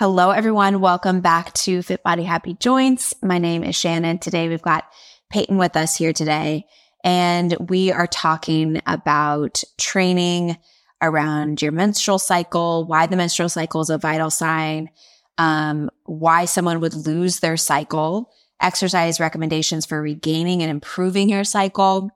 Hello, 0.00 0.30
everyone. 0.30 0.80
Welcome 0.80 1.20
back 1.20 1.52
to 1.52 1.82
Fit 1.82 2.02
Body 2.02 2.22
Happy 2.22 2.54
Joints. 2.54 3.12
My 3.22 3.36
name 3.36 3.62
is 3.62 3.76
Shannon. 3.76 4.16
Today 4.16 4.48
we've 4.48 4.62
got 4.62 4.84
Payton 5.28 5.58
with 5.58 5.76
us 5.76 5.94
here 5.94 6.14
today, 6.14 6.64
and 7.04 7.54
we 7.68 7.92
are 7.92 8.06
talking 8.06 8.80
about 8.86 9.62
training 9.76 10.56
around 11.02 11.60
your 11.60 11.72
menstrual 11.72 12.18
cycle, 12.18 12.86
why 12.86 13.08
the 13.08 13.16
menstrual 13.16 13.50
cycle 13.50 13.82
is 13.82 13.90
a 13.90 13.98
vital 13.98 14.30
sign, 14.30 14.88
um, 15.36 15.90
why 16.04 16.46
someone 16.46 16.80
would 16.80 16.94
lose 16.94 17.40
their 17.40 17.58
cycle, 17.58 18.32
exercise 18.58 19.20
recommendations 19.20 19.84
for 19.84 20.00
regaining 20.00 20.62
and 20.62 20.70
improving 20.70 21.28
your 21.28 21.44
cycle. 21.44 22.08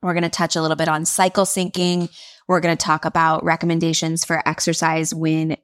We're 0.00 0.14
going 0.14 0.22
to 0.22 0.30
touch 0.30 0.56
a 0.56 0.62
little 0.62 0.74
bit 0.74 0.88
on 0.88 1.04
cycle 1.04 1.44
syncing. 1.44 2.08
We're 2.48 2.60
going 2.60 2.74
to 2.74 2.82
talk 2.82 3.04
about 3.04 3.44
recommendations 3.44 4.24
for 4.24 4.42
exercise 4.48 5.14
when 5.14 5.58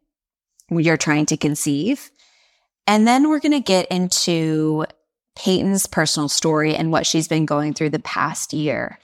you're 0.70 0.96
trying 0.96 1.26
to 1.26 1.36
conceive. 1.36 2.10
And 2.86 3.06
then 3.06 3.28
we're 3.28 3.40
going 3.40 3.52
to 3.52 3.60
get 3.60 3.86
into 3.88 4.84
Payton's 5.36 5.86
personal 5.86 6.28
story 6.28 6.74
and 6.74 6.92
what 6.92 7.06
she's 7.06 7.28
been 7.28 7.46
going 7.46 7.74
through 7.74 7.90
the 7.90 7.98
past 7.98 8.52
year. 8.52 8.98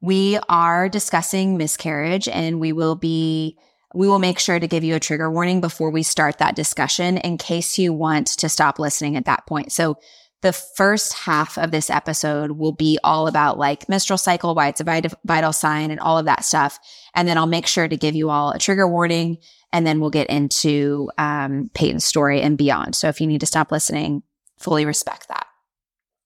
We 0.00 0.38
are 0.48 0.88
discussing 0.88 1.56
miscarriage 1.56 2.28
and 2.28 2.60
we 2.60 2.72
will 2.72 2.94
be 2.94 3.58
we 3.96 4.08
will 4.08 4.18
make 4.18 4.40
sure 4.40 4.58
to 4.58 4.66
give 4.66 4.82
you 4.82 4.96
a 4.96 5.00
trigger 5.00 5.30
warning 5.30 5.60
before 5.60 5.88
we 5.88 6.02
start 6.02 6.38
that 6.38 6.56
discussion 6.56 7.16
in 7.18 7.38
case 7.38 7.78
you 7.78 7.92
want 7.92 8.26
to 8.26 8.48
stop 8.48 8.80
listening 8.80 9.16
at 9.16 9.26
that 9.26 9.46
point. 9.46 9.70
So 9.70 9.98
the 10.42 10.52
first 10.52 11.14
half 11.14 11.56
of 11.56 11.70
this 11.70 11.88
episode 11.88 12.50
will 12.50 12.72
be 12.72 12.98
all 13.02 13.28
about 13.28 13.56
like 13.56 13.88
menstrual 13.88 14.18
cycle, 14.18 14.54
why 14.54 14.68
it's 14.68 14.80
a 14.80 15.10
vital 15.24 15.52
sign 15.52 15.90
and 15.90 16.00
all 16.00 16.18
of 16.18 16.26
that 16.26 16.44
stuff. 16.44 16.78
And 17.14 17.26
then 17.26 17.38
I'll 17.38 17.46
make 17.46 17.66
sure 17.66 17.88
to 17.88 17.96
give 17.96 18.14
you 18.14 18.28
all 18.28 18.50
a 18.50 18.58
trigger 18.58 18.86
warning 18.86 19.38
and 19.74 19.84
then 19.84 19.98
we'll 19.98 20.08
get 20.08 20.30
into 20.30 21.10
um, 21.18 21.68
Payton's 21.74 22.04
story 22.04 22.40
and 22.40 22.56
beyond. 22.56 22.94
So 22.94 23.08
if 23.08 23.20
you 23.20 23.26
need 23.26 23.40
to 23.40 23.46
stop 23.46 23.72
listening, 23.72 24.22
fully 24.56 24.86
respect 24.86 25.26
that. 25.28 25.48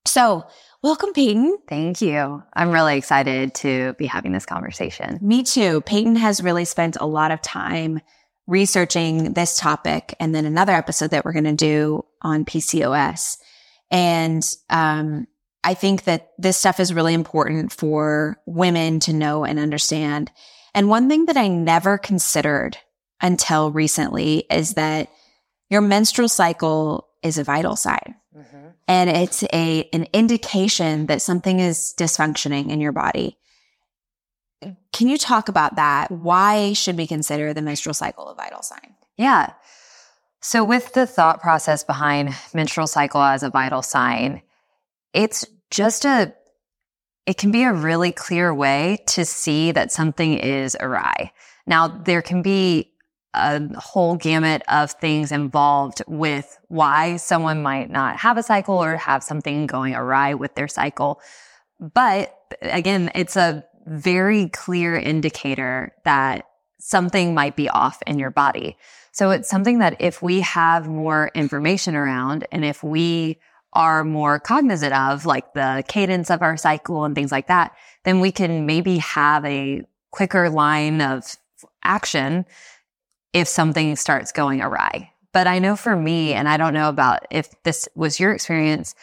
So, 0.05 0.45
welcome, 0.83 1.15
Payton. 1.15 1.57
Thank 1.67 2.03
you. 2.03 2.43
I'm 2.55 2.71
really 2.71 2.99
excited 2.99 3.55
to 3.57 3.95
be 3.95 4.05
having 4.05 4.33
this 4.33 4.45
conversation. 4.45 5.19
Me 5.23 5.43
too. 5.43 5.81
Payton 5.81 6.17
has 6.17 6.43
really 6.43 6.67
spent 6.67 6.99
a 7.01 7.07
lot 7.07 7.31
of 7.31 7.41
time 7.41 8.01
researching 8.47 9.33
this 9.33 9.59
topic 9.59 10.15
and 10.21 10.35
then 10.35 10.45
another 10.45 10.73
episode 10.73 11.11
that 11.11 11.25
we're 11.25 11.33
going 11.33 11.45
to 11.45 11.53
do 11.55 12.05
on 12.21 12.45
PCOS. 12.45 13.39
And 13.91 14.47
um, 14.69 15.27
I 15.65 15.73
think 15.73 16.05
that 16.05 16.33
this 16.37 16.59
stuff 16.59 16.81
is 16.81 16.93
really 16.93 17.15
important 17.15 17.73
for 17.73 18.39
women 18.45 19.01
to 19.01 19.15
know 19.15 19.45
and 19.45 19.59
understand. 19.59 20.31
And 20.75 20.91
one 20.91 21.09
thing 21.09 21.25
that 21.27 21.39
I 21.39 21.49
never 21.49 21.97
considered 21.97 22.77
until 23.21 23.71
recently 23.71 24.45
is 24.51 24.75
that 24.75 25.11
your 25.71 25.81
menstrual 25.81 26.29
cycle 26.29 27.09
is 27.23 27.39
a 27.39 27.45
vital 27.45 27.77
sign. 27.77 28.17
Mm-hmm. 28.37 28.69
And 28.87 29.11
it's 29.11 29.43
a 29.53 29.89
an 29.93 30.07
indication 30.13 31.07
that 31.07 31.21
something 31.21 31.61
is 31.61 31.95
dysfunctioning 31.99 32.71
in 32.71 32.81
your 32.81 32.93
body. 32.93 33.37
Can 34.93 35.09
you 35.09 35.19
talk 35.19 35.49
about 35.49 35.77
that? 35.77 36.11
Why 36.11 36.73
should 36.73 36.97
we 36.97 37.07
consider 37.07 37.53
the 37.53 37.63
menstrual 37.63 37.95
cycle 37.95 38.29
a 38.29 38.35
vital 38.35 38.63
sign? 38.63 38.95
Yeah. 39.17 39.53
So 40.41 40.65
with 40.65 40.93
the 40.95 41.07
thought 41.07 41.41
process 41.41 41.85
behind 41.85 42.35
menstrual 42.55 42.87
cycle 42.87 43.21
as 43.21 43.43
a 43.43 43.51
vital 43.51 43.83
sign, 43.83 44.43
it's 45.13 45.45
just 45.71 46.05
a 46.05 46.33
it 47.27 47.37
can 47.37 47.51
be 47.51 47.63
a 47.63 47.73
really 47.75 48.11
clear 48.11 48.55
way 48.55 49.05
to 49.09 49.25
see 49.25 49.71
that 49.73 49.93
something 49.93 50.39
is 50.39 50.75
awry. 50.81 51.31
Now, 51.67 51.87
there 51.87 52.23
can 52.23 52.41
be 52.41 52.95
a 53.35 53.61
whole 53.79 54.17
gamut 54.17 54.63
of 54.69 54.93
things 54.93 55.33
involved 55.33 56.03
with 56.07 56.59
why 56.69 57.17
someone 57.17 57.63
might 57.63 57.91
not 57.91 58.17
have 58.17 58.37
a 58.37 58.43
cycle 58.43 58.83
or 58.83 58.97
have 58.97 59.23
something 59.23 59.67
going 59.67 59.95
awry 59.95 60.35
with 60.35 60.55
their 60.55 60.69
cycle. 60.69 61.21
But 61.79 62.35
again, 62.63 63.11
it's 63.15 63.37
a 63.37 63.65
very 63.87 64.49
clear 64.49 64.97
indicator 64.97 65.93
that 66.05 66.47
something 66.79 67.35
might 67.35 67.57
be 67.57 67.69
off 67.69 68.03
in 68.07 68.19
your 68.19 68.31
body. 68.31 68.77
So 69.13 69.31
it's 69.31 69.49
something 69.49 69.81
that 69.81 70.01
if 70.01 70.23
we 70.23 70.41
have 70.41 70.89
more 70.89 71.31
information 71.35 71.95
around 71.95 72.47
and 72.53 72.65
if 72.65 72.83
we 72.83 73.39
are 73.73 74.05
more 74.05 74.39
cognizant 74.39 74.95
of 74.95 75.27
like 75.27 75.53
the 75.55 75.85
cadence 75.89 76.31
of 76.31 76.43
our 76.43 76.57
cycle 76.57 77.05
and 77.05 77.15
things 77.15 77.33
like 77.33 77.49
that, 77.49 77.75
then 78.05 78.21
we 78.21 78.33
can 78.33 78.65
maybe 78.65 78.99
have 78.99 79.45
a 79.45 79.83
quicker 80.11 80.49
line 80.49 81.01
of 81.01 81.37
action 81.83 82.47
if 83.33 83.49
something 83.49 83.97
starts 83.97 84.33
going 84.33 84.61
awry. 84.61 85.13
But 85.33 85.47
I 85.47 85.59
know 85.59 85.77
for 85.77 85.95
me, 85.95 86.33
and 86.33 86.49
I 86.49 86.57
don't 86.57 86.75
know 86.75 86.89
about 86.89 87.27
if 87.31 87.51
this 87.63 87.89
was 87.95 88.19
your 88.19 88.33
experience, 88.33 88.95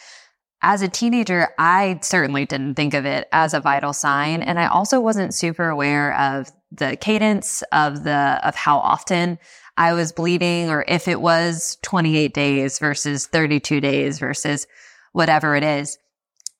as 0.62 0.82
a 0.82 0.88
teenager, 0.88 1.48
I 1.58 2.00
certainly 2.02 2.46
didn't 2.46 2.74
think 2.74 2.94
of 2.94 3.06
it 3.06 3.28
as 3.32 3.54
a 3.54 3.60
vital 3.60 3.92
sign. 3.92 4.42
And 4.42 4.58
I 4.58 4.66
also 4.66 5.00
wasn't 5.00 5.34
super 5.34 5.68
aware 5.68 6.18
of 6.18 6.50
the 6.72 6.96
cadence 6.96 7.62
of 7.72 8.04
the, 8.04 8.40
of 8.42 8.54
how 8.56 8.78
often 8.78 9.38
I 9.76 9.92
was 9.92 10.12
bleeding 10.12 10.70
or 10.70 10.84
if 10.88 11.06
it 11.06 11.20
was 11.20 11.78
28 11.82 12.34
days 12.34 12.78
versus 12.78 13.26
32 13.26 13.80
days 13.80 14.18
versus 14.18 14.66
whatever 15.12 15.54
it 15.54 15.62
is. 15.62 15.98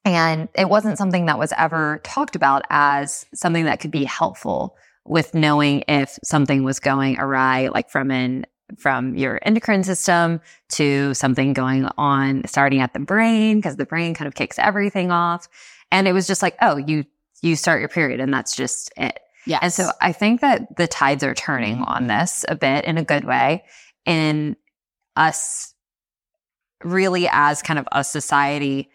And 0.05 0.49
it 0.55 0.69
wasn't 0.69 0.99
something 0.99 1.27
that 1.27 1.39
was 1.39 1.53
ever 1.57 2.01
talked 2.05 2.37
about 2.37 2.63
as 2.71 3.27
something 3.35 3.65
that 3.65 3.81
could 3.81 3.91
be 3.91 4.05
helpful 4.05 4.77
with 5.09 5.35
knowing 5.35 5.85
if 5.89 6.19
something 6.25 6.65
was 6.65 6.81
going 6.81 7.19
awry, 7.19 7.69
like 7.69 7.91
from 7.91 8.11
an 8.11 8.47
from 8.79 9.15
your 9.15 9.39
endocrine 9.43 9.85
system 9.85 10.41
to 10.69 11.15
something 11.15 11.53
going 11.53 11.89
on 11.97 12.43
starting 12.47 12.81
at 12.81 12.93
the 12.93 12.99
brain 12.99 13.59
because 13.59 13.77
the 13.77 13.87
brain 13.87 14.13
kind 14.13 14.27
of 14.27 14.35
kicks 14.35 14.59
everything 14.59 15.13
off. 15.13 15.49
And 15.93 16.09
it 16.09 16.13
was 16.13 16.27
just 16.27 16.43
like 16.43 16.57
oh 16.61 16.77
you 16.77 17.05
you 17.43 17.55
start 17.55 17.81
your 17.81 17.89
period 17.89 18.21
and 18.21 18.33
that's 18.33 18.57
just 18.57 18.93
it. 18.97 19.21
Yeah 19.47 19.61
and 19.63 19.73
so 19.73 19.91
i 20.01 20.11
think 20.11 20.41
that 20.41 20.77
the 20.77 20.89
tides 20.89 21.23
are 21.23 21.35
turning 21.35 21.79
on 21.83 22.09
this 22.09 22.45
a 22.49 22.57
bit 22.57 22.85
in 22.85 22.99
a 22.99 23.05
good 23.05 23.25
way 23.25 23.63
in 24.05 24.57
us 25.15 25.73
really 26.83 27.29
as 27.31 27.63
kind 27.63 27.79
of 27.79 27.87
a 27.93 28.03
society 28.03 28.91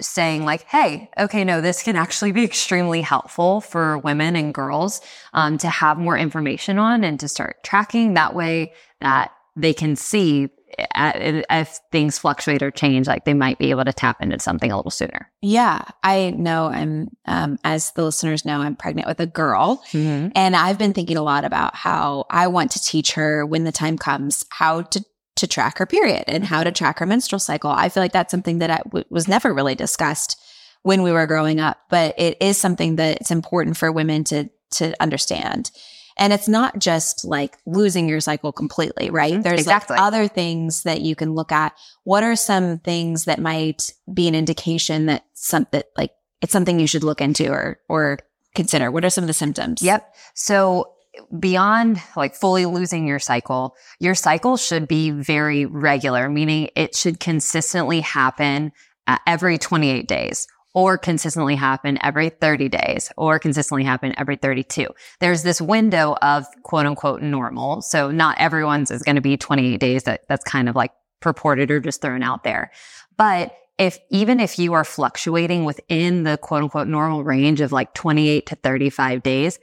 saying 0.00 0.44
like, 0.44 0.64
Hey, 0.64 1.10
okay, 1.18 1.44
no, 1.44 1.60
this 1.60 1.82
can 1.82 1.96
actually 1.96 2.32
be 2.32 2.44
extremely 2.44 3.02
helpful 3.02 3.60
for 3.60 3.98
women 3.98 4.36
and 4.36 4.54
girls, 4.54 5.00
um, 5.32 5.58
to 5.58 5.68
have 5.68 5.98
more 5.98 6.16
information 6.16 6.78
on 6.78 7.04
and 7.04 7.18
to 7.20 7.28
start 7.28 7.62
tracking 7.62 8.14
that 8.14 8.34
way 8.34 8.72
that 9.00 9.32
they 9.56 9.74
can 9.74 9.96
see 9.96 10.48
if 10.78 11.78
things 11.90 12.18
fluctuate 12.18 12.62
or 12.62 12.70
change, 12.70 13.06
like 13.06 13.24
they 13.24 13.34
might 13.34 13.58
be 13.58 13.70
able 13.70 13.84
to 13.84 13.92
tap 13.92 14.20
into 14.20 14.38
something 14.38 14.70
a 14.70 14.76
little 14.76 14.90
sooner. 14.90 15.30
Yeah, 15.42 15.82
I 16.02 16.30
know. 16.30 16.66
I'm, 16.66 17.08
um, 17.26 17.58
as 17.64 17.92
the 17.92 18.04
listeners 18.04 18.44
know, 18.44 18.60
I'm 18.60 18.76
pregnant 18.76 19.08
with 19.08 19.20
a 19.20 19.26
girl, 19.26 19.82
mm-hmm. 19.92 20.28
and 20.34 20.56
I've 20.56 20.78
been 20.78 20.92
thinking 20.92 21.16
a 21.16 21.22
lot 21.22 21.44
about 21.44 21.74
how 21.74 22.26
I 22.30 22.46
want 22.46 22.70
to 22.72 22.82
teach 22.82 23.12
her 23.12 23.44
when 23.44 23.64
the 23.64 23.72
time 23.72 23.98
comes 23.98 24.44
how 24.50 24.82
to 24.82 25.04
to 25.36 25.46
track 25.46 25.78
her 25.78 25.86
period 25.86 26.24
and 26.26 26.44
how 26.44 26.62
to 26.62 26.72
track 26.72 26.98
her 26.98 27.06
menstrual 27.06 27.38
cycle. 27.38 27.70
I 27.70 27.88
feel 27.88 28.02
like 28.02 28.12
that's 28.12 28.30
something 28.30 28.58
that 28.58 28.70
I 28.70 28.78
w- 28.84 29.04
was 29.10 29.28
never 29.28 29.52
really 29.54 29.74
discussed 29.74 30.38
when 30.82 31.02
we 31.02 31.12
were 31.12 31.26
growing 31.26 31.60
up, 31.60 31.78
but 31.90 32.14
it 32.18 32.36
is 32.40 32.56
something 32.56 32.96
that 32.96 33.18
it's 33.20 33.30
important 33.30 33.76
for 33.76 33.92
women 33.92 34.24
to 34.24 34.48
to 34.72 34.94
understand. 35.00 35.70
And 36.16 36.32
it's 36.32 36.48
not 36.48 36.78
just 36.78 37.24
like 37.24 37.56
losing 37.66 38.08
your 38.08 38.20
cycle 38.20 38.52
completely, 38.52 39.10
right? 39.10 39.32
Mm-hmm. 39.32 39.42
There's 39.42 39.60
exactly. 39.60 39.96
like 39.96 40.06
other 40.06 40.28
things 40.28 40.82
that 40.82 41.00
you 41.00 41.16
can 41.16 41.34
look 41.34 41.50
at. 41.50 41.72
What 42.04 42.22
are 42.22 42.36
some 42.36 42.78
things 42.78 43.24
that 43.24 43.40
might 43.40 43.90
be 44.12 44.28
an 44.28 44.34
indication 44.34 45.06
that 45.06 45.24
something 45.32 45.82
like 45.96 46.12
it's 46.42 46.52
something 46.52 46.78
you 46.78 46.86
should 46.86 47.04
look 47.04 47.20
into 47.20 47.50
or 47.50 47.80
or 47.88 48.18
consider? 48.54 48.90
What 48.90 49.04
are 49.04 49.10
some 49.10 49.24
of 49.24 49.28
the 49.28 49.34
symptoms? 49.34 49.82
Yep. 49.82 50.14
So 50.34 50.92
beyond 51.38 52.00
like 52.16 52.34
fully 52.34 52.66
losing 52.66 53.06
your 53.06 53.18
cycle, 53.18 53.76
your 53.98 54.14
cycle 54.14 54.56
should 54.56 54.86
be 54.88 55.10
very 55.10 55.66
regular, 55.66 56.28
meaning 56.28 56.70
it 56.76 56.94
should 56.94 57.20
consistently 57.20 58.00
happen 58.00 58.72
uh, 59.06 59.18
every 59.26 59.58
28 59.58 60.06
days 60.06 60.46
or 60.74 60.96
consistently 60.96 61.56
happen 61.56 61.98
every 62.02 62.28
30 62.28 62.68
days 62.68 63.10
or 63.16 63.38
consistently 63.38 63.84
happen 63.84 64.14
every 64.16 64.36
32. 64.36 64.86
There's 65.18 65.42
this 65.42 65.60
window 65.60 66.16
of 66.22 66.46
quote 66.62 66.86
unquote 66.86 67.22
normal. 67.22 67.82
So 67.82 68.10
not 68.10 68.36
everyone's 68.38 68.90
is 68.90 69.02
going 69.02 69.16
to 69.16 69.22
be 69.22 69.36
28 69.36 69.80
days. 69.80 70.04
That 70.04 70.22
that's 70.28 70.44
kind 70.44 70.68
of 70.68 70.76
like 70.76 70.92
purported 71.20 71.70
or 71.70 71.80
just 71.80 72.00
thrown 72.00 72.22
out 72.22 72.44
there. 72.44 72.70
But 73.16 73.54
if 73.78 73.98
even 74.10 74.40
if 74.40 74.58
you 74.58 74.74
are 74.74 74.84
fluctuating 74.84 75.64
within 75.64 76.22
the 76.22 76.36
quote 76.36 76.62
unquote 76.62 76.86
normal 76.86 77.24
range 77.24 77.60
of 77.60 77.72
like 77.72 77.94
28 77.94 78.46
to 78.46 78.54
35 78.56 79.22
days, 79.22 79.58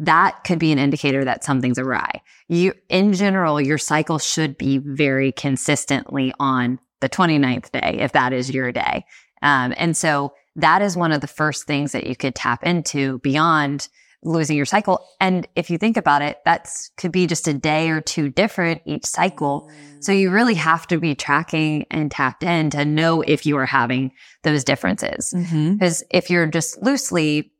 that 0.00 0.44
could 0.44 0.58
be 0.58 0.72
an 0.72 0.78
indicator 0.78 1.24
that 1.24 1.44
something's 1.44 1.78
awry. 1.78 2.22
You, 2.48 2.72
in 2.88 3.12
general, 3.12 3.60
your 3.60 3.78
cycle 3.78 4.18
should 4.18 4.56
be 4.56 4.78
very 4.78 5.30
consistently 5.30 6.32
on 6.40 6.80
the 7.00 7.08
29th 7.08 7.70
day, 7.70 7.98
if 8.00 8.12
that 8.12 8.32
is 8.32 8.50
your 8.50 8.72
day. 8.72 9.04
Um, 9.42 9.74
and 9.76 9.96
so 9.96 10.32
that 10.56 10.82
is 10.82 10.96
one 10.96 11.12
of 11.12 11.20
the 11.20 11.26
first 11.26 11.64
things 11.64 11.92
that 11.92 12.06
you 12.06 12.16
could 12.16 12.34
tap 12.34 12.64
into 12.64 13.18
beyond 13.18 13.88
losing 14.22 14.56
your 14.56 14.66
cycle. 14.66 15.06
And 15.20 15.46
if 15.54 15.70
you 15.70 15.78
think 15.78 15.96
about 15.96 16.22
it, 16.22 16.38
that 16.44 16.68
could 16.96 17.12
be 17.12 17.26
just 17.26 17.48
a 17.48 17.54
day 17.54 17.90
or 17.90 18.00
two 18.00 18.28
different 18.28 18.82
each 18.84 19.06
cycle. 19.06 19.70
Mm. 19.70 20.04
So 20.04 20.12
you 20.12 20.30
really 20.30 20.54
have 20.54 20.86
to 20.88 20.98
be 20.98 21.14
tracking 21.14 21.86
and 21.90 22.10
tapped 22.10 22.42
in 22.42 22.70
to 22.70 22.84
know 22.84 23.22
if 23.22 23.46
you 23.46 23.56
are 23.56 23.66
having 23.66 24.12
those 24.42 24.64
differences. 24.64 25.32
Mm-hmm. 25.34 25.74
Because 25.74 26.02
if 26.10 26.30
you're 26.30 26.46
just 26.46 26.82
loosely 26.82 27.52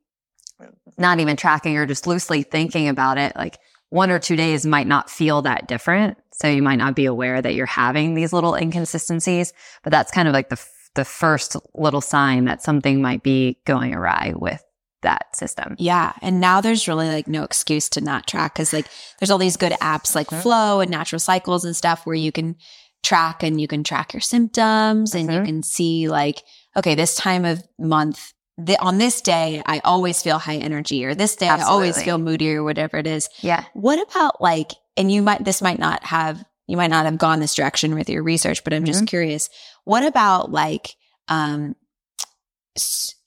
not 0.98 1.20
even 1.20 1.36
tracking 1.36 1.76
or 1.76 1.86
just 1.86 2.06
loosely 2.06 2.42
thinking 2.42 2.88
about 2.88 3.18
it, 3.18 3.34
like 3.36 3.58
one 3.90 4.10
or 4.10 4.18
two 4.18 4.36
days 4.36 4.64
might 4.64 4.86
not 4.86 5.10
feel 5.10 5.42
that 5.42 5.68
different. 5.68 6.16
So 6.32 6.48
you 6.48 6.62
might 6.62 6.76
not 6.76 6.96
be 6.96 7.04
aware 7.04 7.42
that 7.42 7.54
you're 7.54 7.66
having 7.66 8.14
these 8.14 8.32
little 8.32 8.54
inconsistencies, 8.54 9.52
but 9.82 9.90
that's 9.90 10.12
kind 10.12 10.28
of 10.28 10.34
like 10.34 10.48
the 10.48 10.62
the 10.94 11.04
first 11.04 11.56
little 11.74 12.00
sign 12.00 12.46
that 12.46 12.62
something 12.62 13.00
might 13.00 13.22
be 13.22 13.58
going 13.64 13.94
awry 13.94 14.32
with 14.34 14.62
that 15.02 15.34
system. 15.34 15.76
Yeah. 15.78 16.12
And 16.20 16.40
now 16.40 16.60
there's 16.60 16.88
really 16.88 17.08
like 17.08 17.28
no 17.28 17.44
excuse 17.44 17.88
to 17.90 18.00
not 18.00 18.26
track 18.26 18.54
because 18.54 18.72
like 18.72 18.86
there's 19.18 19.30
all 19.30 19.38
these 19.38 19.56
good 19.56 19.72
apps 19.72 20.14
like 20.14 20.28
mm-hmm. 20.28 20.42
Flo 20.42 20.80
and 20.80 20.90
Natural 20.90 21.20
Cycles 21.20 21.64
and 21.64 21.76
stuff 21.76 22.06
where 22.06 22.16
you 22.16 22.32
can 22.32 22.56
track 23.02 23.42
and 23.42 23.60
you 23.60 23.68
can 23.68 23.82
track 23.82 24.12
your 24.12 24.20
symptoms 24.20 25.12
mm-hmm. 25.12 25.18
and 25.18 25.30
you 25.30 25.38
mm-hmm. 25.38 25.46
can 25.46 25.62
see 25.62 26.08
like, 26.08 26.42
okay, 26.76 26.94
this 26.94 27.14
time 27.14 27.44
of 27.44 27.62
month, 27.78 28.32
the, 28.66 28.80
on 28.80 28.98
this 28.98 29.20
day, 29.20 29.62
I 29.66 29.80
always 29.84 30.22
feel 30.22 30.38
high 30.38 30.56
energy 30.56 31.04
or 31.04 31.14
this 31.14 31.36
day 31.36 31.48
Absolutely. 31.48 31.70
I 31.70 31.72
always 31.72 32.02
feel 32.02 32.18
moody 32.18 32.54
or 32.54 32.62
whatever 32.62 32.96
it 32.96 33.06
is. 33.06 33.28
Yeah. 33.40 33.64
What 33.74 34.00
about 34.00 34.40
like, 34.40 34.72
and 34.96 35.10
you 35.10 35.22
might, 35.22 35.44
this 35.44 35.62
might 35.62 35.78
not 35.78 36.04
have, 36.04 36.44
you 36.66 36.76
might 36.76 36.90
not 36.90 37.04
have 37.04 37.18
gone 37.18 37.40
this 37.40 37.54
direction 37.54 37.94
with 37.94 38.08
your 38.08 38.22
research, 38.22 38.64
but 38.64 38.72
I'm 38.72 38.84
mm-hmm. 38.84 38.92
just 38.92 39.06
curious. 39.06 39.50
What 39.84 40.04
about 40.04 40.50
like, 40.50 40.94
um, 41.28 41.74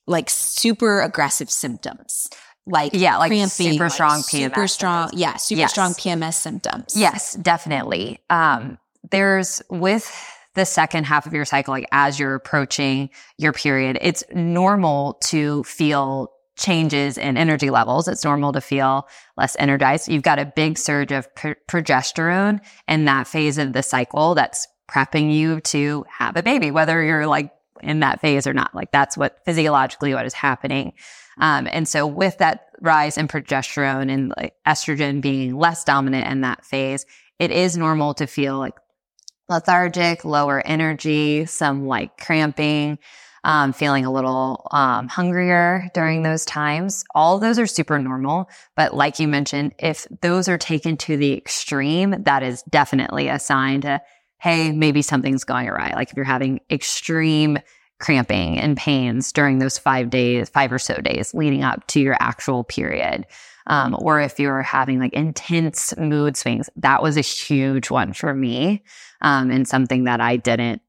like 0.08 0.30
super 0.30 1.02
aggressive 1.02 1.50
symptoms 1.50 2.30
like 2.66 2.92
yeah, 2.94 3.18
like 3.18 3.30
cramping, 3.30 3.74
super 3.74 3.90
strong 3.90 4.18
like 4.18 4.26
PMS, 4.26 4.44
super 4.44 4.68
strong, 4.68 5.10
yeah, 5.14 5.36
super 5.36 5.60
yes. 5.60 5.72
strong 5.72 5.94
PMS 5.94 6.36
symptoms. 6.36 6.94
Yes, 6.96 7.34
definitely. 7.36 8.20
Um, 8.30 8.78
there's 9.12 9.62
with 9.70 10.10
the 10.56 10.66
second 10.66 11.06
half 11.06 11.26
of 11.26 11.34
your 11.34 11.46
cycle, 11.46 11.74
like 11.74 11.88
as 11.92 12.20
you're 12.20 12.36
approaching 12.36 13.10
your 13.38 13.54
period, 13.54 13.98
it's 14.02 14.24
normal 14.34 15.16
to 15.26 15.64
feel 15.64 16.32
changes 16.56 17.18
in 17.18 17.36
energy 17.36 17.70
levels. 17.70 18.08
It's 18.08 18.24
normal 18.24 18.54
to 18.54 18.62
feel 18.62 19.08
less 19.38 19.56
energized. 19.58 20.08
You've 20.08 20.24
got 20.24 20.40
a 20.40 20.46
big 20.46 20.78
surge 20.78 21.12
of 21.12 21.28
progesterone 21.36 22.60
in 22.88 23.06
that 23.06 23.28
phase 23.28 23.58
of 23.58 23.74
the 23.74 23.84
cycle 23.84 24.36
that's 24.36 24.68
prepping 24.90 25.34
you 25.34 25.62
to 25.62 26.06
have 26.10 26.38
a 26.38 26.44
baby, 26.44 26.70
whether 26.70 27.02
you're 27.02 27.26
like 27.26 27.52
in 27.82 28.02
that 28.02 28.22
phase 28.22 28.46
or 28.46 28.54
not. 28.54 28.74
Like 28.76 28.92
that's 28.92 29.18
what 29.18 29.40
physiologically 29.46 30.14
what 30.14 30.26
is 30.26 30.34
happening. 30.34 30.94
Um, 31.40 31.68
and 31.72 31.88
so 31.88 32.06
with 32.06 32.38
that 32.38 32.68
rise 32.82 33.18
in 33.18 33.28
progesterone 33.28 34.12
and 34.12 34.32
like 34.38 34.54
estrogen 34.68 35.22
being 35.22 35.58
less 35.58 35.84
dominant 35.84 36.28
in 36.28 36.42
that 36.42 36.64
phase, 36.64 37.06
it 37.40 37.50
is 37.50 37.76
normal 37.76 38.14
to 38.16 38.28
feel 38.28 38.60
like 38.60 38.76
lethargic, 39.50 40.26
lower 40.26 40.62
energy, 40.66 41.46
some 41.46 41.88
like 41.88 42.18
cramping, 42.18 42.98
um, 43.44 43.74
feeling 43.74 44.06
a 44.06 44.12
little 44.12 44.68
um, 44.72 45.08
hungrier 45.08 45.90
during 45.94 46.24
those 46.24 46.46
times. 46.46 47.04
All 47.14 47.40
those 47.40 47.60
are 47.60 47.68
super 47.68 48.00
normal. 48.00 48.50
But 48.76 48.96
like 48.96 49.20
you 49.20 49.28
mentioned, 49.28 49.74
if 49.80 50.08
those 50.22 50.48
are 50.48 50.58
taken 50.58 50.98
to 50.98 51.18
the 51.18 51.38
extreme, 51.38 52.24
that 52.24 52.44
is 52.44 52.64
definitely 52.64 53.28
a 53.28 53.40
sign 53.40 53.82
to 53.82 54.02
hey, 54.40 54.74
maybe 54.74 55.02
something's 55.02 55.46
going 55.46 55.70
awry. 55.70 55.94
Like 55.96 56.10
if 56.10 56.18
you're 56.18 56.26
having 56.26 56.60
extreme 56.70 57.58
cramping 58.02 58.60
and 58.60 58.76
pains 58.76 59.32
during 59.32 59.60
those 59.60 59.78
five 59.78 60.10
days, 60.10 60.50
five 60.50 60.74
or 60.74 60.80
so 60.80 60.96
days 60.96 61.34
leading 61.34 61.64
up 61.64 61.88
to 61.88 62.02
your 62.02 62.18
actual 62.20 62.66
period. 62.66 63.26
Um, 63.68 63.96
or 64.00 64.20
if 64.20 64.40
you're 64.40 64.62
having 64.62 65.00
like 65.00 65.14
intense 65.14 65.96
mood 65.98 66.36
swings, 66.36 66.70
that 66.76 67.02
was 67.02 67.18
a 67.18 67.22
huge 67.22 67.90
one 67.90 68.14
for 68.14 68.34
me. 68.34 68.84
Um, 69.22 69.52
and 69.52 69.68
something 69.68 70.04
that 70.04 70.20
I 70.20 70.38
didn't 70.38 70.82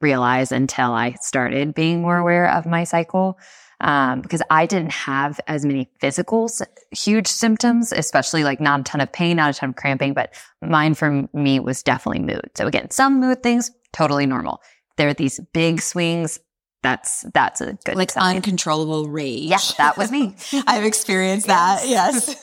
realize 0.00 0.52
until 0.52 0.92
I 0.92 1.16
started 1.20 1.74
being 1.74 2.02
more 2.02 2.16
aware 2.16 2.50
of 2.50 2.66
my 2.66 2.84
cycle 2.84 3.38
um, 3.80 4.20
because 4.20 4.42
I 4.50 4.66
didn't 4.66 4.92
have 4.92 5.40
as 5.46 5.64
many 5.64 5.90
physical 6.00 6.50
huge 6.90 7.26
symptoms, 7.26 7.92
especially 7.92 8.44
like 8.44 8.60
not 8.60 8.80
a 8.80 8.82
ton 8.82 9.00
of 9.00 9.12
pain, 9.12 9.36
not 9.36 9.54
a 9.54 9.58
ton 9.58 9.70
of 9.70 9.76
cramping, 9.76 10.12
but 10.12 10.34
mine 10.62 10.94
for 10.94 11.28
me 11.32 11.60
was 11.60 11.82
definitely 11.82 12.20
mood. 12.20 12.50
So 12.56 12.66
again, 12.66 12.90
some 12.90 13.20
mood 13.20 13.42
things, 13.42 13.70
totally 13.92 14.26
normal. 14.26 14.60
There 14.96 15.08
are 15.08 15.14
these 15.14 15.40
big 15.52 15.80
swings. 15.80 16.38
That's 16.82 17.26
that's 17.34 17.60
a 17.60 17.74
good 17.84 17.96
like 17.96 18.10
sign. 18.10 18.36
uncontrollable 18.36 19.08
rage. 19.08 19.44
Yeah, 19.44 19.58
that 19.76 19.98
was 19.98 20.10
me. 20.10 20.34
I've 20.66 20.84
experienced 20.84 21.46
yes. 21.46 21.82
that. 21.82 21.88
Yes. 21.88 22.36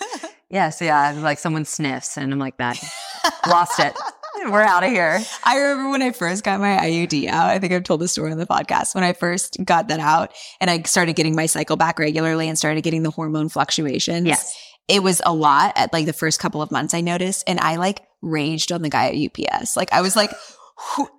yes. 0.50 0.82
Yeah. 0.82 1.20
Like 1.22 1.40
someone 1.40 1.66
sniffs, 1.66 2.18
and 2.18 2.32
I'm 2.32 2.40
like 2.40 2.58
that. 2.58 2.78
Lost 3.48 3.80
it. 3.80 3.94
We're 4.46 4.62
out 4.62 4.84
of 4.84 4.92
here. 4.92 5.20
I 5.44 5.58
remember 5.58 5.90
when 5.90 6.02
I 6.02 6.12
first 6.12 6.44
got 6.44 6.60
my 6.60 6.78
IUD 6.78 7.28
out. 7.28 7.50
I 7.50 7.60
think 7.60 7.74
I've 7.74 7.84
told 7.84 8.02
the 8.02 8.08
story 8.08 8.32
on 8.32 8.38
the 8.38 8.46
podcast. 8.46 8.94
When 8.96 9.04
I 9.04 9.14
first 9.14 9.58
got 9.66 9.88
that 9.88 10.00
out 10.00 10.32
and 10.62 10.70
I 10.70 10.84
started 10.84 11.16
getting 11.16 11.36
my 11.36 11.48
cycle 11.48 11.76
back 11.76 11.98
regularly 12.00 12.48
and 12.48 12.58
started 12.58 12.82
getting 12.84 13.04
the 13.04 13.10
hormone 13.10 13.50
fluctuations. 13.50 14.28
Yes. 14.28 14.56
It 14.88 15.02
was 15.04 15.22
a 15.26 15.34
lot 15.34 15.74
at 15.76 15.92
like 15.92 16.06
the 16.06 16.14
first 16.14 16.40
couple 16.40 16.62
of 16.62 16.72
months 16.72 16.94
I 16.94 17.02
noticed. 17.02 17.44
And 17.48 17.60
I 17.60 17.76
like 17.78 18.02
raged 18.22 18.72
on 18.72 18.84
the 18.84 18.90
guy 18.90 19.10
at 19.10 19.16
UPS. 19.16 19.76
Like 19.76 19.92
I 19.92 20.02
was 20.02 20.16
like, 20.16 20.32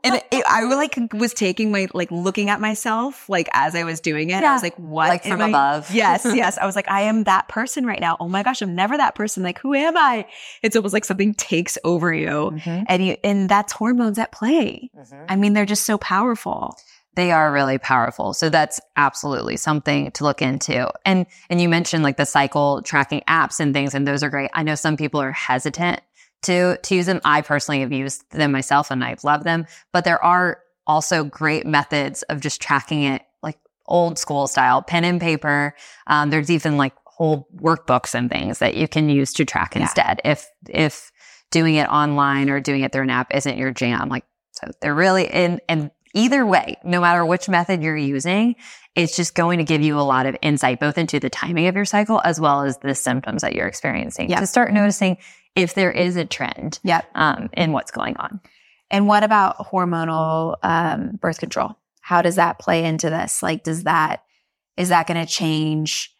and 0.04 0.14
it, 0.14 0.26
it, 0.30 0.44
I 0.46 0.62
like 0.64 0.96
was 1.12 1.34
taking 1.34 1.72
my 1.72 1.88
like 1.92 2.10
looking 2.12 2.48
at 2.48 2.60
myself 2.60 3.28
like 3.28 3.48
as 3.52 3.74
I 3.74 3.84
was 3.84 4.00
doing 4.00 4.30
it. 4.30 4.40
Yeah. 4.40 4.50
I 4.50 4.52
was 4.52 4.62
like, 4.62 4.76
what? 4.76 5.08
Like 5.08 5.24
from 5.24 5.40
above. 5.40 5.90
yes, 5.94 6.24
yes. 6.34 6.58
I 6.58 6.66
was 6.66 6.76
like, 6.76 6.88
I 6.88 7.02
am 7.02 7.24
that 7.24 7.48
person 7.48 7.84
right 7.84 8.00
now. 8.00 8.16
Oh 8.20 8.28
my 8.28 8.42
gosh, 8.42 8.62
I'm 8.62 8.74
never 8.74 8.96
that 8.96 9.14
person. 9.14 9.42
Like, 9.42 9.58
who 9.58 9.74
am 9.74 9.96
I? 9.96 10.26
It's 10.62 10.76
almost 10.76 10.94
like 10.94 11.04
something 11.04 11.34
takes 11.34 11.76
over 11.84 12.12
you, 12.12 12.26
mm-hmm. 12.28 12.84
and 12.86 13.04
you 13.04 13.16
and 13.24 13.48
that's 13.48 13.72
hormones 13.72 14.18
at 14.18 14.30
play. 14.30 14.90
Mm-hmm. 14.96 15.24
I 15.28 15.36
mean, 15.36 15.54
they're 15.54 15.66
just 15.66 15.84
so 15.84 15.98
powerful. 15.98 16.76
They 17.14 17.32
are 17.32 17.52
really 17.52 17.78
powerful. 17.78 18.34
So 18.34 18.48
that's 18.48 18.80
absolutely 18.96 19.56
something 19.56 20.12
to 20.12 20.22
look 20.22 20.40
into. 20.40 20.88
And 21.04 21.26
and 21.50 21.60
you 21.60 21.68
mentioned 21.68 22.04
like 22.04 22.16
the 22.16 22.26
cycle 22.26 22.82
tracking 22.82 23.22
apps 23.28 23.58
and 23.58 23.74
things, 23.74 23.94
and 23.94 24.06
those 24.06 24.22
are 24.22 24.30
great. 24.30 24.50
I 24.54 24.62
know 24.62 24.76
some 24.76 24.96
people 24.96 25.20
are 25.20 25.32
hesitant 25.32 26.00
to, 26.42 26.78
to 26.78 26.94
use 26.94 27.06
them. 27.06 27.20
I 27.24 27.42
personally 27.42 27.80
have 27.80 27.92
used 27.92 28.30
them 28.30 28.52
myself 28.52 28.90
and 28.90 29.02
I 29.02 29.16
love 29.22 29.44
them, 29.44 29.66
but 29.92 30.04
there 30.04 30.22
are 30.22 30.60
also 30.86 31.24
great 31.24 31.66
methods 31.66 32.22
of 32.24 32.40
just 32.40 32.60
tracking 32.60 33.02
it 33.02 33.22
like 33.42 33.58
old 33.86 34.18
school 34.18 34.46
style, 34.46 34.82
pen 34.82 35.04
and 35.04 35.20
paper. 35.20 35.74
Um, 36.06 36.30
there's 36.30 36.50
even 36.50 36.76
like 36.76 36.94
whole 37.04 37.48
workbooks 37.56 38.14
and 38.14 38.30
things 38.30 38.60
that 38.60 38.76
you 38.76 38.88
can 38.88 39.08
use 39.08 39.32
to 39.34 39.44
track 39.44 39.74
yeah. 39.74 39.82
instead. 39.82 40.20
If, 40.24 40.46
if 40.68 41.12
doing 41.50 41.74
it 41.74 41.88
online 41.88 42.48
or 42.50 42.60
doing 42.60 42.82
it 42.82 42.92
through 42.92 43.02
an 43.02 43.10
app 43.10 43.34
isn't 43.34 43.58
your 43.58 43.70
jam, 43.70 44.08
like, 44.08 44.24
so 44.52 44.70
they're 44.80 44.94
really 44.94 45.24
in, 45.24 45.60
and 45.68 45.90
either 46.14 46.46
way, 46.46 46.76
no 46.84 47.00
matter 47.00 47.24
which 47.24 47.48
method 47.48 47.82
you're 47.82 47.96
using, 47.96 48.56
it's 48.94 49.14
just 49.14 49.34
going 49.34 49.58
to 49.58 49.64
give 49.64 49.82
you 49.82 49.98
a 49.98 50.02
lot 50.02 50.26
of 50.26 50.36
insight, 50.42 50.80
both 50.80 50.98
into 50.98 51.20
the 51.20 51.30
timing 51.30 51.66
of 51.66 51.76
your 51.76 51.84
cycle 51.84 52.20
as 52.24 52.40
well 52.40 52.64
as 52.64 52.78
the 52.78 52.94
symptoms 52.94 53.42
that 53.42 53.54
you're 53.54 53.68
experiencing 53.68 54.28
yep. 54.28 54.40
to 54.40 54.46
start 54.46 54.72
noticing 54.72 55.18
if 55.54 55.74
there 55.74 55.90
is 55.90 56.16
a 56.16 56.24
trend 56.24 56.78
yep. 56.82 57.08
um, 57.14 57.50
in 57.52 57.72
what's 57.72 57.90
going 57.90 58.16
on. 58.16 58.40
And 58.90 59.06
what 59.06 59.24
about 59.24 59.58
hormonal 59.58 60.56
um, 60.62 61.18
birth 61.20 61.40
control? 61.40 61.76
How 62.00 62.22
does 62.22 62.36
that 62.36 62.58
play 62.58 62.84
into 62.84 63.10
this? 63.10 63.42
Like, 63.42 63.64
does 63.64 63.84
that, 63.84 64.24
is 64.76 64.88
that 64.88 65.06
going 65.06 65.24
to 65.24 65.30
change 65.30 66.14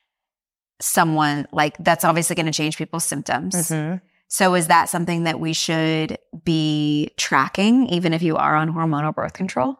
someone? 0.80 1.46
Like, 1.50 1.76
that's 1.78 2.04
obviously 2.04 2.36
going 2.36 2.46
to 2.46 2.52
change 2.52 2.76
people's 2.76 3.04
symptoms. 3.04 3.54
Mm-hmm. 3.54 4.04
So 4.28 4.54
is 4.54 4.66
that 4.66 4.90
something 4.90 5.24
that 5.24 5.40
we 5.40 5.54
should 5.54 6.18
be 6.44 7.10
tracking, 7.16 7.86
even 7.86 8.12
if 8.12 8.22
you 8.22 8.36
are 8.36 8.54
on 8.54 8.72
hormonal 8.72 9.14
birth 9.14 9.32
control? 9.32 9.78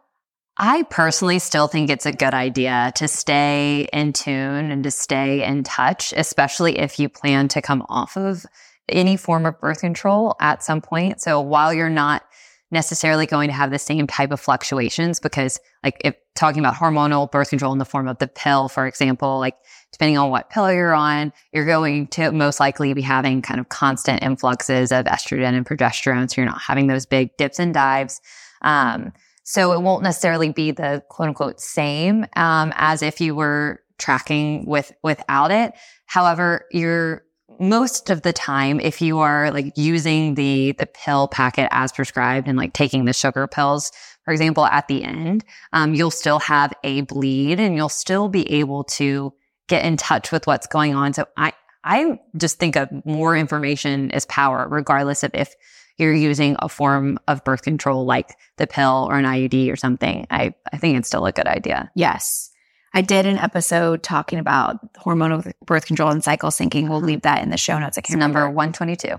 I 0.57 0.83
personally 0.85 1.39
still 1.39 1.69
think 1.69 1.91
it's 1.91 2.07
a 2.07 2.13
good 2.13 2.35
idea 2.35 2.93
to 2.97 3.07
stay 3.07 3.89
in 3.93 4.13
tune 4.13 4.71
and 4.71 4.83
to 4.85 4.91
stay 4.91 5.45
in 5.45 5.63
touch, 5.63 6.13
especially 6.17 6.79
if 6.79 6.99
you 6.99 7.09
plan 7.09 7.49
to 7.49 7.63
come 7.63 7.85
off 7.89 8.17
of 8.17 8.45
any 8.89 9.17
form 9.17 9.47
of 9.47 9.59
birth 9.61 9.81
control 9.81 10.37
at 10.41 10.63
some 10.63 10.81
point. 10.81 11.21
So 11.21 11.41
while 11.41 11.73
you're 11.73 11.91
not 11.91 12.25
necessarily 12.71 13.27
going 13.27 13.49
to 13.49 13.55
have 13.55 13.71
the 13.71 13.79
same 13.79 14.07
type 14.07 14.31
of 14.31 14.41
fluctuations, 14.41 15.21
because 15.21 15.59
like 15.83 16.01
if 16.05 16.15
talking 16.35 16.61
about 16.61 16.75
hormonal 16.75 17.31
birth 17.31 17.51
control 17.51 17.73
in 17.73 17.79
the 17.79 17.85
form 17.85 18.07
of 18.09 18.19
the 18.19 18.29
pill, 18.29 18.69
for 18.69 18.87
example, 18.87 19.39
like 19.39 19.57
depending 19.93 20.19
on 20.19 20.31
what 20.31 20.51
pill 20.51 20.71
you're 20.71 20.95
on, 20.95 21.33
you're 21.53 21.65
going 21.65 22.07
to 22.09 22.31
most 22.31 22.61
likely 22.61 22.93
be 22.93 23.03
having 23.03 23.41
kind 23.41 23.59
of 23.59 23.69
constant 23.71 24.23
influxes 24.23 24.93
of 24.93 25.07
estrogen 25.07 25.55
and 25.55 25.67
progesterone. 25.67 26.31
So 26.31 26.41
you're 26.41 26.51
not 26.51 26.61
having 26.61 26.87
those 26.89 27.07
big 27.07 27.37
dips 27.37 27.59
and 27.59 27.73
dives. 27.73 28.21
Um, 28.63 29.13
so 29.45 29.73
it 29.73 29.81
won't 29.81 30.03
necessarily 30.03 30.53
be 30.53 30.73
the 30.73 31.03
quote 31.09 31.29
unquote 31.29 31.59
same 31.59 32.27
um, 32.37 32.73
as 32.77 33.03
if 33.03 33.19
you 33.19 33.35
were 33.35 33.81
tracking 33.97 34.67
with 34.67 34.93
without 35.03 35.51
it. 35.51 35.73
However, 36.05 36.67
you're 36.71 37.25
most 37.61 38.11
of 38.11 38.23
the 38.23 38.33
time, 38.33 38.81
if 38.81 39.01
you 39.01 39.19
are 39.19 39.51
like 39.51 39.73
using 39.77 40.35
the 40.35 40.73
the 40.73 40.87
pill 40.87 41.29
packet 41.29 41.69
as 41.71 41.93
prescribed 41.93 42.49
and 42.49 42.59
like 42.59 42.73
taking 42.73 43.05
the 43.05 43.13
sugar 43.13 43.47
pills, 43.47 43.93
for 44.25 44.33
example, 44.33 44.67
at 44.67 44.89
the 44.89 45.05
end, 45.05 45.45
um, 45.73 45.95
you'll 45.95 46.11
still 46.11 46.39
have 46.41 46.73
a 46.85 47.03
bleed 47.03 47.61
and 47.61 47.77
you'll 47.77 47.89
still 47.89 48.29
be 48.29 48.51
able 48.53 48.85
to 48.85 49.33
get 49.69 49.85
in 49.85 49.97
touch 49.97 50.33
with 50.33 50.47
what's 50.47 50.67
going 50.67 50.95
on. 50.95 51.13
So 51.13 51.27
I 51.37 51.53
I 51.85 52.19
just 52.37 52.59
think 52.59 52.77
of 52.77 52.89
more 53.05 53.37
information 53.37 54.11
is 54.11 54.27
power, 54.27 54.67
regardless 54.69 55.23
of 55.23 55.31
if 55.35 55.55
you're 55.97 56.15
using 56.15 56.57
a 56.61 56.69
form 56.69 57.19
of 57.27 57.45
birth 57.45 57.63
control 57.63 58.05
like 58.05 58.37
the 58.57 58.67
pill 58.67 59.09
or 59.11 59.19
an 59.19 59.25
IUD 59.25 59.71
or 59.73 59.77
something. 59.77 60.27
I, 60.31 60.55
I 60.73 60.79
think 60.79 60.97
it's 60.97 61.09
still 61.09 61.27
a 61.27 61.33
good 61.33 61.47
idea. 61.47 61.91
Yes. 61.95 62.51
I 62.95 63.03
did 63.03 63.27
an 63.27 63.37
episode 63.39 64.03
talking 64.03 64.39
about 64.39 64.95
hormonal 64.95 65.53
birth 65.65 65.87
control 65.87 66.11
and 66.11 66.25
cycle 66.25 66.51
syncing. 66.51 66.89
We'll 66.89 67.01
leave 67.01 67.23
that 67.23 67.43
in 67.43 67.51
the 67.51 67.57
show 67.57 67.79
notes. 67.79 67.99
I 67.99 68.01
can't 68.01 68.17
it's 68.17 68.21
number 68.21 68.41
remember. 68.41 68.57
122. 68.57 69.17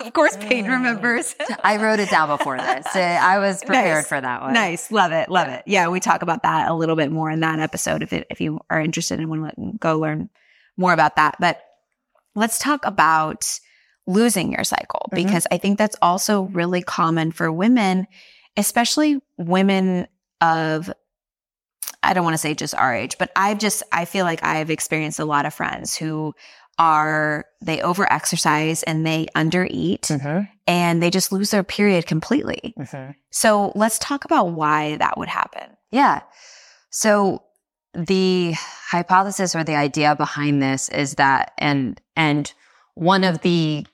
of 0.04 0.12
course, 0.12 0.36
Payton 0.36 0.70
remembers. 0.70 1.34
I 1.62 1.76
wrote 1.76 2.00
it 2.00 2.10
down 2.10 2.28
before 2.28 2.58
this. 2.58 2.86
I 2.94 3.38
was 3.38 3.62
prepared 3.62 3.98
nice. 3.98 4.08
for 4.08 4.20
that 4.20 4.42
one. 4.42 4.54
Nice. 4.54 4.90
Love 4.90 5.12
it. 5.12 5.28
Love 5.28 5.48
it. 5.48 5.62
Yeah. 5.66 5.88
We 5.88 6.00
talk 6.00 6.22
about 6.22 6.42
that 6.42 6.68
a 6.68 6.74
little 6.74 6.96
bit 6.96 7.12
more 7.12 7.30
in 7.30 7.40
that 7.40 7.60
episode 7.60 8.02
if 8.02 8.12
it, 8.12 8.26
if 8.28 8.40
you 8.40 8.60
are 8.70 8.80
interested 8.80 9.20
and 9.20 9.30
want 9.30 9.54
to 9.54 9.72
go 9.78 9.98
learn 9.98 10.28
more 10.76 10.92
about 10.92 11.16
that. 11.16 11.36
But 11.38 11.60
let's 12.34 12.58
talk 12.58 12.84
about 12.84 13.58
losing 14.06 14.52
your 14.52 14.64
cycle 14.64 15.08
mm-hmm. 15.10 15.26
because 15.26 15.46
I 15.50 15.58
think 15.58 15.78
that's 15.78 15.96
also 16.02 16.42
really 16.42 16.82
common 16.82 17.32
for 17.32 17.50
women, 17.50 18.06
especially 18.56 19.20
women 19.36 20.06
of 20.40 20.92
I 22.06 22.14
don't 22.14 22.24
want 22.24 22.34
to 22.34 22.38
say 22.38 22.54
just 22.54 22.74
our 22.74 22.94
age, 22.94 23.18
but 23.18 23.30
I've 23.36 23.58
just, 23.58 23.82
I 23.92 24.04
feel 24.04 24.24
like 24.24 24.42
I've 24.44 24.70
experienced 24.70 25.18
a 25.18 25.24
lot 25.24 25.44
of 25.44 25.52
friends 25.52 25.96
who 25.96 26.34
are, 26.78 27.46
they 27.60 27.80
over 27.82 28.10
exercise 28.12 28.82
and 28.84 29.06
they 29.06 29.26
under 29.34 29.66
eat 29.68 30.02
mm-hmm. 30.02 30.42
and 30.66 31.02
they 31.02 31.10
just 31.10 31.32
lose 31.32 31.50
their 31.50 31.64
period 31.64 32.06
completely. 32.06 32.74
Mm-hmm. 32.78 33.12
So 33.30 33.72
let's 33.74 33.98
talk 33.98 34.24
about 34.24 34.52
why 34.52 34.96
that 34.98 35.18
would 35.18 35.28
happen. 35.28 35.76
Yeah. 35.90 36.22
So 36.90 37.42
the 37.94 38.52
hypothesis 38.54 39.54
or 39.54 39.64
the 39.64 39.76
idea 39.76 40.14
behind 40.14 40.62
this 40.62 40.88
is 40.90 41.14
that, 41.14 41.52
and, 41.58 42.00
and 42.14 42.52
one 42.94 43.24
of 43.24 43.40
the 43.40 43.86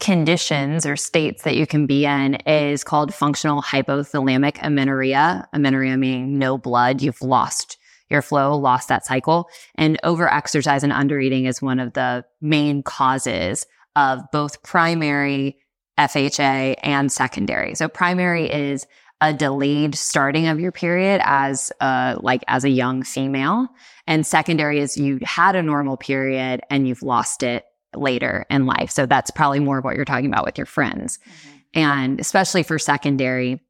conditions 0.00 0.86
or 0.86 0.96
states 0.96 1.42
that 1.42 1.56
you 1.56 1.66
can 1.66 1.86
be 1.86 2.06
in 2.06 2.34
is 2.46 2.82
called 2.82 3.14
functional 3.14 3.62
hypothalamic 3.62 4.58
amenorrhea. 4.62 5.46
Amenorrhea 5.52 5.96
meaning 5.96 6.38
no 6.38 6.58
blood. 6.58 7.02
You've 7.02 7.22
lost 7.22 7.76
your 8.08 8.22
flow, 8.22 8.56
lost 8.56 8.88
that 8.88 9.06
cycle. 9.06 9.48
And 9.76 10.00
overexercise 10.02 10.82
and 10.82 10.92
undereating 10.92 11.46
is 11.46 11.62
one 11.62 11.78
of 11.78 11.92
the 11.92 12.24
main 12.40 12.82
causes 12.82 13.66
of 13.94 14.20
both 14.32 14.62
primary 14.62 15.58
FHA 15.98 16.76
and 16.82 17.12
secondary. 17.12 17.74
So 17.74 17.88
primary 17.88 18.50
is 18.50 18.86
a 19.20 19.34
delayed 19.34 19.94
starting 19.94 20.48
of 20.48 20.58
your 20.58 20.72
period 20.72 21.20
as 21.24 21.70
uh 21.80 22.16
like 22.20 22.42
as 22.48 22.64
a 22.64 22.70
young 22.70 23.02
female 23.02 23.68
and 24.06 24.26
secondary 24.26 24.80
is 24.80 24.96
you 24.96 25.18
had 25.22 25.54
a 25.54 25.62
normal 25.62 25.98
period 25.98 26.62
and 26.70 26.88
you've 26.88 27.02
lost 27.02 27.42
it 27.42 27.64
later 27.94 28.46
in 28.50 28.66
life. 28.66 28.90
So 28.90 29.06
that's 29.06 29.30
probably 29.30 29.60
more 29.60 29.78
of 29.78 29.84
what 29.84 29.96
you're 29.96 30.04
talking 30.04 30.26
about 30.26 30.44
with 30.44 30.58
your 30.58 30.66
friends. 30.66 31.18
Mm-hmm. 31.18 31.56
And 31.74 32.20
especially 32.20 32.62
for 32.62 32.78
secondary, 32.78 33.60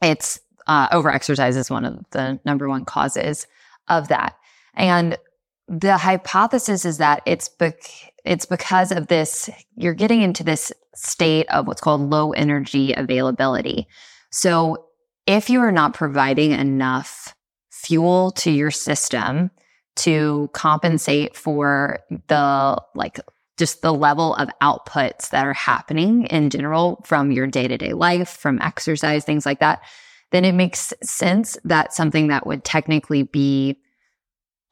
it's 0.00 0.40
uh, 0.66 0.88
overexercise 0.88 1.56
is 1.56 1.70
one 1.70 1.84
of 1.84 2.04
the 2.10 2.40
number 2.44 2.68
one 2.68 2.84
causes 2.84 3.46
of 3.88 4.08
that. 4.08 4.36
And 4.74 5.18
the 5.68 5.96
hypothesis 5.96 6.84
is 6.84 6.98
that 6.98 7.22
it's 7.26 7.48
bec- 7.48 8.12
it's 8.24 8.46
because 8.46 8.92
of 8.92 9.08
this 9.08 9.50
you're 9.76 9.94
getting 9.94 10.22
into 10.22 10.44
this 10.44 10.72
state 10.94 11.48
of 11.48 11.66
what's 11.66 11.80
called 11.80 12.00
low 12.02 12.32
energy 12.32 12.92
availability. 12.92 13.86
So 14.30 14.86
if 15.26 15.50
you 15.50 15.60
are 15.60 15.72
not 15.72 15.94
providing 15.94 16.52
enough 16.52 17.34
fuel 17.70 18.32
to 18.32 18.50
your 18.50 18.70
system 18.70 19.50
to 19.94 20.50
compensate 20.52 21.36
for 21.36 22.00
the 22.28 22.82
like 22.94 23.20
just 23.62 23.80
the 23.80 23.94
level 23.94 24.34
of 24.34 24.48
outputs 24.60 25.30
that 25.30 25.46
are 25.46 25.52
happening 25.52 26.24
in 26.26 26.50
general 26.50 27.00
from 27.04 27.30
your 27.30 27.46
day 27.46 27.68
to 27.68 27.78
day 27.78 27.92
life, 27.92 28.28
from 28.28 28.60
exercise, 28.60 29.24
things 29.24 29.46
like 29.46 29.60
that, 29.60 29.80
then 30.32 30.44
it 30.44 30.50
makes 30.50 30.92
sense 31.00 31.56
that 31.62 31.92
something 31.92 32.26
that 32.26 32.44
would 32.44 32.64
technically 32.64 33.22
be 33.22 33.76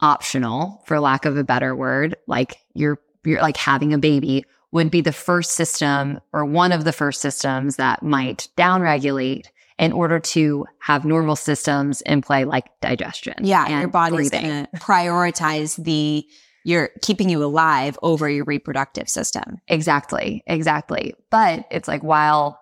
optional, 0.01 0.83
for 0.87 0.99
lack 0.99 1.25
of 1.25 1.37
a 1.37 1.45
better 1.45 1.77
word, 1.77 2.17
like 2.27 2.57
you're, 2.75 2.99
you're 3.25 3.41
like 3.41 3.57
having 3.57 3.95
a 3.95 3.99
baby 3.99 4.45
would 4.73 4.91
be 4.91 5.01
the 5.01 5.13
first 5.13 5.53
system 5.53 6.19
or 6.33 6.45
one 6.45 6.73
of 6.73 6.83
the 6.83 6.93
first 6.93 7.21
systems 7.21 7.77
that 7.77 8.03
might 8.03 8.49
downregulate 8.57 9.47
in 9.79 9.93
order 9.93 10.19
to 10.19 10.67
have 10.81 11.05
normal 11.05 11.37
systems 11.37 12.01
in 12.01 12.23
play 12.23 12.45
like 12.45 12.67
digestion. 12.81 13.35
Yeah, 13.41 13.69
your 13.79 13.89
body's 13.89 14.31
going 14.31 14.67
to 14.67 14.69
prioritize 14.81 15.81
the 15.81 16.27
you're 16.65 16.91
keeping 17.03 17.29
you 17.29 17.43
alive 17.45 17.99
over 18.03 18.29
your 18.29 18.45
reproductive 18.45 19.09
system. 19.09 19.59
Exactly. 19.69 20.43
Exactly. 20.47 21.15
But 21.31 21.67
it's 21.71 21.89
like 21.89 22.03
while 22.03 22.61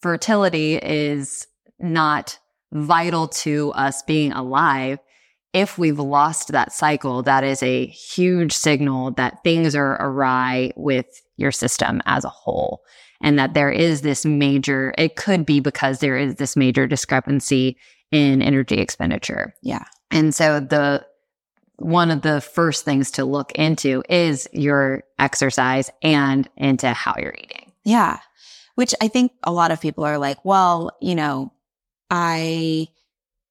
fertility 0.00 0.76
is 0.76 1.46
not 1.78 2.38
vital 2.72 3.28
to 3.28 3.72
us 3.72 4.02
being 4.02 4.32
alive, 4.32 4.98
if 5.52 5.76
we've 5.76 5.98
lost 5.98 6.48
that 6.48 6.72
cycle, 6.72 7.22
that 7.22 7.44
is 7.44 7.62
a 7.62 7.86
huge 7.86 8.52
signal 8.52 9.10
that 9.12 9.42
things 9.44 9.74
are 9.74 9.96
awry 10.00 10.72
with 10.76 11.06
your 11.36 11.52
system 11.52 12.00
as 12.06 12.24
a 12.24 12.30
whole. 12.30 12.82
And 13.22 13.38
that 13.38 13.54
there 13.54 13.70
is 13.70 14.00
this 14.00 14.24
major, 14.24 14.94
it 14.98 15.16
could 15.16 15.46
be 15.46 15.60
because 15.60 15.98
there 15.98 16.16
is 16.16 16.36
this 16.36 16.56
major 16.56 16.86
discrepancy 16.86 17.76
in 18.10 18.42
energy 18.42 18.76
expenditure. 18.76 19.54
Yeah. 19.62 19.84
And 20.10 20.34
so 20.34 20.58
the 20.58 21.04
one 21.76 22.10
of 22.10 22.22
the 22.22 22.40
first 22.40 22.84
things 22.84 23.10
to 23.12 23.24
look 23.24 23.52
into 23.52 24.02
is 24.08 24.48
your 24.52 25.04
exercise 25.18 25.90
and 26.02 26.48
into 26.56 26.92
how 26.92 27.14
you're 27.18 27.34
eating. 27.34 27.72
Yeah. 27.84 28.18
Which 28.74 28.94
I 29.00 29.08
think 29.08 29.32
a 29.42 29.52
lot 29.52 29.70
of 29.70 29.80
people 29.80 30.04
are 30.04 30.18
like, 30.18 30.44
well, 30.44 30.96
you 31.00 31.14
know, 31.14 31.52
I, 32.10 32.88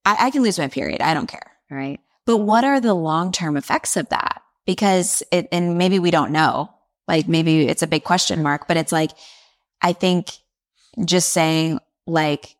I, 0.05 0.27
I 0.27 0.31
can 0.31 0.43
lose 0.43 0.57
my 0.57 0.67
period. 0.67 1.01
I 1.01 1.13
don't 1.13 1.27
care. 1.27 1.51
Right. 1.69 1.99
But 2.25 2.37
what 2.37 2.63
are 2.63 2.79
the 2.79 2.93
long 2.93 3.31
term 3.31 3.57
effects 3.57 3.97
of 3.97 4.09
that? 4.09 4.41
Because 4.65 5.23
it, 5.31 5.47
and 5.51 5.77
maybe 5.77 5.99
we 5.99 6.11
don't 6.11 6.31
know, 6.31 6.71
like 7.07 7.27
maybe 7.27 7.67
it's 7.67 7.81
a 7.81 7.87
big 7.87 8.03
question 8.03 8.43
mark, 8.43 8.67
but 8.67 8.77
it's 8.77 8.91
like, 8.91 9.11
I 9.81 9.93
think 9.93 10.29
just 11.05 11.29
saying 11.31 11.79
like 12.05 12.55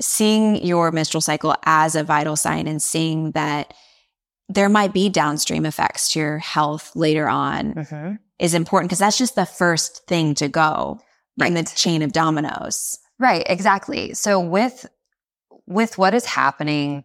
seeing 0.00 0.56
your 0.64 0.90
menstrual 0.90 1.20
cycle 1.20 1.54
as 1.64 1.94
a 1.94 2.02
vital 2.02 2.36
sign 2.36 2.66
and 2.66 2.82
seeing 2.82 3.32
that 3.32 3.74
there 4.48 4.68
might 4.68 4.92
be 4.92 5.08
downstream 5.08 5.64
effects 5.64 6.12
to 6.12 6.18
your 6.18 6.38
health 6.38 6.92
later 6.94 7.28
on 7.28 7.74
mm-hmm. 7.74 8.14
is 8.38 8.54
important 8.54 8.88
because 8.88 8.98
that's 8.98 9.18
just 9.18 9.34
the 9.34 9.46
first 9.46 10.06
thing 10.06 10.34
to 10.34 10.48
go 10.48 11.00
right. 11.38 11.48
in 11.48 11.54
the 11.54 11.64
chain 11.64 12.02
of 12.02 12.12
dominoes. 12.12 12.98
Right, 13.18 13.44
exactly. 13.46 14.14
So 14.14 14.40
with 14.40 14.86
with 15.66 15.96
what 15.96 16.12
is 16.12 16.26
happening 16.26 17.04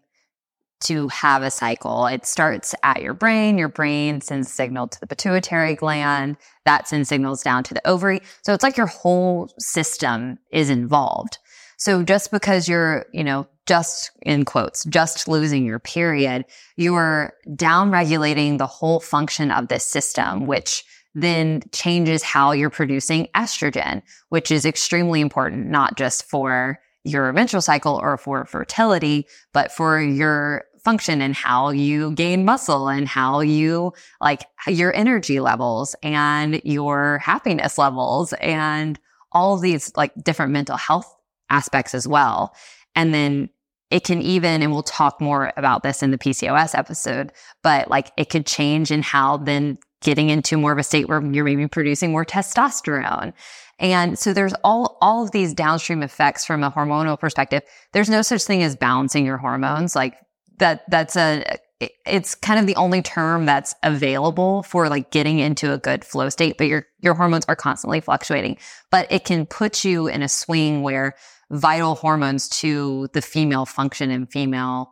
to 0.79 1.07
have 1.07 1.41
a 1.41 1.51
cycle, 1.51 2.05
it 2.07 2.25
starts 2.25 2.75
at 2.83 3.01
your 3.01 3.13
brain. 3.13 3.57
Your 3.57 3.69
brain 3.69 4.21
sends 4.21 4.51
signal 4.51 4.87
to 4.87 4.99
the 4.99 5.07
pituitary 5.07 5.75
gland. 5.75 6.37
That 6.65 6.87
sends 6.87 7.09
signals 7.09 7.43
down 7.43 7.63
to 7.65 7.73
the 7.73 7.87
ovary. 7.87 8.21
So 8.43 8.53
it's 8.53 8.63
like 8.63 8.77
your 8.77 8.87
whole 8.87 9.51
system 9.57 10.37
is 10.51 10.69
involved. 10.69 11.37
So 11.77 12.03
just 12.03 12.31
because 12.31 12.67
you're, 12.67 13.05
you 13.13 13.23
know, 13.23 13.47
just 13.67 14.11
in 14.21 14.45
quotes, 14.45 14.83
just 14.85 15.27
losing 15.27 15.65
your 15.65 15.79
period, 15.79 16.45
you're 16.75 17.33
down 17.55 17.91
regulating 17.91 18.57
the 18.57 18.67
whole 18.67 18.99
function 18.99 19.51
of 19.51 19.67
this 19.67 19.83
system, 19.83 20.47
which 20.47 20.83
then 21.13 21.61
changes 21.71 22.23
how 22.23 22.51
you're 22.51 22.69
producing 22.69 23.27
estrogen, 23.35 24.01
which 24.29 24.51
is 24.51 24.65
extremely 24.65 25.19
important, 25.19 25.67
not 25.67 25.97
just 25.97 26.23
for 26.23 26.79
your 27.03 27.31
menstrual 27.33 27.61
cycle 27.61 27.99
or 28.01 28.17
for 28.17 28.45
fertility, 28.45 29.25
but 29.53 29.71
for 29.71 29.99
your 29.99 30.63
function 30.83 31.21
and 31.21 31.35
how 31.35 31.69
you 31.69 32.11
gain 32.11 32.45
muscle 32.45 32.87
and 32.87 33.07
how 33.07 33.39
you 33.41 33.91
like 34.21 34.45
your 34.67 34.95
energy 34.95 35.39
levels 35.39 35.95
and 36.03 36.61
your 36.63 37.17
happiness 37.17 37.77
levels 37.77 38.31
and 38.33 38.99
all 39.31 39.57
these 39.57 39.91
like 39.97 40.13
different 40.23 40.51
mental 40.51 40.77
health 40.77 41.13
aspects 41.49 41.93
as 41.93 42.07
well. 42.07 42.53
And 42.95 43.13
then 43.13 43.49
it 43.89 44.03
can 44.03 44.21
even, 44.21 44.61
and 44.61 44.71
we'll 44.71 44.83
talk 44.83 45.21
more 45.21 45.53
about 45.55 45.83
this 45.83 46.03
in 46.03 46.11
the 46.11 46.17
PCOS 46.17 46.77
episode, 46.77 47.31
but 47.63 47.89
like 47.89 48.11
it 48.17 48.29
could 48.29 48.45
change 48.45 48.91
in 48.91 49.01
how 49.01 49.37
then 49.37 49.77
getting 50.01 50.29
into 50.29 50.57
more 50.57 50.71
of 50.71 50.77
a 50.77 50.83
state 50.83 51.07
where 51.07 51.23
you're 51.23 51.45
maybe 51.45 51.67
producing 51.67 52.11
more 52.11 52.25
testosterone. 52.25 53.33
And 53.79 54.17
so 54.17 54.33
there's 54.33 54.53
all, 54.63 54.97
all 55.01 55.23
of 55.23 55.31
these 55.31 55.53
downstream 55.53 56.03
effects 56.03 56.45
from 56.45 56.63
a 56.63 56.71
hormonal 56.71 57.19
perspective. 57.19 57.63
There's 57.93 58.09
no 58.09 58.21
such 58.21 58.43
thing 58.43 58.61
as 58.63 58.75
balancing 58.75 59.25
your 59.25 59.37
hormones. 59.37 59.95
Like 59.95 60.15
that, 60.57 60.83
that's 60.89 61.15
a, 61.15 61.57
it's 62.05 62.35
kind 62.35 62.59
of 62.59 62.65
the 62.65 62.75
only 62.75 63.01
term 63.01 63.45
that's 63.45 63.75
available 63.83 64.63
for 64.63 64.89
like 64.89 65.11
getting 65.11 65.39
into 65.39 65.71
a 65.71 65.77
good 65.77 66.03
flow 66.03 66.29
state, 66.29 66.57
but 66.57 66.67
your, 66.67 66.87
your 66.99 67.13
hormones 67.13 67.45
are 67.47 67.55
constantly 67.55 68.01
fluctuating, 68.01 68.57
but 68.91 69.09
it 69.11 69.25
can 69.25 69.45
put 69.45 69.85
you 69.85 70.07
in 70.07 70.23
a 70.23 70.29
swing 70.29 70.81
where 70.81 71.15
vital 71.51 71.95
hormones 71.95 72.49
to 72.49 73.07
the 73.13 73.21
female 73.21 73.65
function 73.65 74.11
and 74.11 74.31
female 74.31 74.91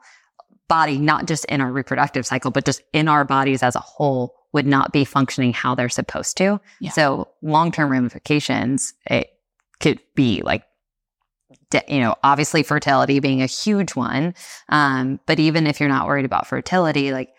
body, 0.68 0.98
not 0.98 1.28
just 1.28 1.46
in 1.46 1.62
our 1.62 1.72
reproductive 1.72 2.26
cycle, 2.26 2.52
but 2.52 2.66
just 2.66 2.82
in 2.94 3.08
our 3.08 3.24
bodies 3.24 3.62
as 3.62 3.76
a 3.76 3.80
whole 3.80 4.34
would 4.54 4.66
not 4.66 4.94
be 4.94 5.04
functioning 5.04 5.54
how 5.54 5.76
they're 5.76 5.90
supposed 5.90 6.38
to. 6.38 6.60
Yeah. 6.80 6.92
So 6.92 7.28
long 7.42 7.72
term 7.72 7.92
ramifications, 7.92 8.94
it 9.06 9.30
could 9.80 10.00
be 10.16 10.42
like, 10.42 10.64
you 11.88 12.00
know, 12.00 12.16
obviously 12.24 12.64
fertility 12.64 13.20
being 13.20 13.42
a 13.42 13.48
huge 13.48 13.96
one. 13.96 14.34
Um, 14.70 15.20
but 15.26 15.40
even 15.40 15.68
if 15.68 15.80
you're 15.80 15.90
not 15.90 16.08
worried 16.08 16.26
about 16.26 16.48
fertility, 16.48 17.12
like 17.12 17.34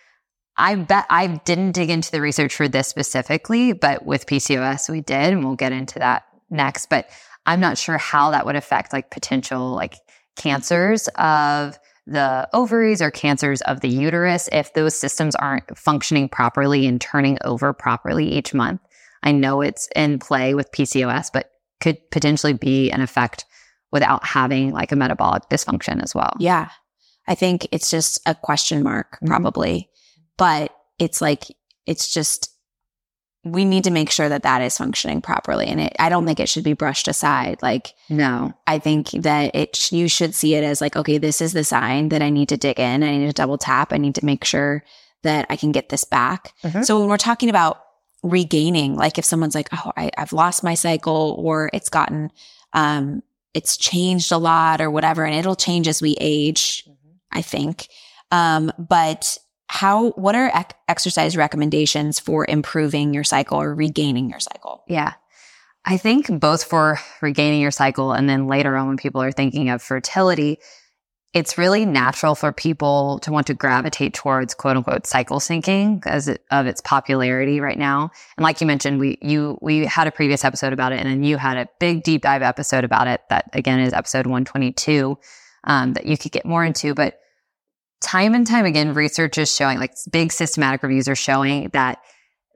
I 0.56 0.74
bet 0.74 1.06
I 1.10 1.26
didn't 1.26 1.72
dig 1.72 1.90
into 1.90 2.10
the 2.10 2.20
research 2.20 2.54
for 2.54 2.68
this 2.68 2.88
specifically, 2.88 3.72
but 3.72 4.04
with 4.04 4.26
PCOS 4.26 4.88
we 4.88 5.00
did, 5.00 5.32
and 5.32 5.44
we'll 5.44 5.56
get 5.56 5.72
into 5.72 5.98
that 5.98 6.24
next. 6.50 6.88
But 6.90 7.08
I'm 7.46 7.60
not 7.60 7.78
sure 7.78 7.98
how 7.98 8.30
that 8.32 8.44
would 8.46 8.56
affect 8.56 8.92
like 8.92 9.10
potential 9.10 9.70
like 9.70 9.94
cancers 10.36 11.08
of 11.16 11.78
the 12.06 12.48
ovaries 12.52 13.00
or 13.02 13.10
cancers 13.10 13.62
of 13.62 13.80
the 13.80 13.88
uterus 13.88 14.48
if 14.52 14.74
those 14.74 14.94
systems 14.98 15.34
aren't 15.36 15.76
functioning 15.76 16.28
properly 16.28 16.86
and 16.86 17.00
turning 17.00 17.38
over 17.44 17.72
properly 17.72 18.26
each 18.28 18.54
month. 18.54 18.80
I 19.22 19.32
know 19.32 19.60
it's 19.60 19.88
in 19.96 20.18
play 20.18 20.54
with 20.54 20.70
PCOS, 20.72 21.30
but 21.32 21.50
could 21.80 21.98
potentially 22.10 22.52
be 22.52 22.90
an 22.90 23.00
effect 23.00 23.44
without 23.92 24.24
having 24.24 24.72
like 24.72 24.92
a 24.92 24.96
metabolic 24.96 25.44
dysfunction 25.50 26.02
as 26.02 26.14
well. 26.14 26.32
Yeah. 26.38 26.68
I 27.26 27.34
think 27.34 27.66
it's 27.72 27.90
just 27.90 28.20
a 28.26 28.34
question 28.36 28.82
mark, 28.84 29.18
Mhm. 29.22 29.26
probably. 29.26 29.88
But 30.36 30.72
it's 30.98 31.20
like, 31.20 31.44
it's 31.86 32.12
just, 32.12 32.50
we 33.52 33.64
need 33.64 33.84
to 33.84 33.90
make 33.90 34.10
sure 34.10 34.28
that 34.28 34.42
that 34.42 34.60
is 34.60 34.76
functioning 34.76 35.20
properly. 35.20 35.66
And 35.68 35.80
it, 35.80 35.94
I 35.98 36.08
don't 36.08 36.26
think 36.26 36.40
it 36.40 36.48
should 36.48 36.64
be 36.64 36.72
brushed 36.72 37.06
aside. 37.06 37.58
Like, 37.62 37.94
No. 38.08 38.52
I 38.66 38.78
think 38.78 39.10
that 39.10 39.54
it, 39.54 39.76
sh- 39.76 39.92
you 39.92 40.08
should 40.08 40.34
see 40.34 40.54
it 40.54 40.64
as 40.64 40.80
like, 40.80 40.96
okay, 40.96 41.18
this 41.18 41.40
is 41.40 41.52
the 41.52 41.62
sign 41.64 42.08
that 42.08 42.22
I 42.22 42.30
need 42.30 42.48
to 42.48 42.56
dig 42.56 42.80
in. 42.80 43.02
I 43.04 43.16
need 43.16 43.26
to 43.26 43.32
double 43.32 43.56
tap. 43.58 43.92
I 43.92 43.98
need 43.98 44.16
to 44.16 44.24
make 44.24 44.44
sure 44.44 44.82
that 45.22 45.46
I 45.48 45.56
can 45.56 45.70
get 45.72 45.88
this 45.90 46.04
back. 46.04 46.52
Mhm. 46.64 46.84
So 46.84 46.98
when 46.98 47.08
we're 47.08 47.16
talking 47.18 47.48
about 47.48 47.78
regaining, 48.22 48.96
like 48.96 49.18
if 49.18 49.24
someone's 49.24 49.54
like, 49.54 49.68
oh, 49.72 49.92
I, 49.96 50.10
I've 50.18 50.32
lost 50.32 50.64
my 50.64 50.74
cycle 50.74 51.36
or 51.38 51.70
it's 51.72 51.88
gotten, 51.88 52.30
um, 52.72 53.22
it's 53.54 53.76
changed 53.76 54.32
a 54.32 54.38
lot 54.38 54.80
or 54.80 54.90
whatever, 54.90 55.24
and 55.24 55.34
it'll 55.34 55.56
change 55.56 55.88
as 55.88 56.02
we 56.02 56.16
age, 56.20 56.84
I 57.32 57.42
think. 57.42 57.88
Um, 58.30 58.72
but 58.78 59.38
how, 59.68 60.10
what 60.12 60.34
are 60.34 60.50
ec- 60.54 60.74
exercise 60.88 61.36
recommendations 61.36 62.20
for 62.20 62.46
improving 62.48 63.12
your 63.12 63.24
cycle 63.24 63.60
or 63.60 63.74
regaining 63.74 64.30
your 64.30 64.40
cycle? 64.40 64.84
Yeah. 64.88 65.14
I 65.84 65.96
think 65.98 66.40
both 66.40 66.64
for 66.64 66.98
regaining 67.22 67.60
your 67.60 67.70
cycle 67.70 68.12
and 68.12 68.28
then 68.28 68.48
later 68.48 68.76
on 68.76 68.88
when 68.88 68.96
people 68.96 69.22
are 69.22 69.32
thinking 69.32 69.70
of 69.70 69.82
fertility, 69.82 70.58
it's 71.32 71.58
really 71.58 71.84
natural 71.84 72.34
for 72.34 72.50
people 72.50 73.18
to 73.20 73.30
want 73.30 73.46
to 73.48 73.54
gravitate 73.54 74.14
towards 74.14 74.54
quote 74.54 74.76
unquote 74.76 75.06
cycle 75.06 75.38
syncing 75.38 75.96
because 75.96 76.28
it, 76.28 76.42
of 76.50 76.66
its 76.66 76.80
popularity 76.80 77.60
right 77.60 77.78
now. 77.78 78.10
And 78.36 78.42
like 78.42 78.60
you 78.60 78.66
mentioned, 78.66 78.98
we 78.98 79.18
you 79.20 79.58
we 79.60 79.84
had 79.84 80.06
a 80.06 80.10
previous 80.10 80.46
episode 80.46 80.72
about 80.72 80.92
it, 80.92 81.00
and 81.00 81.08
then 81.08 81.22
you 81.22 81.36
had 81.36 81.58
a 81.58 81.68
big 81.78 82.02
deep 82.04 82.22
dive 82.22 82.40
episode 82.40 82.84
about 82.84 83.06
it. 83.06 83.20
That 83.28 83.50
again 83.52 83.80
is 83.80 83.92
episode 83.92 84.26
one 84.26 84.46
twenty 84.46 84.72
two 84.72 85.18
um, 85.64 85.92
that 85.92 86.06
you 86.06 86.16
could 86.16 86.32
get 86.32 86.46
more 86.46 86.64
into. 86.64 86.94
But 86.94 87.20
time 88.00 88.34
and 88.34 88.46
time 88.46 88.64
again, 88.64 88.94
research 88.94 89.38
is 89.38 89.54
showing, 89.54 89.78
like 89.78 89.94
big 90.10 90.32
systematic 90.32 90.82
reviews 90.82 91.08
are 91.08 91.16
showing 91.16 91.70
that 91.72 91.98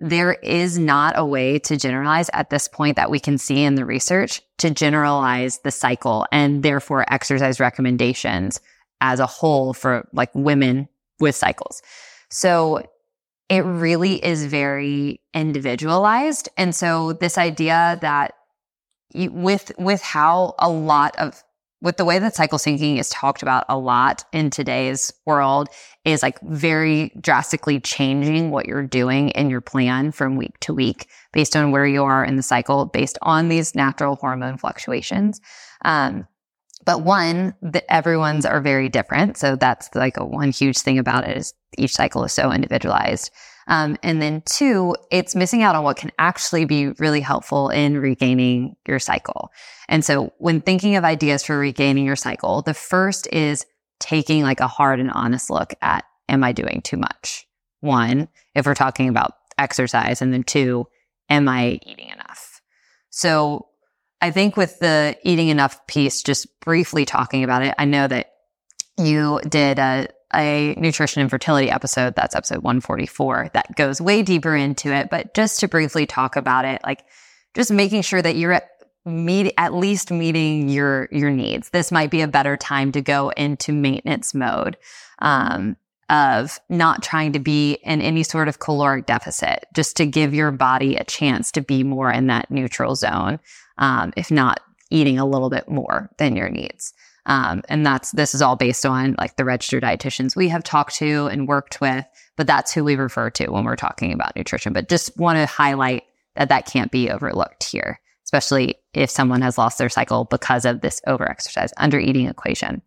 there 0.00 0.32
is 0.32 0.78
not 0.78 1.12
a 1.16 1.24
way 1.24 1.58
to 1.58 1.76
generalize 1.76 2.30
at 2.32 2.50
this 2.50 2.68
point 2.68 2.96
that 2.96 3.10
we 3.10 3.20
can 3.20 3.36
see 3.36 3.62
in 3.62 3.74
the 3.74 3.84
research 3.84 4.40
to 4.58 4.70
generalize 4.70 5.58
the 5.58 5.70
cycle 5.70 6.26
and 6.32 6.62
therefore 6.62 7.04
exercise 7.12 7.60
recommendations 7.60 8.60
as 9.02 9.20
a 9.20 9.26
whole 9.26 9.74
for 9.74 10.08
like 10.12 10.30
women 10.34 10.88
with 11.20 11.36
cycles. 11.36 11.82
So 12.30 12.82
it 13.50 13.60
really 13.60 14.24
is 14.24 14.46
very 14.46 15.20
individualized. 15.34 16.48
And 16.56 16.74
so 16.74 17.12
this 17.12 17.36
idea 17.36 17.98
that 18.00 18.34
you, 19.12 19.30
with, 19.32 19.72
with 19.76 20.00
how 20.00 20.54
a 20.58 20.70
lot 20.70 21.16
of 21.18 21.42
with 21.82 21.96
the 21.96 22.04
way 22.04 22.18
that 22.18 22.34
cycle 22.34 22.58
syncing 22.58 22.98
is 22.98 23.08
talked 23.08 23.42
about 23.42 23.64
a 23.68 23.78
lot 23.78 24.24
in 24.32 24.50
today's 24.50 25.12
world 25.24 25.68
is 26.04 26.22
like 26.22 26.38
very 26.42 27.12
drastically 27.20 27.80
changing 27.80 28.50
what 28.50 28.66
you're 28.66 28.86
doing 28.86 29.30
in 29.30 29.50
your 29.50 29.60
plan 29.60 30.12
from 30.12 30.36
week 30.36 30.58
to 30.60 30.74
week 30.74 31.08
based 31.32 31.56
on 31.56 31.70
where 31.70 31.86
you 31.86 32.04
are 32.04 32.24
in 32.24 32.36
the 32.36 32.42
cycle, 32.42 32.86
based 32.86 33.18
on 33.22 33.48
these 33.48 33.74
natural 33.74 34.16
hormone 34.16 34.58
fluctuations. 34.58 35.40
Um, 35.84 36.26
but 36.84 37.02
one, 37.02 37.54
that 37.62 37.84
everyone's 37.92 38.46
are 38.46 38.60
very 38.60 38.88
different. 38.88 39.36
So 39.36 39.56
that's 39.56 39.90
like 39.94 40.16
a 40.16 40.24
one 40.24 40.50
huge 40.50 40.78
thing 40.78 40.98
about 40.98 41.28
it 41.28 41.36
is 41.36 41.54
each 41.76 41.92
cycle 41.92 42.24
is 42.24 42.32
so 42.32 42.50
individualized. 42.52 43.30
Um, 43.68 43.96
and 44.02 44.20
then 44.20 44.42
two, 44.46 44.96
it's 45.12 45.36
missing 45.36 45.62
out 45.62 45.76
on 45.76 45.84
what 45.84 45.96
can 45.96 46.10
actually 46.18 46.64
be 46.64 46.88
really 46.98 47.20
helpful 47.20 47.68
in 47.68 47.98
regaining 47.98 48.74
your 48.86 48.98
cycle. 48.98 49.52
And 49.90 50.04
so 50.04 50.32
when 50.38 50.60
thinking 50.60 50.96
of 50.96 51.04
ideas 51.04 51.44
for 51.44 51.58
regaining 51.58 52.06
your 52.06 52.16
cycle, 52.16 52.62
the 52.62 52.72
first 52.72 53.26
is 53.32 53.66
taking 53.98 54.42
like 54.42 54.60
a 54.60 54.68
hard 54.68 55.00
and 55.00 55.10
honest 55.10 55.50
look 55.50 55.74
at, 55.82 56.04
am 56.28 56.44
I 56.44 56.52
doing 56.52 56.80
too 56.82 56.96
much? 56.96 57.46
One, 57.80 58.28
if 58.54 58.64
we're 58.64 58.74
talking 58.74 59.08
about 59.08 59.34
exercise. 59.58 60.22
And 60.22 60.32
then 60.32 60.44
two, 60.44 60.86
am 61.28 61.48
I 61.48 61.80
eating 61.84 62.08
enough? 62.08 62.62
So 63.10 63.66
I 64.20 64.30
think 64.30 64.56
with 64.56 64.78
the 64.78 65.18
eating 65.24 65.48
enough 65.48 65.86
piece, 65.86 66.22
just 66.22 66.60
briefly 66.60 67.04
talking 67.04 67.44
about 67.44 67.62
it, 67.62 67.74
I 67.76 67.84
know 67.84 68.06
that 68.06 68.32
you 68.96 69.40
did 69.48 69.78
a, 69.78 70.08
a 70.32 70.74
nutrition 70.76 71.20
and 71.22 71.30
fertility 71.30 71.70
episode. 71.70 72.14
That's 72.14 72.36
episode 72.36 72.62
144 72.62 73.50
that 73.54 73.74
goes 73.76 74.00
way 74.00 74.22
deeper 74.22 74.54
into 74.54 74.92
it. 74.94 75.10
But 75.10 75.34
just 75.34 75.60
to 75.60 75.68
briefly 75.68 76.06
talk 76.06 76.36
about 76.36 76.64
it, 76.64 76.80
like 76.84 77.04
just 77.54 77.72
making 77.72 78.02
sure 78.02 78.22
that 78.22 78.36
you're 78.36 78.52
at 78.52 78.69
meet 79.04 79.52
at 79.56 79.74
least 79.74 80.10
meeting 80.10 80.68
your 80.68 81.08
your 81.10 81.30
needs. 81.30 81.70
This 81.70 81.90
might 81.90 82.10
be 82.10 82.20
a 82.20 82.28
better 82.28 82.56
time 82.56 82.92
to 82.92 83.00
go 83.00 83.30
into 83.30 83.72
maintenance 83.72 84.34
mode 84.34 84.76
um, 85.20 85.76
of 86.08 86.58
not 86.68 87.02
trying 87.02 87.32
to 87.32 87.38
be 87.38 87.74
in 87.84 88.02
any 88.02 88.22
sort 88.22 88.48
of 88.48 88.58
caloric 88.58 89.06
deficit, 89.06 89.66
just 89.74 89.96
to 89.96 90.06
give 90.06 90.34
your 90.34 90.50
body 90.50 90.96
a 90.96 91.04
chance 91.04 91.52
to 91.52 91.60
be 91.60 91.82
more 91.82 92.10
in 92.10 92.26
that 92.26 92.50
neutral 92.50 92.94
zone, 92.94 93.38
um, 93.78 94.12
if 94.16 94.30
not 94.30 94.60
eating 94.90 95.18
a 95.18 95.26
little 95.26 95.50
bit 95.50 95.68
more 95.68 96.10
than 96.18 96.36
your 96.36 96.48
needs. 96.48 96.92
Um, 97.26 97.62
and 97.68 97.86
that's 97.86 98.10
this 98.12 98.34
is 98.34 98.42
all 98.42 98.56
based 98.56 98.84
on 98.84 99.14
like 99.18 99.36
the 99.36 99.44
registered 99.44 99.82
dietitians 99.82 100.34
we 100.34 100.48
have 100.48 100.64
talked 100.64 100.96
to 100.96 101.26
and 101.26 101.46
worked 101.46 101.80
with, 101.80 102.04
but 102.36 102.46
that's 102.46 102.72
who 102.72 102.82
we 102.82 102.96
refer 102.96 103.30
to 103.30 103.48
when 103.48 103.64
we're 103.64 103.76
talking 103.76 104.12
about 104.12 104.34
nutrition. 104.34 104.72
But 104.72 104.88
just 104.88 105.16
want 105.16 105.36
to 105.36 105.46
highlight 105.46 106.04
that 106.36 106.48
that 106.48 106.66
can't 106.66 106.90
be 106.90 107.10
overlooked 107.10 107.64
here, 107.64 108.00
especially 108.30 108.76
if 108.94 109.10
someone 109.10 109.42
has 109.42 109.58
lost 109.58 109.76
their 109.78 109.88
cycle 109.88 110.24
because 110.24 110.64
of 110.64 110.82
this 110.82 111.00
overexercise, 111.08 111.72
under 111.78 111.98
eating 111.98 112.28
equation. 112.28 112.80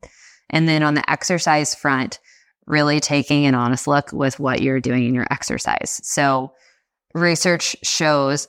And 0.49 0.69
then 0.69 0.83
on 0.83 0.93
the 0.93 1.09
exercise 1.11 1.75
front, 1.75 2.21
really 2.65 3.01
taking 3.01 3.45
an 3.45 3.53
honest 3.53 3.85
look 3.85 4.13
with 4.13 4.39
what 4.39 4.61
you're 4.61 4.79
doing 4.79 5.03
in 5.03 5.13
your 5.13 5.27
exercise. 5.31 5.99
So 6.01 6.53
research 7.13 7.75
shows 7.83 8.47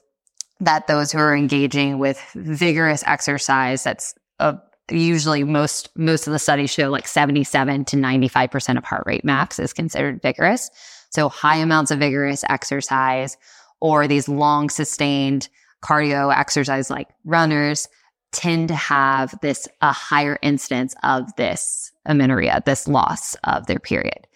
that 0.61 0.87
those 0.87 1.11
who 1.11 1.19
are 1.19 1.35
engaging 1.35 1.99
with 1.99 2.25
vigorous 2.37 3.03
exercise, 3.09 3.83
that's 3.83 4.15
a 4.39 4.57
usually 4.89 5.43
most 5.43 5.89
most 5.97 6.29
of 6.29 6.33
the 6.33 6.39
studies 6.39 6.71
show 6.71 6.91
like 6.91 7.09
77 7.09 7.87
to 7.87 7.97
95% 7.97 8.77
of 8.77 8.85
heart 8.85 9.03
rate 9.07 9.25
max 9.25 9.59
is 9.59 9.73
considered 9.73 10.21
vigorous 10.21 10.69
so 11.09 11.31
high 11.31 11.57
amounts 11.57 11.91
of 11.91 12.01
vigorous 12.01 12.45
exercise 12.51 13.39
or 13.81 14.07
these 14.07 14.29
long 14.29 14.69
sustained 14.69 15.49
cardio 15.85 16.35
exercise 16.35 16.91
like 16.91 17.09
runners 17.25 17.89
tend 18.33 18.69
to 18.69 18.75
have 18.75 19.35
this 19.43 19.69
a 19.81 19.93
higher 19.93 20.39
incidence 20.43 20.95
of 21.03 21.35
this 21.37 21.93
amenorrhea 22.07 22.63
this 22.67 22.89
loss 22.89 23.35
of 23.45 23.67
their 23.67 23.79
period 23.79 24.27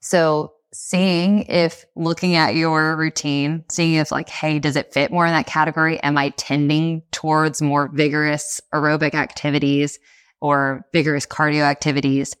so 0.00 0.52
seeing 0.72 1.42
if 1.44 1.84
looking 1.96 2.34
at 2.34 2.54
your 2.54 2.96
routine, 2.96 3.64
seeing 3.68 3.94
if 3.94 4.10
like, 4.10 4.28
hey, 4.28 4.58
does 4.58 4.76
it 4.76 4.92
fit 4.92 5.12
more 5.12 5.26
in 5.26 5.32
that 5.32 5.46
category? 5.46 6.02
Am 6.02 6.16
I 6.16 6.30
tending 6.30 7.02
towards 7.12 7.60
more 7.60 7.90
vigorous 7.92 8.60
aerobic 8.72 9.14
activities 9.14 9.98
or 10.40 10.86
vigorous 10.92 11.26
cardio 11.26 11.62
activities? 11.62 12.34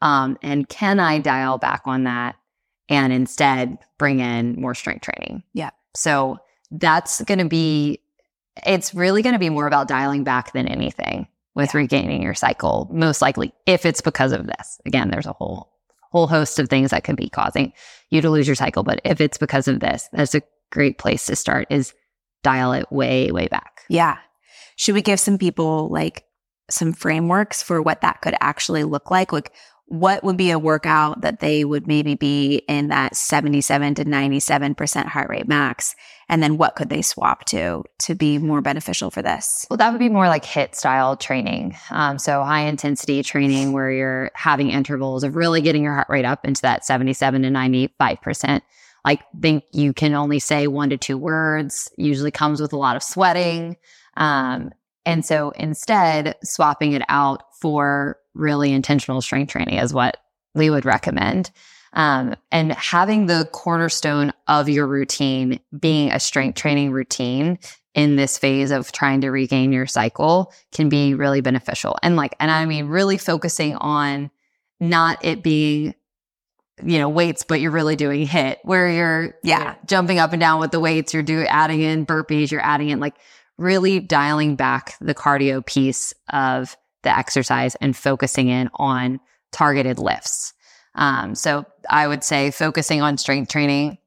Um, 0.00 0.38
and 0.42 0.68
can 0.68 0.98
I 0.98 1.18
dial 1.18 1.58
back 1.58 1.82
on 1.84 2.04
that 2.04 2.36
and 2.88 3.12
instead 3.12 3.78
bring 3.98 4.20
in 4.20 4.60
more 4.60 4.74
strength 4.74 5.02
training? 5.02 5.42
Yeah. 5.52 5.70
So 5.94 6.38
that's 6.70 7.22
going 7.22 7.38
to 7.38 7.48
be, 7.48 8.00
it's 8.66 8.94
really 8.94 9.22
going 9.22 9.34
to 9.34 9.38
be 9.38 9.50
more 9.50 9.66
about 9.66 9.88
dialing 9.88 10.24
back 10.24 10.52
than 10.52 10.68
anything 10.68 11.28
with 11.54 11.72
Yeah. 11.74 11.78
regaining 11.78 12.22
your 12.22 12.34
cycle, 12.34 12.88
most 12.92 13.22
likely 13.22 13.52
if 13.66 13.86
it's 13.86 14.00
because 14.00 14.32
of 14.32 14.46
this. 14.46 14.80
Again, 14.86 15.10
there's 15.10 15.26
a 15.26 15.32
whole 15.32 15.72
whole 16.12 16.26
host 16.28 16.58
of 16.58 16.68
things 16.68 16.90
that 16.92 17.04
could 17.04 17.16
be 17.16 17.28
causing 17.28 17.72
you 18.10 18.20
to 18.22 18.30
lose 18.30 18.46
your 18.46 18.54
cycle. 18.54 18.82
But 18.82 19.00
if 19.04 19.20
it's 19.20 19.36
because 19.38 19.68
of 19.68 19.80
this, 19.80 20.08
that's 20.12 20.34
a 20.34 20.42
great 20.70 20.98
place 20.98 21.26
to 21.26 21.36
start 21.36 21.66
is 21.68 21.92
dial 22.42 22.72
it 22.72 22.90
way, 22.90 23.32
way 23.32 23.48
back. 23.48 23.82
Yeah. 23.88 24.16
Should 24.76 24.94
we 24.94 25.02
give 25.02 25.18
some 25.20 25.36
people 25.36 25.88
like 25.88 26.24
some 26.70 26.92
frameworks 26.92 27.62
for 27.62 27.82
what 27.82 28.00
that 28.02 28.20
could 28.22 28.34
actually 28.40 28.84
look 28.84 29.10
like? 29.10 29.32
Like, 29.32 29.52
what 29.86 30.24
would 30.24 30.36
be 30.36 30.50
a 30.50 30.58
workout 30.58 31.20
that 31.20 31.40
they 31.40 31.64
would 31.64 31.86
maybe 31.86 32.14
be 32.14 32.62
in 32.68 32.88
that 32.88 33.14
77 33.16 33.94
to 33.96 34.04
97% 34.04 35.06
heart 35.06 35.28
rate 35.28 35.48
max? 35.48 35.94
And 36.28 36.42
then 36.42 36.56
what 36.56 36.74
could 36.74 36.88
they 36.88 37.02
swap 37.02 37.44
to 37.46 37.84
to 38.00 38.14
be 38.14 38.38
more 38.38 38.60
beneficial 38.60 39.10
for 39.10 39.22
this? 39.22 39.64
Well, 39.70 39.76
that 39.76 39.92
would 39.92 40.00
be 40.00 40.08
more 40.08 40.26
like 40.26 40.44
HIIT 40.44 40.74
style 40.74 41.16
training. 41.16 41.76
Um, 41.90 42.18
so 42.18 42.42
high 42.42 42.62
intensity 42.62 43.22
training 43.22 43.72
where 43.72 43.90
you're 43.90 44.30
having 44.34 44.70
intervals 44.70 45.22
of 45.22 45.36
really 45.36 45.60
getting 45.60 45.84
your 45.84 45.94
heart 45.94 46.08
rate 46.08 46.24
up 46.24 46.44
into 46.44 46.62
that 46.62 46.84
77 46.84 47.42
to 47.42 47.48
95%. 47.48 48.60
Like 49.04 49.22
think 49.40 49.64
you 49.72 49.92
can 49.92 50.14
only 50.14 50.40
say 50.40 50.66
one 50.66 50.90
to 50.90 50.96
two 50.96 51.16
words, 51.16 51.90
usually 51.96 52.32
comes 52.32 52.60
with 52.60 52.72
a 52.72 52.76
lot 52.76 52.96
of 52.96 53.04
sweating. 53.04 53.76
Um, 54.16 54.72
and 55.04 55.24
so 55.24 55.50
instead, 55.50 56.34
swapping 56.42 56.92
it 56.92 57.02
out 57.08 57.44
for 57.60 58.18
really 58.34 58.72
intentional 58.72 59.22
strength 59.22 59.52
training 59.52 59.78
is 59.78 59.94
what 59.94 60.16
we 60.56 60.70
would 60.70 60.84
recommend. 60.84 61.52
Um, 61.92 62.34
and 62.52 62.72
having 62.72 63.26
the 63.26 63.48
cornerstone 63.52 64.32
of 64.48 64.68
your 64.68 64.86
routine 64.86 65.60
being 65.78 66.10
a 66.10 66.20
strength 66.20 66.56
training 66.56 66.92
routine 66.92 67.58
in 67.94 68.16
this 68.16 68.36
phase 68.36 68.70
of 68.70 68.92
trying 68.92 69.22
to 69.22 69.30
regain 69.30 69.72
your 69.72 69.86
cycle 69.86 70.52
can 70.72 70.88
be 70.88 71.14
really 71.14 71.40
beneficial. 71.40 71.96
And 72.02 72.16
like, 72.16 72.34
and 72.38 72.50
I 72.50 72.66
mean, 72.66 72.86
really 72.86 73.16
focusing 73.16 73.76
on 73.76 74.30
not 74.80 75.24
it 75.24 75.42
being 75.42 75.94
you 76.84 76.98
know 76.98 77.08
weights 77.08 77.42
but 77.42 77.58
you're 77.58 77.70
really 77.70 77.96
doing 77.96 78.26
HIIT 78.26 78.58
where 78.64 78.90
you're 78.90 79.34
yeah 79.42 79.62
know, 79.62 79.74
jumping 79.86 80.18
up 80.18 80.34
and 80.34 80.40
down 80.40 80.60
with 80.60 80.72
the 80.72 80.78
weights 80.78 81.14
you're 81.14 81.22
doing 81.22 81.46
adding 81.46 81.80
in 81.80 82.04
burpees 82.04 82.50
you're 82.50 82.60
adding 82.60 82.90
in 82.90 83.00
like 83.00 83.14
really 83.58 84.00
dialing 84.00 84.56
back 84.56 84.94
the 85.00 85.14
cardio 85.14 85.64
piece 85.64 86.12
of 86.30 86.76
the 87.02 87.16
exercise 87.16 87.74
and 87.76 87.96
focusing 87.96 88.48
in 88.48 88.68
on 88.74 89.20
targeted 89.52 89.98
lifts. 89.98 90.52
Um, 90.96 91.34
so 91.34 91.66
I 91.88 92.08
would 92.08 92.24
say 92.24 92.50
focusing 92.50 93.02
on 93.02 93.18
strength 93.18 93.50
training, 93.50 93.98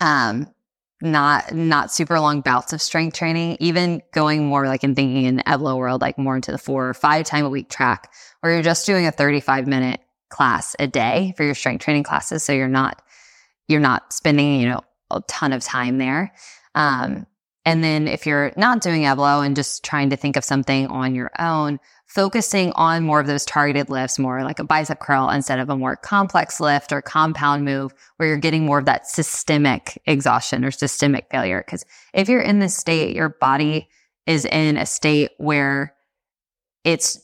um, 0.00 0.48
not 1.02 1.52
not 1.52 1.92
super 1.92 2.18
long 2.20 2.40
bouts 2.40 2.72
of 2.72 2.80
strength 2.80 3.16
training, 3.16 3.56
even 3.60 4.02
going 4.12 4.46
more 4.46 4.66
like 4.66 4.84
in 4.84 4.94
thinking 4.94 5.24
in 5.24 5.38
Evlo 5.46 5.76
world, 5.76 6.00
like 6.00 6.18
more 6.18 6.36
into 6.36 6.52
the 6.52 6.58
four 6.58 6.88
or 6.88 6.94
five 6.94 7.26
time 7.26 7.44
a 7.44 7.50
week 7.50 7.68
track, 7.68 8.12
where 8.40 8.52
you're 8.52 8.62
just 8.62 8.86
doing 8.86 9.06
a 9.06 9.12
35 9.12 9.66
minute 9.66 10.00
class 10.28 10.74
a 10.78 10.86
day 10.86 11.34
for 11.36 11.44
your 11.44 11.54
strength 11.54 11.84
training 11.84 12.02
classes. 12.02 12.42
So 12.42 12.52
you're 12.52 12.68
not 12.68 13.02
you're 13.68 13.80
not 13.80 14.12
spending, 14.12 14.60
you 14.60 14.68
know, 14.68 14.80
a 15.10 15.20
ton 15.28 15.52
of 15.52 15.62
time 15.62 15.98
there. 15.98 16.32
Um, 16.74 17.26
and 17.64 17.82
then 17.82 18.06
if 18.06 18.26
you're 18.26 18.52
not 18.56 18.80
doing 18.80 19.02
Evlo 19.02 19.44
and 19.44 19.56
just 19.56 19.84
trying 19.84 20.10
to 20.10 20.16
think 20.16 20.36
of 20.36 20.44
something 20.44 20.86
on 20.86 21.14
your 21.14 21.32
own, 21.38 21.80
focusing 22.06 22.72
on 22.72 23.02
more 23.02 23.20
of 23.20 23.26
those 23.26 23.44
targeted 23.44 23.90
lifts, 23.90 24.18
more 24.18 24.42
like 24.44 24.58
a 24.58 24.64
bicep 24.64 25.00
curl 25.00 25.28
instead 25.28 25.58
of 25.58 25.68
a 25.68 25.76
more 25.76 25.96
complex 25.96 26.60
lift 26.60 26.92
or 26.92 27.02
compound 27.02 27.64
move 27.64 27.92
where 28.16 28.28
you're 28.28 28.38
getting 28.38 28.64
more 28.64 28.78
of 28.78 28.84
that 28.84 29.06
systemic 29.06 30.00
exhaustion 30.06 30.64
or 30.64 30.70
systemic 30.70 31.26
failure. 31.30 31.64
Cause 31.68 31.84
if 32.14 32.28
you're 32.28 32.40
in 32.40 32.60
this 32.60 32.76
state, 32.76 33.14
your 33.14 33.30
body 33.40 33.88
is 34.26 34.44
in 34.44 34.76
a 34.76 34.86
state 34.86 35.30
where 35.38 35.94
it's, 36.84 37.20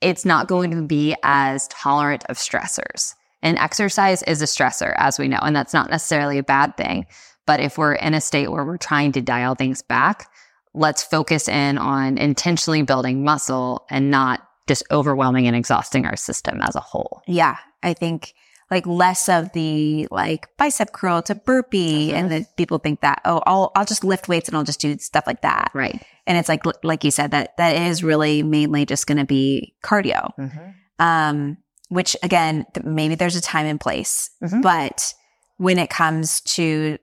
it's 0.00 0.24
not 0.24 0.48
going 0.48 0.70
to 0.70 0.82
be 0.82 1.14
as 1.22 1.68
tolerant 1.68 2.24
of 2.28 2.36
stressors. 2.36 3.14
And 3.42 3.58
exercise 3.58 4.22
is 4.22 4.40
a 4.40 4.46
stressor, 4.46 4.94
as 4.96 5.18
we 5.18 5.28
know, 5.28 5.38
and 5.42 5.54
that's 5.54 5.74
not 5.74 5.90
necessarily 5.90 6.38
a 6.38 6.42
bad 6.42 6.76
thing. 6.76 7.06
But 7.46 7.60
if 7.60 7.76
we're 7.76 7.94
in 7.94 8.14
a 8.14 8.20
state 8.20 8.50
where 8.50 8.64
we're 8.64 8.78
trying 8.78 9.12
to 9.12 9.20
dial 9.20 9.54
things 9.54 9.82
back, 9.82 10.30
let's 10.74 11.02
focus 11.02 11.48
in 11.48 11.78
on 11.78 12.18
intentionally 12.18 12.82
building 12.82 13.24
muscle 13.24 13.84
and 13.90 14.10
not 14.10 14.46
just 14.68 14.84
overwhelming 14.90 15.46
and 15.46 15.56
exhausting 15.56 16.06
our 16.06 16.16
system 16.16 16.60
as 16.62 16.74
a 16.74 16.80
whole. 16.80 17.22
Yeah. 17.26 17.56
I 17.82 17.94
think 17.94 18.32
like 18.70 18.86
less 18.86 19.28
of 19.28 19.52
the 19.52 20.08
like 20.10 20.48
bicep 20.56 20.92
curl 20.92 21.20
to 21.22 21.34
burpee. 21.34 22.08
Mm-hmm. 22.08 22.16
And 22.16 22.30
then 22.30 22.46
people 22.56 22.78
think 22.78 23.00
that, 23.02 23.20
oh, 23.24 23.42
I'll, 23.44 23.70
I'll 23.74 23.84
just 23.84 24.04
lift 24.04 24.28
weights 24.28 24.48
and 24.48 24.56
I'll 24.56 24.64
just 24.64 24.80
do 24.80 24.96
stuff 24.98 25.24
like 25.26 25.42
that. 25.42 25.70
Right. 25.74 26.02
And 26.26 26.38
it's 26.38 26.48
like, 26.48 26.62
like 26.82 27.04
you 27.04 27.10
said, 27.10 27.32
that 27.32 27.56
that 27.58 27.76
is 27.76 28.02
really 28.02 28.42
mainly 28.42 28.86
just 28.86 29.06
going 29.06 29.18
to 29.18 29.26
be 29.26 29.74
cardio. 29.84 30.32
Mm-hmm. 30.38 30.70
Um, 30.98 31.58
which 31.88 32.16
again, 32.22 32.64
maybe 32.82 33.16
there's 33.16 33.36
a 33.36 33.42
time 33.42 33.66
and 33.66 33.78
place, 33.78 34.30
mm-hmm. 34.42 34.62
but 34.62 35.12
when 35.58 35.78
it 35.78 35.90
comes 35.90 36.40
to 36.40 36.96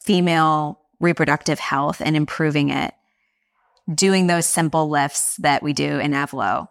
female 0.00 0.79
reproductive 1.00 1.58
health 1.58 2.00
and 2.04 2.16
improving 2.16 2.70
it, 2.70 2.94
doing 3.92 4.26
those 4.26 4.46
simple 4.46 4.88
lifts 4.88 5.36
that 5.38 5.62
we 5.62 5.72
do 5.72 5.98
in 5.98 6.12
Evlo. 6.12 6.68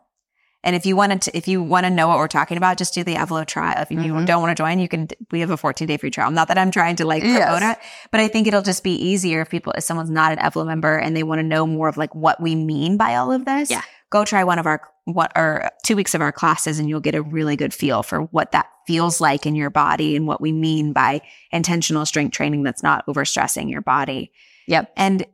And 0.62 0.76
if 0.76 0.86
you 0.86 0.96
wanted 0.96 1.22
to, 1.24 1.38
if 1.38 1.48
you 1.48 1.64
want 1.64 1.86
to 1.86 1.90
know 1.90 2.10
what 2.10 2.18
we're 2.18 2.28
talking 2.28 2.58
about, 2.58 2.78
just 2.78 2.94
do 2.94 3.04
the 3.04 3.16
Evlo 3.16 3.46
trial. 3.46 3.82
If 3.82 3.92
you 3.92 3.98
mm-hmm. 3.98 4.26
don't 4.26 4.42
want 4.42 4.56
to 4.56 4.62
join, 4.62 4.80
you 4.80 4.90
can, 4.90 5.08
we 5.32 5.40
have 5.40 5.52
a 5.52 5.58
14 5.58 5.88
day 5.88 5.96
free 5.96 6.12
trial. 6.12 6.32
Not 6.32 6.50
that 6.50 6.58
I'm 6.58 6.70
trying 6.70 6.98
to 6.98 7.06
like 7.06 7.24
promote 7.24 7.62
yes. 7.62 7.78
it, 7.78 7.84
but 8.12 8.20
I 8.20 8.28
think 8.28 8.46
it'll 8.46 8.62
just 8.62 8.84
be 8.84 8.94
easier 8.94 9.42
if 9.42 9.50
people, 9.50 9.72
if 9.74 9.86
someone's 9.86 10.10
not 10.10 10.34
an 10.34 10.40
Evlo 10.40 10.66
member 10.66 10.98
and 10.98 11.16
they 11.16 11.24
want 11.24 11.40
to 11.40 11.44
know 11.44 11.66
more 11.66 11.88
of 11.88 11.96
like 11.96 12.14
what 12.14 12.42
we 12.42 12.56
mean 12.56 12.98
by 12.98 13.16
all 13.16 13.32
of 13.32 13.46
this. 13.46 13.72
Yeah. 13.72 13.84
Go 14.10 14.26
try 14.26 14.44
one 14.44 14.60
of 14.60 14.66
our, 14.66 14.82
what, 15.06 15.32
or 15.36 15.70
two 15.86 15.96
weeks 15.96 16.16
of 16.16 16.22
our 16.22 16.32
classes 16.32 16.80
and 16.80 16.90
you'll 16.90 17.00
get 17.00 17.16
a 17.16 17.22
really 17.22 17.56
good 17.56 17.74
feel 17.74 18.04
for 18.04 18.22
what 18.22 18.52
that 18.54 18.68
feels 18.88 19.22
like 19.22 19.46
in 19.46 19.56
your 19.56 19.70
body 19.70 20.16
and 20.16 20.26
what 20.26 20.42
we 20.42 20.52
mean 20.52 20.94
by 20.94 21.22
intentional 21.52 22.06
strength 22.06 22.34
training 22.34 22.64
that's 22.64 22.84
not 22.84 23.06
overstressing 23.08 23.70
your 23.70 23.82
body. 23.82 24.32
Yep. 24.68 24.92
And 24.98 25.26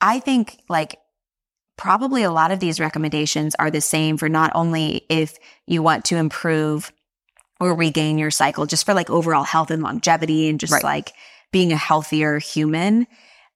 I 0.00 0.20
think 0.20 0.58
like 0.68 0.98
probably 1.76 2.22
a 2.22 2.30
lot 2.30 2.50
of 2.50 2.60
these 2.60 2.78
recommendations 2.80 3.54
are 3.58 3.70
the 3.70 3.80
same 3.80 4.16
for 4.16 4.28
not 4.28 4.52
only 4.54 5.06
if 5.08 5.36
you 5.66 5.82
want 5.82 6.04
to 6.06 6.16
improve 6.16 6.92
or 7.60 7.74
regain 7.74 8.18
your 8.18 8.30
cycle, 8.30 8.66
just 8.66 8.84
for 8.84 8.94
like 8.94 9.10
overall 9.10 9.44
health 9.44 9.70
and 9.70 9.82
longevity 9.82 10.48
and 10.48 10.60
just 10.60 10.72
right. 10.72 10.84
like 10.84 11.12
being 11.52 11.72
a 11.72 11.76
healthier 11.76 12.38
human, 12.38 13.06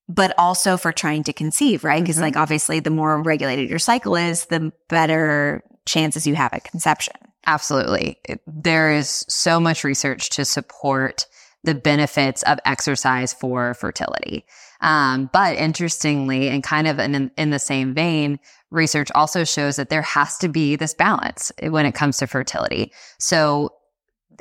but 0.08 0.34
also 0.38 0.76
for 0.76 0.90
trying 0.90 1.22
to 1.24 1.32
conceive, 1.32 1.84
right? 1.84 2.02
Because 2.02 2.16
mm-hmm. 2.16 2.24
like 2.24 2.36
obviously 2.36 2.80
the 2.80 2.90
more 2.90 3.22
regulated 3.22 3.68
your 3.68 3.78
cycle 3.78 4.16
is, 4.16 4.46
the 4.46 4.72
better 4.88 5.62
chances 5.86 6.26
you 6.26 6.34
have 6.34 6.52
at 6.52 6.64
conception. 6.64 7.14
Absolutely. 7.46 8.18
There 8.46 8.92
is 8.92 9.24
so 9.28 9.60
much 9.60 9.84
research 9.84 10.30
to 10.30 10.44
support 10.44 11.26
the 11.64 11.74
benefits 11.74 12.42
of 12.44 12.58
exercise 12.64 13.32
for 13.32 13.74
fertility. 13.74 14.44
Um, 14.80 15.28
but 15.32 15.56
interestingly, 15.56 16.48
and 16.48 16.62
kind 16.62 16.86
of 16.86 16.98
in, 16.98 17.30
in 17.36 17.50
the 17.50 17.58
same 17.58 17.94
vein, 17.94 18.38
research 18.70 19.10
also 19.14 19.44
shows 19.44 19.76
that 19.76 19.90
there 19.90 20.02
has 20.02 20.38
to 20.38 20.48
be 20.48 20.76
this 20.76 20.94
balance 20.94 21.50
when 21.60 21.84
it 21.84 21.94
comes 21.94 22.18
to 22.18 22.26
fertility. 22.26 22.92
So 23.18 23.70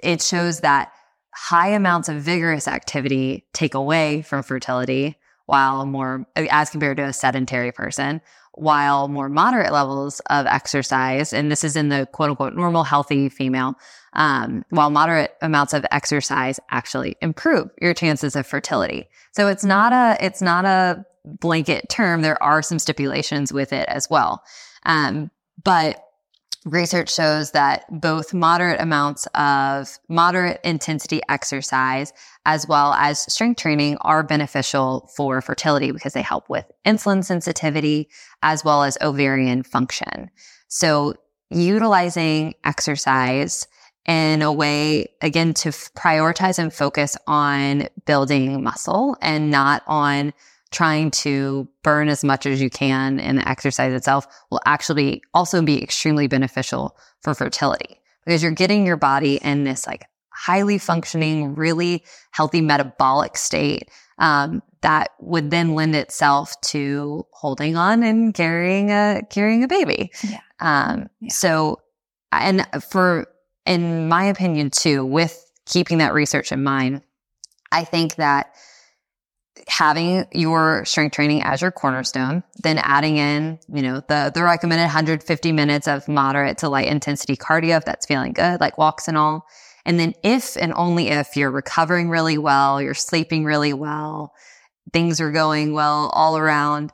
it 0.04 0.22
shows 0.22 0.60
that 0.60 0.92
high 1.34 1.70
amounts 1.70 2.08
of 2.08 2.22
vigorous 2.22 2.68
activity 2.68 3.48
take 3.54 3.74
away 3.74 4.22
from 4.22 4.44
fertility 4.44 5.18
while 5.48 5.86
more 5.86 6.26
as 6.36 6.70
compared 6.70 6.98
to 6.98 7.04
a 7.04 7.14
sedentary 7.14 7.72
person 7.72 8.22
while 8.54 9.08
more 9.08 9.30
moderate 9.30 9.72
levels 9.72 10.20
of 10.32 10.46
exercise 10.48 11.32
and 11.32 11.52
this 11.52 11.64
is 11.64 11.76
in 11.76 11.90
the 11.90 12.08
quote 12.12 12.30
unquote 12.30 12.56
normal 12.56 12.84
healthy 12.84 13.30
female 13.30 13.76
um, 14.18 14.66
while 14.70 14.90
moderate 14.90 15.36
amounts 15.42 15.74
of 15.74 15.86
exercise 15.92 16.60
actually 16.72 17.16
improve 17.22 17.70
your 17.80 17.94
chances 17.94 18.36
of 18.36 18.48
fertility. 18.48 19.08
So 19.32 19.48
it's 19.48 19.64
not 19.64 19.94
a, 19.94 20.18
it's 20.26 20.42
not 20.42 20.66
a 20.66 21.06
blanket 21.24 21.88
term. 21.90 22.24
There 22.24 22.42
are 22.42 22.62
some 22.62 22.80
stipulations 22.80 23.54
with 23.54 23.72
it 23.72 23.88
as 23.88 24.10
well. 24.10 24.44
Um, 24.86 25.30
but 25.64 26.04
research 26.68 27.14
shows 27.14 27.52
that 27.52 27.86
both 27.90 28.34
moderate 28.34 28.82
amounts 28.82 29.26
of 29.34 29.98
moderate 30.10 30.60
intensity 30.64 31.22
exercise 31.30 32.12
as 32.46 32.68
well 32.68 32.94
as 32.94 33.32
strength 33.32 33.62
training 33.62 33.98
are 34.02 34.22
beneficial 34.24 35.10
for 35.16 35.42
fertility 35.42 35.92
because 35.92 36.14
they 36.14 36.22
help 36.22 36.50
with 36.50 36.70
insulin 36.86 37.24
sensitivity 37.24 38.10
as 38.44 38.66
well 38.66 38.84
as 38.84 38.98
ovarian 39.02 39.64
function. 39.64 40.30
So 40.68 41.16
utilizing 41.50 42.56
exercise 42.66 43.68
in 44.06 44.42
a 44.42 44.52
way, 44.52 45.08
again, 45.22 45.54
to 45.54 45.70
f- 45.70 45.90
prioritize 45.98 46.60
and 46.60 46.74
focus 46.74 47.18
on 47.28 47.88
building 48.06 48.64
muscle 48.64 49.18
and 49.22 49.52
not 49.52 49.84
on 49.86 50.34
trying 50.72 51.12
to 51.12 51.68
burn 51.84 52.10
as 52.10 52.24
much 52.24 52.46
as 52.46 52.62
you 52.62 52.70
can 52.70 53.20
in 53.20 53.38
the 53.38 53.48
exercise 53.48 53.94
itself 53.94 54.28
will 54.52 54.62
actually 54.66 55.22
also 55.34 55.62
be 55.62 55.82
extremely 55.82 56.28
beneficial 56.28 56.98
for 57.22 57.34
fertility 57.34 58.02
because 58.26 58.44
you're 58.44 58.52
getting 58.52 58.86
your 58.86 58.98
body 58.98 59.36
in 59.36 59.64
this 59.64 59.88
like 59.88 60.06
highly 60.38 60.78
functioning, 60.78 61.56
really 61.56 62.04
healthy 62.32 62.62
metabolic 62.62 63.38
state 63.38 63.90
um, 64.20 64.62
that 64.82 65.10
would 65.20 65.50
then 65.50 65.74
lend 65.74 65.96
itself 65.96 66.60
to 66.62 67.26
holding 67.32 67.76
on 67.76 68.04
and 68.04 68.34
carrying 68.34 68.92
a 68.92 69.22
carrying 69.30 69.64
a 69.64 69.68
baby. 69.68 70.12
Yeah. 70.24 70.40
Um, 70.60 71.10
yeah. 71.20 71.30
So, 71.32 71.82
and 72.32 72.68
for 72.90 73.28
in 73.66 74.08
my 74.08 74.26
opinion, 74.26 74.70
too, 74.70 75.06
with 75.06 75.44
keeping 75.66 75.98
that 75.98 76.14
research 76.14 76.52
in 76.52 76.64
mind, 76.64 77.02
I 77.72 77.84
think 77.84 78.16
that 78.16 78.54
having 79.68 80.26
your 80.32 80.86
strength 80.86 81.14
training 81.14 81.44
as 81.44 81.62
your 81.62 81.72
cornerstone, 81.72 82.44
then 82.64 82.78
adding 82.80 83.18
in, 83.18 83.60
you 83.74 83.82
know, 83.82 84.02
the, 84.08 84.32
the 84.34 84.44
recommended 84.44 84.84
150 84.84 85.52
minutes 85.52 85.88
of 85.88 86.08
moderate 86.08 86.60
to 86.60 86.70
light 86.70 86.88
intensity 86.88 87.36
cardio 87.36 87.78
if 87.78 87.86
that's 87.86 88.06
feeling 88.06 88.34
good, 88.34 88.60
like 88.60 88.78
walks 88.78 89.08
and 89.08 89.18
all. 89.18 89.46
And 89.86 90.00
then 90.00 90.14
if 90.24 90.58
and 90.58 90.74
only 90.76 91.10
if 91.10 91.36
you're 91.36 91.52
recovering 91.52 92.10
really 92.10 92.38
well, 92.38 92.82
you're 92.82 92.94
sleeping 92.94 93.46
really 93.46 93.74
well, 93.74 94.34
things 94.92 95.22
are 95.22 95.32
going 95.32 95.74
well 95.74 96.10
all 96.14 96.38
around 96.38 96.92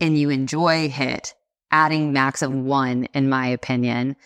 and 0.00 0.16
you 0.16 0.30
enjoy 0.30 0.88
HIIT, 0.88 1.32
adding 1.70 2.12
max 2.12 2.42
of 2.42 2.52
one, 2.52 3.04
in 3.14 3.28
my 3.28 3.48
opinion, 3.48 4.16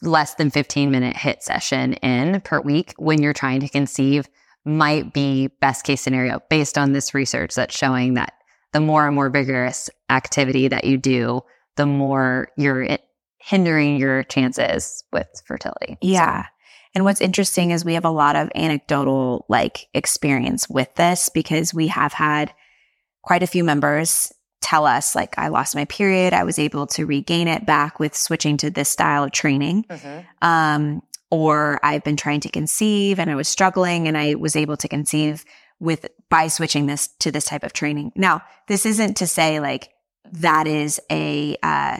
less 0.00 0.34
than 0.34 0.50
15 0.50 0.90
minute 0.90 1.16
HIIT 1.16 1.42
session 1.42 1.94
in 1.94 2.40
per 2.40 2.60
week 2.60 2.94
when 2.96 3.20
you're 3.20 3.32
trying 3.32 3.60
to 3.60 3.68
conceive 3.68 4.28
might 4.68 5.12
be 5.12 5.48
best 5.60 5.84
case 5.84 6.00
scenario 6.00 6.40
based 6.50 6.78
on 6.78 6.92
this 6.92 7.14
research 7.14 7.54
that's 7.54 7.76
showing 7.76 8.14
that 8.14 8.34
the 8.72 8.80
more 8.80 9.06
and 9.06 9.14
more 9.14 9.30
vigorous 9.30 9.88
activity 10.10 10.68
that 10.68 10.84
you 10.84 10.98
do, 10.98 11.40
the 11.76 11.86
more 11.86 12.48
you're 12.56 12.98
hindering 13.38 13.96
your 13.96 14.24
chances 14.24 15.04
with 15.12 15.28
fertility. 15.46 15.96
Yeah. 16.02 16.42
So. 16.42 16.48
And 16.94 17.04
what's 17.04 17.20
interesting 17.20 17.70
is 17.70 17.84
we 17.84 17.94
have 17.94 18.04
a 18.04 18.10
lot 18.10 18.36
of 18.36 18.50
anecdotal 18.54 19.46
like 19.48 19.88
experience 19.94 20.68
with 20.68 20.94
this 20.96 21.28
because 21.28 21.72
we 21.72 21.88
have 21.88 22.12
had 22.12 22.52
quite 23.22 23.42
a 23.42 23.46
few 23.46 23.64
members 23.64 24.32
tell 24.60 24.86
us 24.86 25.14
like 25.14 25.38
I 25.38 25.48
lost 25.48 25.74
my 25.74 25.84
period, 25.84 26.32
I 26.32 26.44
was 26.44 26.58
able 26.58 26.86
to 26.88 27.06
regain 27.06 27.48
it 27.48 27.64
back 27.64 28.00
with 28.00 28.16
switching 28.16 28.56
to 28.58 28.70
this 28.70 28.88
style 28.88 29.24
of 29.24 29.32
training. 29.32 29.84
Mm-hmm. 29.84 30.46
Um, 30.46 31.02
or 31.30 31.78
I've 31.82 32.04
been 32.04 32.16
trying 32.16 32.40
to 32.40 32.48
conceive 32.48 33.18
and 33.18 33.30
I 33.30 33.34
was 33.34 33.48
struggling 33.48 34.08
and 34.08 34.16
I 34.16 34.34
was 34.34 34.56
able 34.56 34.76
to 34.78 34.88
conceive 34.88 35.44
with 35.80 36.06
by 36.28 36.48
switching 36.48 36.86
this 36.86 37.08
to 37.20 37.30
this 37.30 37.44
type 37.44 37.64
of 37.64 37.72
training. 37.72 38.12
Now, 38.16 38.42
this 38.66 38.86
isn't 38.86 39.16
to 39.18 39.26
say 39.26 39.60
like 39.60 39.90
that 40.32 40.66
is 40.66 41.00
a 41.10 41.56
uh, 41.62 41.98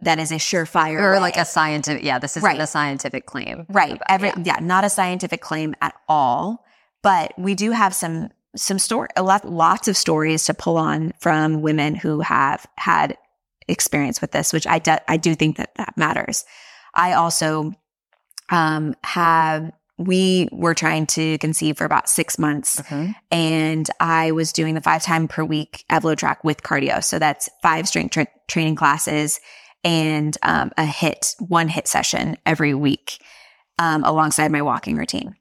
that 0.00 0.18
is 0.18 0.32
a 0.32 0.36
surefire 0.36 1.00
or 1.00 1.12
way. 1.12 1.20
like 1.20 1.36
a 1.36 1.44
scientific. 1.44 2.02
Yeah, 2.02 2.18
this 2.18 2.36
isn't 2.36 2.46
right. 2.46 2.60
a 2.60 2.66
scientific 2.66 3.26
claim, 3.26 3.66
right? 3.68 3.92
About, 3.92 4.06
Every, 4.08 4.28
yeah. 4.28 4.42
yeah, 4.44 4.58
not 4.60 4.84
a 4.84 4.90
scientific 4.90 5.40
claim 5.40 5.74
at 5.80 5.94
all. 6.08 6.64
But 7.02 7.32
we 7.38 7.54
do 7.54 7.72
have 7.72 7.94
some 7.94 8.30
some 8.54 8.78
story, 8.78 9.08
a 9.16 9.22
lot, 9.22 9.48
lots 9.48 9.88
of 9.88 9.96
stories 9.96 10.44
to 10.44 10.54
pull 10.54 10.76
on 10.76 11.12
from 11.18 11.62
women 11.62 11.94
who 11.94 12.20
have 12.20 12.66
had 12.76 13.16
experience 13.68 14.20
with 14.20 14.32
this, 14.32 14.52
which 14.52 14.66
I 14.66 14.78
de- 14.78 15.10
I 15.10 15.16
do 15.16 15.34
think 15.34 15.56
that 15.56 15.74
that 15.76 15.96
matters. 15.96 16.44
I 16.94 17.14
also 17.14 17.72
um, 18.52 18.94
have 19.02 19.72
we 19.98 20.48
were 20.52 20.74
trying 20.74 21.06
to 21.06 21.38
conceive 21.38 21.76
for 21.76 21.84
about 21.84 22.08
six 22.08 22.38
months 22.38 22.80
mm-hmm. 22.80 23.12
and 23.30 23.88
I 24.00 24.32
was 24.32 24.52
doing 24.52 24.74
the 24.74 24.80
five 24.80 25.02
time 25.02 25.28
per 25.28 25.44
week 25.44 25.84
Evlo 25.90 26.16
track 26.16 26.44
with 26.44 26.62
cardio. 26.62 27.02
So 27.02 27.18
that's 27.18 27.48
five 27.62 27.88
strength 27.88 28.12
tra- 28.12 28.26
training 28.48 28.76
classes 28.76 29.40
and 29.84 30.36
um, 30.42 30.70
a 30.76 30.84
HIIT 30.84 31.34
one 31.40 31.68
HIIT 31.68 31.86
session 31.86 32.36
every 32.46 32.74
week 32.74 33.22
um, 33.78 34.04
alongside 34.04 34.52
my 34.52 34.62
walking 34.62 34.96
routine. 34.96 35.34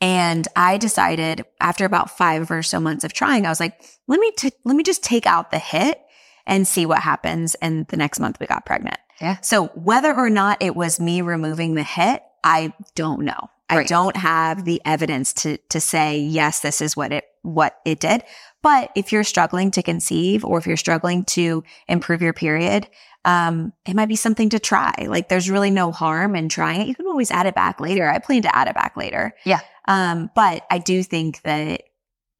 And 0.00 0.46
I 0.56 0.76
decided 0.76 1.44
after 1.60 1.84
about 1.84 2.16
five 2.16 2.50
or 2.50 2.62
so 2.62 2.80
months 2.80 3.04
of 3.04 3.12
trying, 3.12 3.46
I 3.46 3.48
was 3.48 3.60
like, 3.60 3.80
let 4.06 4.20
me, 4.20 4.32
t- 4.36 4.52
let 4.64 4.76
me 4.76 4.82
just 4.82 5.02
take 5.02 5.26
out 5.26 5.50
the 5.50 5.58
hit 5.58 6.00
and 6.46 6.68
see 6.68 6.84
what 6.84 6.98
happens. 6.98 7.54
And 7.56 7.86
the 7.88 7.96
next 7.96 8.20
month 8.20 8.38
we 8.38 8.46
got 8.46 8.66
pregnant. 8.66 8.98
Yeah. 9.20 9.40
So 9.40 9.66
whether 9.68 10.14
or 10.14 10.30
not 10.30 10.62
it 10.62 10.74
was 10.76 11.00
me 11.00 11.22
removing 11.22 11.74
the 11.74 11.82
HIIT, 11.82 12.20
I 12.42 12.72
don't 12.94 13.22
know. 13.24 13.50
Right. 13.70 13.80
I 13.80 13.84
don't 13.84 14.16
have 14.16 14.64
the 14.64 14.80
evidence 14.84 15.32
to, 15.34 15.56
to 15.70 15.80
say, 15.80 16.18
yes, 16.18 16.60
this 16.60 16.80
is 16.80 16.96
what 16.96 17.12
it, 17.12 17.24
what 17.42 17.78
it 17.84 17.98
did. 17.98 18.22
But 18.62 18.90
if 18.94 19.10
you're 19.10 19.24
struggling 19.24 19.70
to 19.72 19.82
conceive 19.82 20.44
or 20.44 20.58
if 20.58 20.66
you're 20.66 20.76
struggling 20.76 21.24
to 21.26 21.64
improve 21.88 22.20
your 22.22 22.34
period, 22.34 22.88
um, 23.24 23.72
it 23.86 23.96
might 23.96 24.08
be 24.08 24.16
something 24.16 24.50
to 24.50 24.58
try. 24.58 24.92
Like 25.08 25.28
there's 25.28 25.50
really 25.50 25.70
no 25.70 25.92
harm 25.92 26.36
in 26.36 26.48
trying 26.48 26.82
it. 26.82 26.88
You 26.88 26.94
can 26.94 27.06
always 27.06 27.30
add 27.30 27.46
it 27.46 27.54
back 27.54 27.80
later. 27.80 28.08
I 28.08 28.18
plan 28.18 28.42
to 28.42 28.54
add 28.54 28.68
it 28.68 28.74
back 28.74 28.96
later. 28.96 29.34
Yeah. 29.44 29.60
Um, 29.86 30.30
but 30.34 30.64
I 30.70 30.78
do 30.78 31.02
think 31.02 31.42
that 31.42 31.84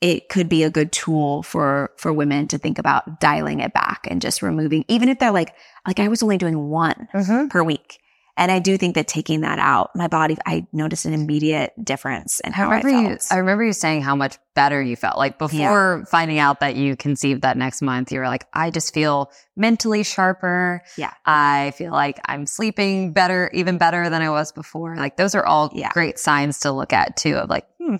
it 0.01 0.29
could 0.29 0.49
be 0.49 0.63
a 0.63 0.71
good 0.71 0.93
tool 0.93 1.43
for 1.43 1.93
for 1.97 2.13
women 2.13 2.49
to 2.49 2.59
think 2.59 2.79
about 2.79 3.21
dialing 3.21 3.61
it 3.61 3.73
back 3.73 4.07
and 4.11 4.21
just 4.21 4.43
removing, 4.43 4.85
even 4.89 5.09
if 5.09 5.19
they're 5.19 5.31
like, 5.31 5.55
like 5.87 6.01
I 6.01 6.09
was 6.09 6.23
only 6.23 6.39
doing 6.39 6.69
one 6.69 7.09
mm-hmm. 7.15 7.49
per 7.49 7.63
week. 7.63 8.01
And 8.37 8.51
I 8.51 8.59
do 8.59 8.77
think 8.77 8.97
that 8.97 9.07
taking 9.07 9.43
that 9.43 9.61
out, 9.61 9.91
my 9.95 10.09
body, 10.09 10.37
I 10.45 10.67
noticed 10.73 11.05
an 11.05 11.13
immediate 11.13 11.73
difference 11.83 12.41
in 12.41 12.53
how 12.53 12.65
I, 12.69 12.79
remember 12.79 12.89
I 12.89 12.93
felt. 12.93 13.11
You, 13.13 13.27
I 13.31 13.39
remember 13.39 13.65
you 13.65 13.73
saying 13.73 14.03
how 14.03 14.17
much 14.17 14.39
better 14.55 14.83
you 14.83 14.97
felt. 14.97 15.19
Like 15.19 15.39
before 15.39 15.99
yeah. 16.01 16.05
finding 16.11 16.39
out 16.39 16.59
that 16.59 16.75
you 16.75 16.97
conceived 16.97 17.43
that 17.43 17.57
next 17.57 17.81
month, 17.81 18.11
you 18.11 18.19
were 18.19 18.27
like, 18.27 18.47
I 18.53 18.71
just 18.71 18.93
feel 18.93 19.31
mentally 19.57 20.03
sharper. 20.03 20.83
Yeah. 20.97 21.13
I 21.25 21.75
feel 21.77 21.93
like 21.93 22.19
I'm 22.27 22.47
sleeping 22.47 23.13
better, 23.13 23.51
even 23.55 23.79
better 23.79 24.11
than 24.11 24.21
I 24.21 24.31
was 24.31 24.51
before. 24.51 24.97
Like 24.97 25.17
those 25.17 25.37
are 25.37 25.47
all 25.47 25.71
yeah. 25.73 25.91
great 25.93 26.19
signs 26.19 26.59
to 26.61 26.73
look 26.73 26.93
at 26.93 27.17
too 27.17 27.37
of 27.37 27.49
like, 27.49 27.69
hmm, 27.79 27.97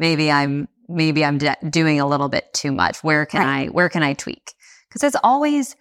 maybe 0.00 0.32
I'm, 0.32 0.66
maybe 0.88 1.24
I'm 1.24 1.38
de- 1.38 1.56
doing 1.68 2.00
a 2.00 2.06
little 2.06 2.28
bit 2.28 2.52
too 2.52 2.72
much. 2.72 3.02
Where 3.02 3.26
can 3.26 3.40
right. 3.40 3.68
I, 3.68 3.70
where 3.70 3.88
can 3.88 4.02
I 4.02 4.14
tweak? 4.14 4.52
Cause 4.90 5.02
it's 5.02 5.16
always 5.22 5.76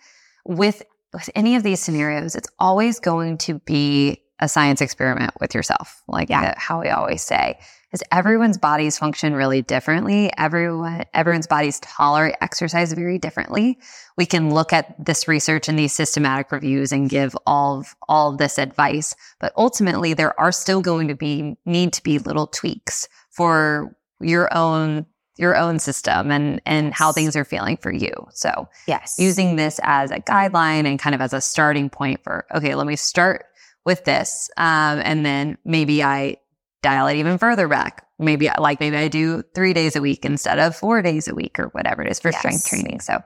with 0.45 0.83
with 1.13 1.29
any 1.33 1.55
of 1.55 1.63
these 1.63 1.79
scenarios, 1.79 2.35
it's 2.35 2.49
always 2.59 2.99
going 2.99 3.37
to 3.37 3.59
be 3.59 4.21
a 4.39 4.49
science 4.49 4.81
experiment 4.81 5.33
with 5.39 5.55
yourself, 5.55 6.01
like 6.09 6.29
yeah. 6.29 6.53
how 6.57 6.81
we 6.81 6.89
always 6.89 7.21
say, 7.21 7.57
because 7.87 8.03
everyone's 8.11 8.57
bodies 8.57 8.97
function 8.97 9.33
really 9.33 9.61
differently. 9.61 10.29
Everyone, 10.37 11.05
everyone's 11.13 11.47
bodies 11.47 11.79
tolerate 11.79 12.35
exercise 12.41 12.91
very 12.91 13.17
differently. 13.17 13.79
We 14.17 14.25
can 14.25 14.53
look 14.53 14.73
at 14.73 14.93
this 15.03 15.29
research 15.29 15.69
and 15.69 15.79
these 15.79 15.93
systematic 15.93 16.51
reviews 16.51 16.91
and 16.91 17.09
give 17.09 17.35
all 17.45 17.79
of, 17.79 17.95
all 18.09 18.33
of 18.33 18.37
this 18.37 18.57
advice, 18.57 19.15
but 19.39 19.53
ultimately 19.55 20.13
there 20.13 20.37
are 20.37 20.51
still 20.51 20.81
going 20.81 21.07
to 21.07 21.15
be, 21.15 21.55
need 21.65 21.93
to 21.93 22.03
be 22.03 22.19
little 22.19 22.47
tweaks 22.47 23.07
for 23.31 23.95
your 24.19 24.55
own 24.55 25.05
your 25.37 25.55
own 25.55 25.79
system 25.79 26.31
and 26.31 26.61
and 26.65 26.93
how 26.93 27.11
things 27.11 27.35
are 27.35 27.45
feeling 27.45 27.77
for 27.77 27.91
you. 27.91 28.13
So, 28.31 28.69
yes. 28.87 29.15
Using 29.19 29.55
this 29.55 29.79
as 29.83 30.11
a 30.11 30.19
guideline 30.19 30.85
and 30.85 30.97
kind 30.97 31.13
of 31.13 31.21
as 31.21 31.33
a 31.33 31.41
starting 31.41 31.89
point 31.89 32.23
for 32.23 32.45
okay, 32.53 32.75
let 32.75 32.87
me 32.87 32.95
start 32.95 33.45
with 33.85 34.03
this 34.05 34.49
um, 34.57 35.01
and 35.03 35.25
then 35.25 35.57
maybe 35.65 36.03
I 36.03 36.37
dial 36.81 37.07
it 37.07 37.17
even 37.17 37.37
further 37.37 37.67
back. 37.67 38.07
Maybe 38.17 38.49
like 38.57 38.79
maybe 38.79 38.95
I 38.95 39.09
do 39.09 39.43
3 39.53 39.73
days 39.73 39.95
a 39.95 40.01
week 40.01 40.23
instead 40.23 40.59
of 40.59 40.75
4 40.75 41.01
days 41.01 41.27
a 41.27 41.35
week 41.35 41.59
or 41.59 41.67
whatever 41.67 42.01
it 42.01 42.09
is 42.09 42.19
for 42.19 42.29
yes. 42.29 42.39
strength 42.39 42.67
training. 42.67 43.01
So, 43.01 43.21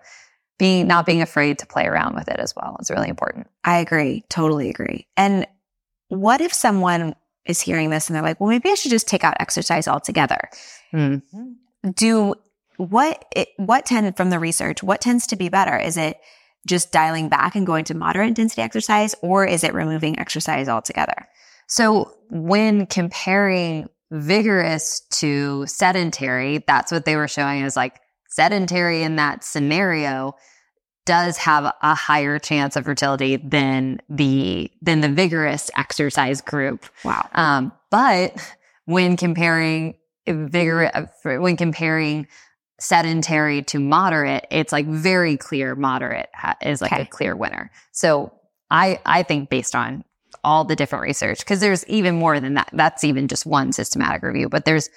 being 0.57 0.87
not 0.87 1.05
being 1.05 1.21
afraid 1.21 1.59
to 1.59 1.65
play 1.65 1.85
around 1.85 2.15
with 2.15 2.27
it 2.27 2.39
as 2.39 2.53
well 2.55 2.75
is 2.79 2.89
really 2.89 3.07
important. 3.09 3.47
I 3.63 3.77
agree. 3.77 4.23
Totally 4.29 4.69
agree. 4.69 5.07
And 5.15 5.47
what 6.09 6.41
if 6.41 6.53
someone 6.53 7.15
is 7.45 7.61
hearing 7.61 7.89
this 7.89 8.07
and 8.07 8.15
they're 8.15 8.23
like, 8.23 8.39
well, 8.39 8.49
maybe 8.49 8.69
I 8.69 8.75
should 8.75 8.91
just 8.91 9.07
take 9.07 9.23
out 9.23 9.37
exercise 9.39 9.87
altogether. 9.87 10.49
Mm-hmm 10.93 11.53
do 11.95 12.35
what 12.77 13.25
it, 13.35 13.49
what 13.57 13.85
tend 13.85 14.15
from 14.15 14.29
the 14.29 14.39
research 14.39 14.83
what 14.83 15.01
tends 15.01 15.27
to 15.27 15.35
be 15.35 15.49
better? 15.49 15.77
Is 15.77 15.97
it 15.97 16.19
just 16.67 16.91
dialing 16.91 17.29
back 17.29 17.55
and 17.55 17.65
going 17.65 17.85
to 17.85 17.93
moderate 17.93 18.29
intensity 18.29 18.61
exercise 18.61 19.15
or 19.21 19.45
is 19.45 19.63
it 19.63 19.73
removing 19.73 20.19
exercise 20.19 20.67
altogether? 20.67 21.27
So 21.67 22.13
when 22.29 22.85
comparing 22.85 23.89
vigorous 24.11 25.01
to 25.11 25.65
sedentary 25.67 26.63
that's 26.67 26.91
what 26.91 27.05
they 27.05 27.15
were 27.15 27.27
showing 27.27 27.63
is 27.63 27.75
like 27.75 27.99
sedentary 28.27 29.03
in 29.03 29.17
that 29.17 29.43
scenario 29.43 30.35
does 31.05 31.37
have 31.37 31.65
a 31.81 31.95
higher 31.95 32.39
chance 32.39 32.75
of 32.75 32.85
fertility 32.85 33.37
than 33.37 33.99
the 34.09 34.71
than 34.81 35.01
the 35.01 35.09
vigorous 35.09 35.71
exercise 35.75 36.41
group. 36.41 36.85
Wow. 37.03 37.27
Um, 37.33 37.71
but 37.89 38.35
when 38.85 39.17
comparing 39.17 39.95
vigorous 40.29 40.91
uh, 40.93 41.05
when 41.39 41.57
comparing 41.57 42.27
sedentary 42.79 43.61
to 43.63 43.79
moderate, 43.79 44.45
it's 44.51 44.71
like 44.71 44.87
very 44.87 45.37
clear 45.37 45.75
moderate 45.75 46.29
is 46.61 46.81
like 46.81 46.93
okay. 46.93 47.01
a 47.01 47.05
clear 47.05 47.35
winner. 47.35 47.71
So 47.91 48.33
I 48.71 48.99
I 49.05 49.23
think 49.23 49.49
based 49.49 49.75
on 49.75 50.03
all 50.43 50.63
the 50.63 50.75
different 50.75 51.03
research 51.03 51.39
because 51.39 51.59
there's 51.59 51.85
even 51.87 52.15
more 52.15 52.39
than 52.39 52.53
that. 52.53 52.69
That's 52.73 53.03
even 53.03 53.27
just 53.27 53.45
one 53.45 53.71
systematic 53.71 54.23
review, 54.23 54.49
but 54.49 54.65
there's 54.65 54.89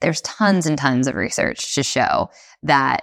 there's 0.00 0.20
tons 0.22 0.66
and 0.66 0.76
tons 0.76 1.06
of 1.06 1.14
research 1.14 1.74
to 1.74 1.82
show 1.82 2.30
that 2.62 3.02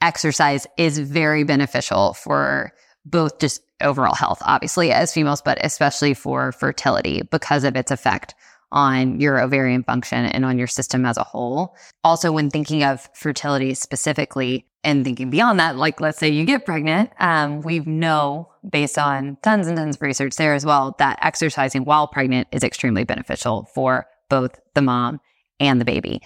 exercise 0.00 0.66
is 0.78 0.98
very 0.98 1.44
beneficial 1.44 2.14
for 2.14 2.72
both 3.04 3.38
just 3.38 3.60
overall 3.82 4.14
health, 4.14 4.40
obviously 4.42 4.90
as 4.90 5.12
females, 5.12 5.42
but 5.42 5.58
especially 5.62 6.14
for 6.14 6.52
fertility 6.52 7.22
because 7.30 7.64
of 7.64 7.76
its 7.76 7.90
effect 7.90 8.34
on 8.72 9.20
your 9.20 9.40
ovarian 9.40 9.82
function 9.82 10.26
and 10.26 10.44
on 10.44 10.58
your 10.58 10.66
system 10.66 11.04
as 11.04 11.16
a 11.16 11.24
whole. 11.24 11.76
Also, 12.02 12.32
when 12.32 12.50
thinking 12.50 12.82
of 12.82 13.08
fertility 13.14 13.74
specifically 13.74 14.66
and 14.82 15.04
thinking 15.04 15.30
beyond 15.30 15.58
that, 15.60 15.76
like 15.76 16.00
let's 16.00 16.18
say 16.18 16.28
you 16.28 16.44
get 16.44 16.66
pregnant, 16.66 17.10
um, 17.18 17.60
we 17.62 17.80
know 17.80 18.50
based 18.68 18.98
on 18.98 19.36
tons 19.42 19.66
and 19.66 19.76
tons 19.76 19.96
of 19.96 20.02
research 20.02 20.36
there 20.36 20.54
as 20.54 20.66
well 20.66 20.94
that 20.98 21.18
exercising 21.22 21.84
while 21.84 22.06
pregnant 22.06 22.48
is 22.52 22.62
extremely 22.62 23.04
beneficial 23.04 23.68
for 23.74 24.06
both 24.28 24.58
the 24.74 24.82
mom 24.82 25.20
and 25.60 25.80
the 25.80 25.84
baby. 25.84 26.22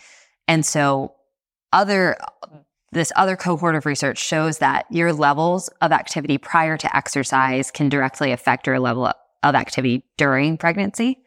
And 0.46 0.64
so 0.64 1.14
other 1.72 2.16
this 2.92 3.12
other 3.16 3.36
cohort 3.36 3.74
of 3.74 3.84
research 3.84 4.18
shows 4.18 4.58
that 4.58 4.86
your 4.90 5.12
levels 5.12 5.68
of 5.82 5.92
activity 5.92 6.38
prior 6.38 6.76
to 6.78 6.96
exercise 6.96 7.70
can 7.70 7.88
directly 7.88 8.32
affect 8.32 8.66
your 8.66 8.80
level 8.80 9.12
of 9.42 9.54
activity 9.54 10.04
during 10.16 10.56
pregnancy. 10.56 11.22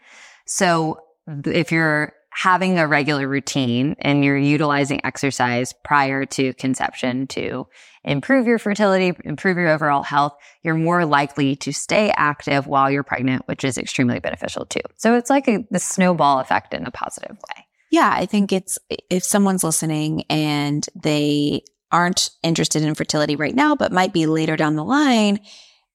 So 0.52 1.00
if 1.46 1.72
you're 1.72 2.12
having 2.34 2.78
a 2.78 2.86
regular 2.86 3.26
routine 3.26 3.96
and 4.00 4.26
you're 4.26 4.38
utilizing 4.38 5.00
exercise 5.06 5.74
prior 5.86 6.26
to 6.26 6.54
conception 6.56 7.26
to 7.28 7.68
improve 8.04 8.48
your 8.48 8.60
fertility, 8.60 9.14
improve 9.24 9.56
your 9.56 9.70
overall 9.70 10.04
health, 10.04 10.34
you're 10.62 10.76
more 10.76 11.06
likely 11.06 11.56
to 11.56 11.72
stay 11.72 12.12
active 12.18 12.68
while 12.68 12.92
you're 12.92 13.02
pregnant, 13.02 13.48
which 13.48 13.64
is 13.64 13.78
extremely 13.78 14.20
beneficial 14.20 14.66
too. 14.66 14.82
So 14.98 15.16
it's 15.16 15.30
like 15.30 15.48
a, 15.48 15.66
the 15.72 15.80
snowball 15.80 16.40
effect 16.40 16.74
in 16.74 16.86
a 16.86 16.92
positive 16.92 17.38
way. 17.38 17.66
Yeah, 17.90 18.12
I 18.14 18.26
think 18.26 18.52
it's 18.52 18.78
if 19.10 19.24
someone's 19.24 19.64
listening 19.64 20.26
and 20.30 20.86
they 21.02 21.62
aren't 21.94 22.30
interested 22.44 22.84
in 22.84 22.94
fertility 22.94 23.38
right 23.38 23.56
now, 23.56 23.74
but 23.74 23.94
might 23.94 24.12
be 24.12 24.26
later 24.26 24.58
down 24.58 24.76
the 24.76 24.84
line, 24.84 25.40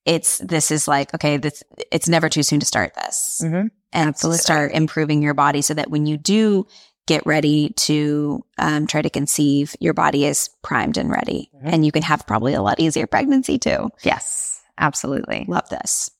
it's 0.06 0.38
this 0.38 0.70
is 0.70 0.88
like, 0.88 1.12
okay, 1.14 1.36
this 1.36 1.62
it's 1.90 2.08
never 2.08 2.28
too 2.28 2.42
soon 2.42 2.60
to 2.60 2.66
start 2.66 2.94
this. 2.94 3.40
Mm-hmm. 3.44 3.66
And 3.92 4.08
Absolutely. 4.08 4.38
start 4.38 4.72
improving 4.72 5.22
your 5.22 5.34
body 5.34 5.62
so 5.62 5.74
that 5.74 5.90
when 5.90 6.06
you 6.06 6.16
do 6.16 6.66
get 7.06 7.24
ready 7.26 7.70
to 7.70 8.44
um, 8.58 8.86
try 8.86 9.00
to 9.02 9.10
conceive, 9.10 9.74
your 9.80 9.94
body 9.94 10.24
is 10.24 10.50
primed 10.62 10.96
and 10.96 11.10
ready. 11.10 11.50
Mm-hmm. 11.54 11.68
And 11.68 11.86
you 11.86 11.92
can 11.92 12.02
have 12.02 12.26
probably 12.26 12.54
a 12.54 12.62
lot 12.62 12.80
easier 12.80 13.06
pregnancy 13.06 13.58
too. 13.58 13.90
Yes, 14.02 14.60
absolutely. 14.78 15.44
Love 15.48 15.68
this. 15.68 16.10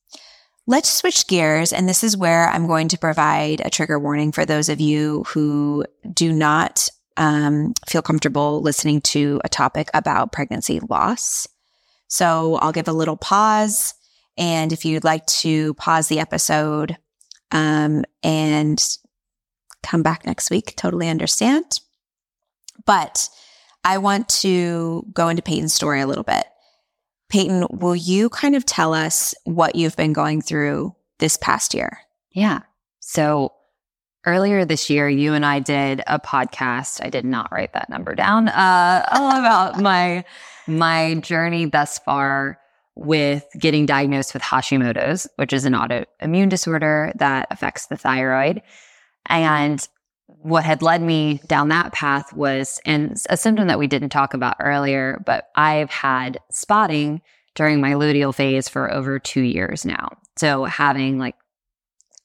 Let's 0.66 0.92
switch 0.92 1.29
gears. 1.29 1.72
And 1.72 1.88
this 1.88 2.03
is 2.03 2.16
where 2.16 2.49
I'm 2.49 2.66
going 2.66 2.88
to 2.88 2.99
provide 2.99 3.61
a 3.64 3.70
trigger 3.70 4.01
warning 4.01 4.33
for 4.33 4.44
those 4.44 4.68
of 4.68 4.81
you 4.81 5.22
who 5.29 5.85
do 6.12 6.33
not 6.33 6.88
um, 7.16 7.72
feel 7.88 8.03
comfortable 8.03 8.61
listening 8.62 9.01
to 9.03 9.40
a 9.44 9.49
topic 9.49 9.90
about 9.94 10.33
pregnancy 10.33 10.81
loss. 10.81 11.46
So 12.08 12.56
I'll 12.56 12.72
give 12.72 12.88
a 12.88 12.92
little 12.92 13.16
pause. 13.16 13.94
And 14.38 14.72
if 14.72 14.84
you'd 14.84 15.04
like 15.04 15.26
to 15.26 15.74
pause 15.74 16.08
the 16.08 16.20
episode 16.20 16.96
um, 17.50 18.04
and 18.22 18.82
come 19.82 20.02
back 20.02 20.26
next 20.26 20.50
week, 20.50 20.74
totally 20.76 21.08
understand. 21.08 21.80
But 22.84 23.28
I 23.84 23.98
want 23.98 24.28
to 24.40 25.06
go 25.12 25.28
into 25.28 25.42
Payton's 25.42 25.72
story 25.72 26.00
a 26.00 26.06
little 26.06 26.24
bit. 26.24 26.44
Payton, 27.28 27.66
will 27.70 27.96
you 27.96 28.28
kind 28.28 28.54
of 28.54 28.64
tell 28.64 28.94
us 28.94 29.34
what 29.44 29.74
you've 29.74 29.96
been 29.96 30.12
going 30.12 30.42
through 30.42 30.94
this 31.18 31.36
past 31.36 31.74
year? 31.74 32.00
Yeah. 32.30 32.60
So 33.00 33.52
earlier 34.24 34.64
this 34.64 34.90
year, 34.90 35.08
you 35.08 35.34
and 35.34 35.46
I 35.46 35.60
did 35.60 36.02
a 36.06 36.20
podcast. 36.20 37.04
I 37.04 37.10
did 37.10 37.24
not 37.24 37.50
write 37.50 37.72
that 37.72 37.88
number 37.88 38.14
down, 38.14 38.48
uh, 38.48 39.06
all 39.12 39.30
about 39.30 39.80
my, 39.80 40.24
my 40.66 41.14
journey 41.14 41.66
thus 41.66 41.98
far 41.98 42.59
with 42.94 43.44
getting 43.59 43.87
diagnosed 43.87 44.33
with 44.33 44.42
Hashimoto's, 44.42 45.29
which 45.37 45.52
is 45.52 45.64
an 45.64 45.74
autoimmune 45.74 46.48
disorder 46.48 47.12
that 47.16 47.46
affects 47.50 47.87
the 47.87 47.96
thyroid. 47.96 48.62
And 49.26 49.87
what 50.26 50.64
had 50.64 50.83
led 50.83 51.02
me 51.02 51.40
down 51.46 51.68
that 51.68 51.92
path 51.92 52.33
was, 52.33 52.81
and 52.87 53.16
a 53.29 53.37
symptom 53.37 53.68
that 53.68 53.79
we 53.79 53.87
didn't 53.87 54.09
talk 54.09 54.35
about 54.35 54.57
earlier, 54.61 55.22
but 55.26 55.50
I've 55.55 55.90
had 55.90 56.38
spotting 56.50 57.20
during 57.55 57.81
my 57.81 57.92
luteal 57.92 58.35
phase 58.35 58.68
for 58.68 58.92
over 58.92 59.18
two 59.18 59.42
years 59.42 59.85
now. 59.85 60.09
So 60.37 60.64
having 60.64 61.18
like 61.18 61.37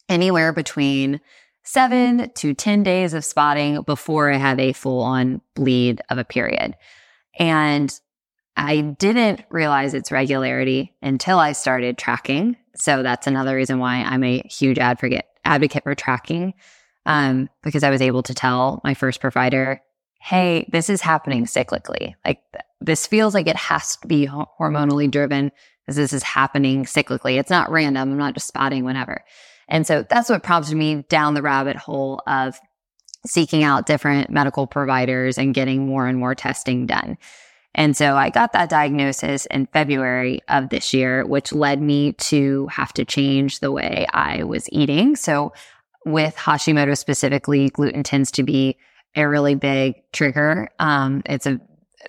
anywhere 0.09 0.53
between 0.53 1.19
seven 1.63 2.31
to 2.35 2.53
10 2.53 2.83
days 2.83 3.13
of 3.13 3.25
spotting 3.25 3.81
before 3.83 4.31
I 4.31 4.37
have 4.37 4.59
a 4.59 4.73
full 4.73 5.01
on 5.01 5.41
bleed 5.55 6.01
of 6.09 6.17
a 6.17 6.25
period. 6.25 6.75
And 7.37 7.97
I 8.55 8.81
didn't 8.81 9.43
realize 9.49 9.93
its 9.93 10.11
regularity 10.11 10.93
until 11.01 11.39
I 11.39 11.53
started 11.53 11.97
tracking. 11.97 12.57
So 12.75 13.03
that's 13.03 13.27
another 13.27 13.55
reason 13.55 13.79
why 13.79 13.97
I'm 13.97 14.23
a 14.23 14.41
huge 14.49 14.77
advocate 14.77 15.25
advocate 15.43 15.83
for 15.83 15.95
tracking 15.95 16.53
um, 17.05 17.49
because 17.63 17.83
I 17.83 17.89
was 17.89 18.01
able 18.01 18.23
to 18.23 18.33
tell 18.33 18.79
my 18.83 18.93
first 18.93 19.21
provider, 19.21 19.81
hey, 20.21 20.69
this 20.71 20.89
is 20.89 21.01
happening 21.01 21.45
cyclically. 21.45 22.13
Like 22.25 22.41
th- 22.51 22.63
this 22.79 23.07
feels 23.07 23.33
like 23.33 23.47
it 23.47 23.55
has 23.55 23.97
to 23.97 24.07
be 24.07 24.25
ho- 24.25 24.49
hormonally 24.59 25.09
driven 25.09 25.51
because 25.85 25.95
this 25.95 26.13
is 26.13 26.23
happening 26.23 26.85
cyclically. 26.85 27.39
It's 27.39 27.49
not 27.49 27.71
random. 27.71 28.11
I'm 28.11 28.17
not 28.17 28.35
just 28.35 28.47
spotting 28.47 28.83
whenever. 28.85 29.23
And 29.67 29.87
so 29.87 30.05
that's 30.07 30.29
what 30.29 30.43
prompted 30.43 30.75
me 30.75 31.03
down 31.09 31.33
the 31.33 31.41
rabbit 31.41 31.75
hole 31.75 32.21
of 32.27 32.59
seeking 33.25 33.63
out 33.63 33.85
different 33.85 34.29
medical 34.29 34.67
providers 34.67 35.37
and 35.37 35.53
getting 35.53 35.85
more 35.85 36.07
and 36.07 36.19
more 36.19 36.35
testing 36.35 36.85
done. 36.85 37.17
And 37.73 37.95
so 37.95 38.15
I 38.17 38.29
got 38.29 38.53
that 38.53 38.69
diagnosis 38.69 39.45
in 39.45 39.67
February 39.67 40.41
of 40.49 40.69
this 40.69 40.93
year, 40.93 41.25
which 41.25 41.53
led 41.53 41.81
me 41.81 42.13
to 42.13 42.67
have 42.67 42.93
to 42.93 43.05
change 43.05 43.59
the 43.59 43.71
way 43.71 44.05
I 44.13 44.43
was 44.43 44.67
eating. 44.71 45.15
So 45.15 45.53
with 46.05 46.35
Hashimoto 46.35 46.97
specifically, 46.97 47.69
gluten 47.69 48.03
tends 48.03 48.31
to 48.31 48.43
be 48.43 48.77
a 49.15 49.27
really 49.27 49.55
big 49.55 49.95
trigger. 50.11 50.69
Um, 50.79 51.21
it's 51.25 51.45
a 51.45 51.59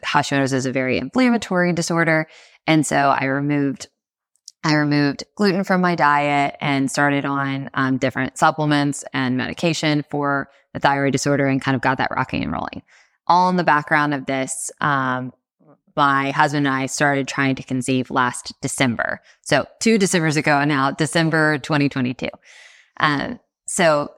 Hashimoto's 0.05 0.53
is 0.53 0.67
a 0.67 0.73
very 0.73 0.99
inflammatory 0.99 1.73
disorder. 1.73 2.27
And 2.67 2.87
so 2.87 2.97
I 2.97 3.27
removed 3.27 3.89
I 4.65 4.75
removed 4.75 5.25
gluten 5.35 5.65
from 5.65 5.81
my 5.81 5.97
diet 5.97 6.57
and 6.61 6.89
started 6.89 7.25
on 7.25 7.69
um, 7.75 7.99
different 7.99 8.39
supplements 8.39 9.05
and 9.13 9.37
medication 9.37 10.05
for 10.09 10.49
the 10.73 10.79
thyroid 10.79 11.13
disorder 11.13 11.47
and 11.47 11.61
kind 11.61 11.75
of 11.75 11.81
got 11.81 11.99
that 11.99 12.13
rocking 12.13 12.45
and 12.45 12.53
rolling. 12.53 12.83
All 13.27 13.49
in 13.49 13.57
the 13.57 13.65
background 13.65 14.15
of 14.15 14.27
this, 14.27 14.71
um, 14.81 15.33
my 15.97 16.31
husband 16.31 16.67
and 16.67 16.75
I 16.75 16.87
started 16.87 17.29
trying 17.29 17.55
to 17.57 17.63
conceive 17.63 18.11
last 18.11 18.53
December. 18.61 19.21
So 19.43 19.67
two 19.81 19.99
Decembers 19.99 20.37
ago 20.37 20.65
now, 20.65 20.91
December 20.91 21.59
2022. 21.59 22.29
Um, 22.99 23.41
so 23.67 24.13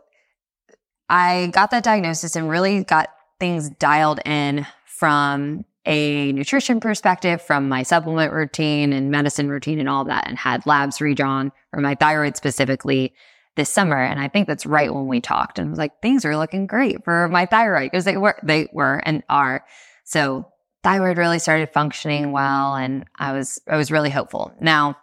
I 1.08 1.50
got 1.52 1.70
that 1.70 1.84
diagnosis 1.84 2.36
and 2.36 2.48
really 2.48 2.84
got 2.84 3.08
things 3.38 3.70
dialed 3.70 4.20
in 4.24 4.66
from 4.86 5.64
a 5.86 6.32
nutrition 6.32 6.80
perspective, 6.80 7.42
from 7.42 7.68
my 7.68 7.82
supplement 7.82 8.32
routine 8.32 8.92
and 8.92 9.10
medicine 9.10 9.50
routine 9.50 9.78
and 9.78 9.88
all 9.88 10.04
that, 10.04 10.26
and 10.26 10.38
had 10.38 10.64
labs 10.66 11.00
redrawn 11.00 11.52
for 11.70 11.80
my 11.80 11.94
thyroid 11.94 12.36
specifically 12.36 13.12
this 13.56 13.68
summer. 13.68 14.02
And 14.02 14.18
I 14.18 14.28
think 14.28 14.48
that's 14.48 14.66
right 14.66 14.92
when 14.92 15.06
we 15.06 15.20
talked 15.20 15.58
and 15.58 15.70
was 15.70 15.78
like, 15.78 16.00
things 16.00 16.24
are 16.24 16.36
looking 16.36 16.66
great 16.66 17.04
for 17.04 17.28
my 17.28 17.46
thyroid 17.46 17.90
because 17.90 18.04
they 18.04 18.16
were, 18.16 18.36
they 18.42 18.68
were 18.72 19.02
and 19.04 19.22
are. 19.28 19.64
So 20.04 20.46
thyroid 20.84 21.18
really 21.18 21.40
started 21.40 21.70
functioning 21.72 22.30
well. 22.30 22.76
And 22.76 23.06
I 23.18 23.32
was, 23.32 23.60
I 23.66 23.76
was 23.76 23.90
really 23.90 24.10
hopeful. 24.10 24.52
Now 24.60 24.96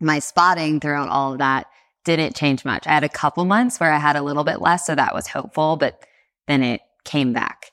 my 0.00 0.18
spotting 0.18 0.80
throughout 0.80 1.08
all 1.08 1.32
of 1.32 1.38
that 1.38 1.66
didn't 2.04 2.36
change 2.36 2.64
much. 2.64 2.86
I 2.86 2.90
had 2.90 3.04
a 3.04 3.08
couple 3.08 3.44
months 3.44 3.78
where 3.78 3.92
I 3.92 3.98
had 3.98 4.16
a 4.16 4.22
little 4.22 4.42
bit 4.42 4.60
less, 4.60 4.86
so 4.86 4.94
that 4.94 5.14
was 5.14 5.28
hopeful, 5.28 5.76
but 5.76 6.04
then 6.48 6.62
it 6.62 6.80
came 7.04 7.32
back. 7.32 7.70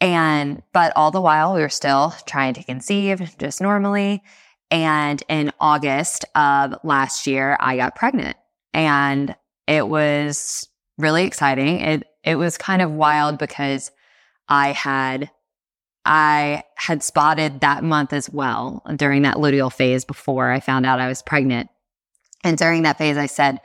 And, 0.00 0.62
but 0.72 0.92
all 0.96 1.10
the 1.10 1.20
while, 1.20 1.54
we 1.54 1.60
were 1.60 1.68
still 1.68 2.14
trying 2.26 2.54
to 2.54 2.64
conceive 2.64 3.36
just 3.38 3.60
normally. 3.60 4.22
And 4.70 5.22
in 5.28 5.52
August 5.60 6.24
of 6.34 6.74
last 6.82 7.26
year, 7.26 7.58
I 7.60 7.76
got 7.76 7.94
pregnant 7.94 8.36
and 8.72 9.36
it 9.66 9.86
was 9.86 10.66
really 10.96 11.24
exciting. 11.24 11.80
It, 11.80 12.04
it 12.24 12.36
was 12.36 12.56
kind 12.56 12.80
of 12.80 12.90
wild 12.90 13.38
because 13.38 13.90
I 14.48 14.72
had, 14.72 15.30
I 16.04 16.64
had 16.76 17.02
spotted 17.02 17.60
that 17.60 17.84
month 17.84 18.12
as 18.12 18.28
well 18.28 18.82
during 18.96 19.22
that 19.22 19.36
luteal 19.36 19.72
phase 19.72 20.04
before 20.04 20.50
I 20.50 20.60
found 20.60 20.84
out 20.84 21.00
I 21.00 21.08
was 21.08 21.22
pregnant. 21.22 21.68
And 22.42 22.58
during 22.58 22.82
that 22.82 22.98
phase, 22.98 23.16
I 23.16 23.26
said, 23.26 23.60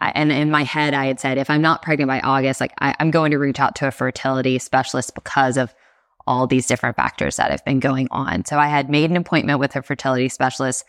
and 0.00 0.32
in 0.32 0.50
my 0.50 0.64
head, 0.64 0.94
I 0.94 1.06
had 1.06 1.20
said, 1.20 1.38
if 1.38 1.50
I'm 1.50 1.62
not 1.62 1.82
pregnant 1.82 2.08
by 2.08 2.20
August, 2.20 2.60
like 2.60 2.72
I, 2.78 2.94
am 2.98 3.10
going 3.10 3.30
to 3.32 3.38
reach 3.38 3.60
out 3.60 3.76
to 3.76 3.88
a 3.88 3.92
fertility 3.92 4.58
specialist 4.58 5.14
because 5.14 5.56
of 5.56 5.74
all 6.26 6.46
these 6.46 6.66
different 6.66 6.96
factors 6.96 7.36
that 7.36 7.50
have 7.50 7.64
been 7.64 7.80
going 7.80 8.08
on. 8.10 8.44
So 8.44 8.58
I 8.58 8.68
had 8.68 8.90
made 8.90 9.10
an 9.10 9.16
appointment 9.16 9.58
with 9.58 9.76
a 9.76 9.82
fertility 9.82 10.28
specialist 10.28 10.84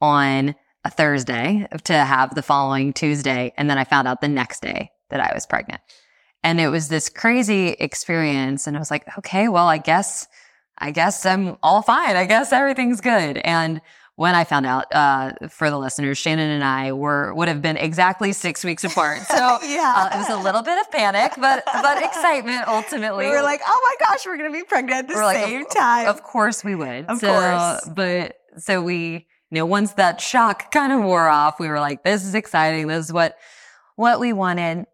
on 0.00 0.54
a 0.84 0.90
Thursday 0.90 1.66
to 1.84 1.92
have 1.94 2.34
the 2.34 2.42
following 2.42 2.92
Tuesday. 2.92 3.52
And 3.56 3.68
then 3.68 3.78
I 3.78 3.84
found 3.84 4.08
out 4.08 4.20
the 4.20 4.28
next 4.28 4.62
day 4.62 4.90
that 5.10 5.20
I 5.20 5.32
was 5.34 5.46
pregnant. 5.46 5.80
And 6.44 6.60
it 6.60 6.68
was 6.68 6.88
this 6.88 7.08
crazy 7.08 7.68
experience. 7.68 8.66
And 8.66 8.76
I 8.76 8.78
was 8.78 8.90
like, 8.90 9.06
okay, 9.18 9.48
well, 9.48 9.66
I 9.66 9.78
guess, 9.78 10.28
I 10.78 10.90
guess 10.90 11.24
I'm 11.24 11.56
all 11.62 11.80
fine. 11.80 12.16
I 12.16 12.26
guess 12.26 12.52
everything's 12.52 13.00
good. 13.00 13.38
And 13.38 13.80
when 14.16 14.34
I 14.34 14.44
found 14.44 14.66
out, 14.66 14.94
uh, 14.94 15.32
for 15.48 15.70
the 15.70 15.78
listeners, 15.78 16.18
Shannon 16.18 16.50
and 16.50 16.62
I 16.62 16.92
were 16.92 17.34
would 17.34 17.48
have 17.48 17.62
been 17.62 17.76
exactly 17.76 18.32
six 18.32 18.62
weeks 18.62 18.84
apart. 18.90 19.22
So 19.22 19.58
yeah, 19.64 19.94
uh, 19.96 20.14
it 20.14 20.18
was 20.18 20.28
a 20.28 20.36
little 20.36 20.62
bit 20.62 20.78
of 20.78 20.90
panic, 20.92 21.32
but 21.38 21.64
but 21.64 22.02
excitement 22.02 22.68
ultimately. 22.68 23.24
We 23.24 23.32
were 23.32 23.42
like, 23.42 23.60
oh 23.66 23.80
my 23.82 24.06
gosh, 24.06 24.24
we're 24.26 24.36
gonna 24.36 24.52
be 24.52 24.62
pregnant 24.62 24.98
at 24.98 25.08
the 25.08 25.14
we're 25.14 25.32
same 25.32 25.60
like, 25.60 25.70
time. 25.70 26.08
Of 26.08 26.22
course 26.22 26.62
we 26.62 26.74
would. 26.74 27.06
Of 27.06 27.18
so, 27.18 27.32
course. 27.32 27.88
But 27.88 28.36
so 28.58 28.82
we, 28.82 29.26
you 29.50 29.58
know, 29.58 29.66
once 29.66 29.94
that 29.94 30.20
shock 30.20 30.70
kind 30.70 30.92
of 30.92 31.02
wore 31.02 31.26
off, 31.26 31.58
we 31.58 31.66
were 31.68 31.80
like, 31.80 32.04
this 32.04 32.24
is 32.24 32.36
exciting. 32.36 32.86
This 32.86 33.06
is 33.06 33.12
what 33.12 33.36
what 33.96 34.20
we 34.20 34.32
wanted. 34.32 34.86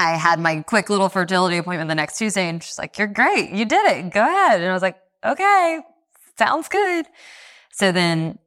I 0.00 0.16
had 0.16 0.40
my 0.40 0.62
quick 0.62 0.90
little 0.90 1.08
fertility 1.08 1.58
appointment 1.58 1.88
the 1.88 1.94
next 1.94 2.18
Tuesday, 2.18 2.48
and 2.48 2.60
she's 2.62 2.78
like, 2.78 2.98
"You're 2.98 3.06
great. 3.06 3.50
You 3.50 3.64
did 3.64 3.84
it. 3.92 4.12
Go 4.12 4.22
ahead." 4.22 4.60
And 4.60 4.68
I 4.68 4.72
was 4.72 4.82
like, 4.82 4.96
okay, 5.24 5.80
sounds 6.38 6.68
good. 6.68 7.06
So 7.72 7.92
then 7.92 8.38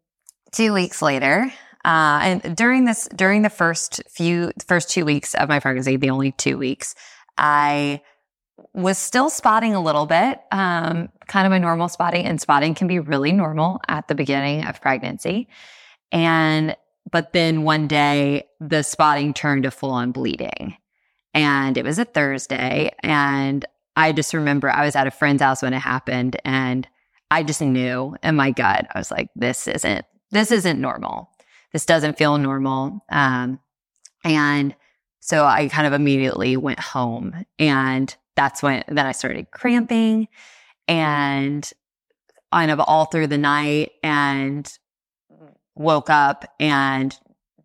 two 0.52 0.74
weeks 0.74 1.02
later, 1.02 1.52
uh, 1.86 2.20
and 2.24 2.56
during 2.56 2.86
this, 2.86 3.08
during 3.16 3.42
the 3.42 3.50
first 3.50 4.02
few, 4.10 4.52
first 4.68 4.90
two 4.90 5.06
weeks 5.06 5.34
of 5.36 5.50
my 5.50 5.60
pregnancy, 5.60 5.98
the 5.98 6.10
only 6.10 6.32
two 6.32 6.58
weeks, 6.58 6.96
I 7.38 8.02
was 8.74 8.98
still 8.98 9.30
spotting 9.30 9.76
a 9.76 9.82
little 9.82 10.06
bit, 10.06 10.40
um, 10.52 11.10
kind 11.28 11.46
of 11.46 11.52
my 11.52 11.58
normal 11.58 11.90
spotting, 11.90 12.26
and 12.26 12.40
spotting 12.40 12.76
can 12.76 12.88
be 12.88 13.00
really 13.00 13.32
normal 13.32 13.82
at 13.88 14.08
the 14.08 14.16
beginning 14.16 14.66
of 14.66 14.82
pregnancy. 14.82 15.48
And, 16.12 16.76
but 17.12 17.34
then 17.34 17.64
one 17.64 17.88
day 17.88 18.46
the 18.60 18.84
spotting 18.84 19.34
turned 19.34 19.64
to 19.64 19.72
full 19.72 19.92
on 19.92 20.12
bleeding. 20.12 20.78
And 21.34 21.78
it 21.78 21.84
was 21.84 22.00
a 22.00 22.06
Thursday. 22.06 22.92
And 23.02 23.66
I 23.96 24.12
just 24.12 24.34
remember 24.34 24.70
I 24.70 24.86
was 24.86 24.96
at 24.96 25.08
a 25.08 25.12
friend's 25.12 25.42
house 25.42 25.62
when 25.62 25.74
it 25.74 25.80
happened. 25.80 26.40
And 26.46 26.88
I 27.32 27.44
just 27.44 27.62
knew 27.62 28.16
in 28.24 28.36
my 28.36 28.52
gut, 28.52 28.88
I 28.94 29.00
was 29.00 29.12
like, 29.12 29.30
this 29.36 29.68
isn't, 29.68 30.06
this 30.32 30.52
isn't 30.52 30.80
normal. 30.80 31.30
This 31.72 31.86
doesn't 31.86 32.18
feel 32.18 32.38
normal. 32.38 33.04
Um, 33.10 33.60
and 34.24 34.76
so 35.20 35.46
I 35.46 35.68
kind 35.70 35.88
of 35.88 35.94
immediately 35.94 36.58
went 36.58 36.80
home 36.80 37.46
and 37.58 38.16
that's 38.36 38.62
when 38.64 38.84
then 38.88 39.06
I 39.06 39.12
started 39.12 39.52
cramping 39.52 40.28
and 40.88 41.70
kind 42.52 42.72
of 42.72 42.80
all 42.80 43.06
through 43.06 43.28
the 43.28 43.38
night 43.38 43.92
and 44.04 44.72
woke 45.76 46.10
up 46.10 46.46
and 46.60 47.18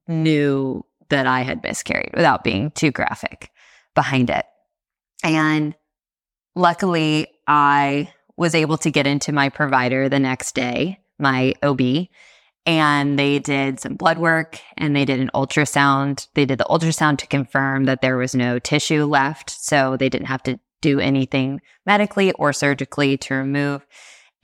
knew 0.06 0.84
that 1.08 1.26
I 1.26 1.40
had 1.40 1.62
miscarried 1.62 2.12
without 2.14 2.44
being 2.44 2.70
too 2.70 2.90
graphic 2.90 3.50
behind 3.98 4.30
it. 4.30 4.46
And 5.24 5.74
luckily, 6.54 7.26
I 7.48 8.12
was 8.36 8.54
able 8.54 8.78
to 8.78 8.92
get 8.92 9.08
into 9.08 9.32
my 9.32 9.48
provider 9.48 10.08
the 10.08 10.20
next 10.20 10.54
day, 10.54 11.00
my 11.18 11.54
OB, 11.64 12.06
and 12.64 13.18
they 13.18 13.40
did 13.40 13.80
some 13.80 13.96
blood 13.96 14.18
work 14.18 14.60
and 14.76 14.94
they 14.94 15.04
did 15.04 15.18
an 15.18 15.32
ultrasound. 15.34 16.28
They 16.34 16.44
did 16.44 16.58
the 16.58 16.66
ultrasound 16.70 17.18
to 17.18 17.26
confirm 17.26 17.86
that 17.86 18.00
there 18.00 18.16
was 18.16 18.36
no 18.36 18.60
tissue 18.60 19.04
left. 19.04 19.50
So 19.50 19.96
they 19.96 20.08
didn't 20.08 20.28
have 20.28 20.44
to 20.44 20.60
do 20.80 21.00
anything 21.00 21.60
medically 21.84 22.30
or 22.34 22.52
surgically 22.52 23.16
to 23.16 23.34
remove. 23.34 23.84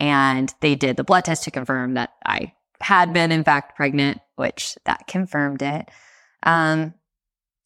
And 0.00 0.52
they 0.62 0.74
did 0.74 0.96
the 0.96 1.04
blood 1.04 1.26
test 1.26 1.44
to 1.44 1.52
confirm 1.52 1.94
that 1.94 2.10
I 2.26 2.54
had 2.80 3.12
been, 3.12 3.30
in 3.30 3.44
fact, 3.44 3.76
pregnant, 3.76 4.20
which 4.34 4.76
that 4.84 5.06
confirmed 5.06 5.62
it. 5.62 5.88
Um, 6.42 6.94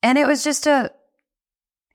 and 0.02 0.18
it 0.18 0.26
was 0.26 0.44
just 0.44 0.66
a, 0.66 0.90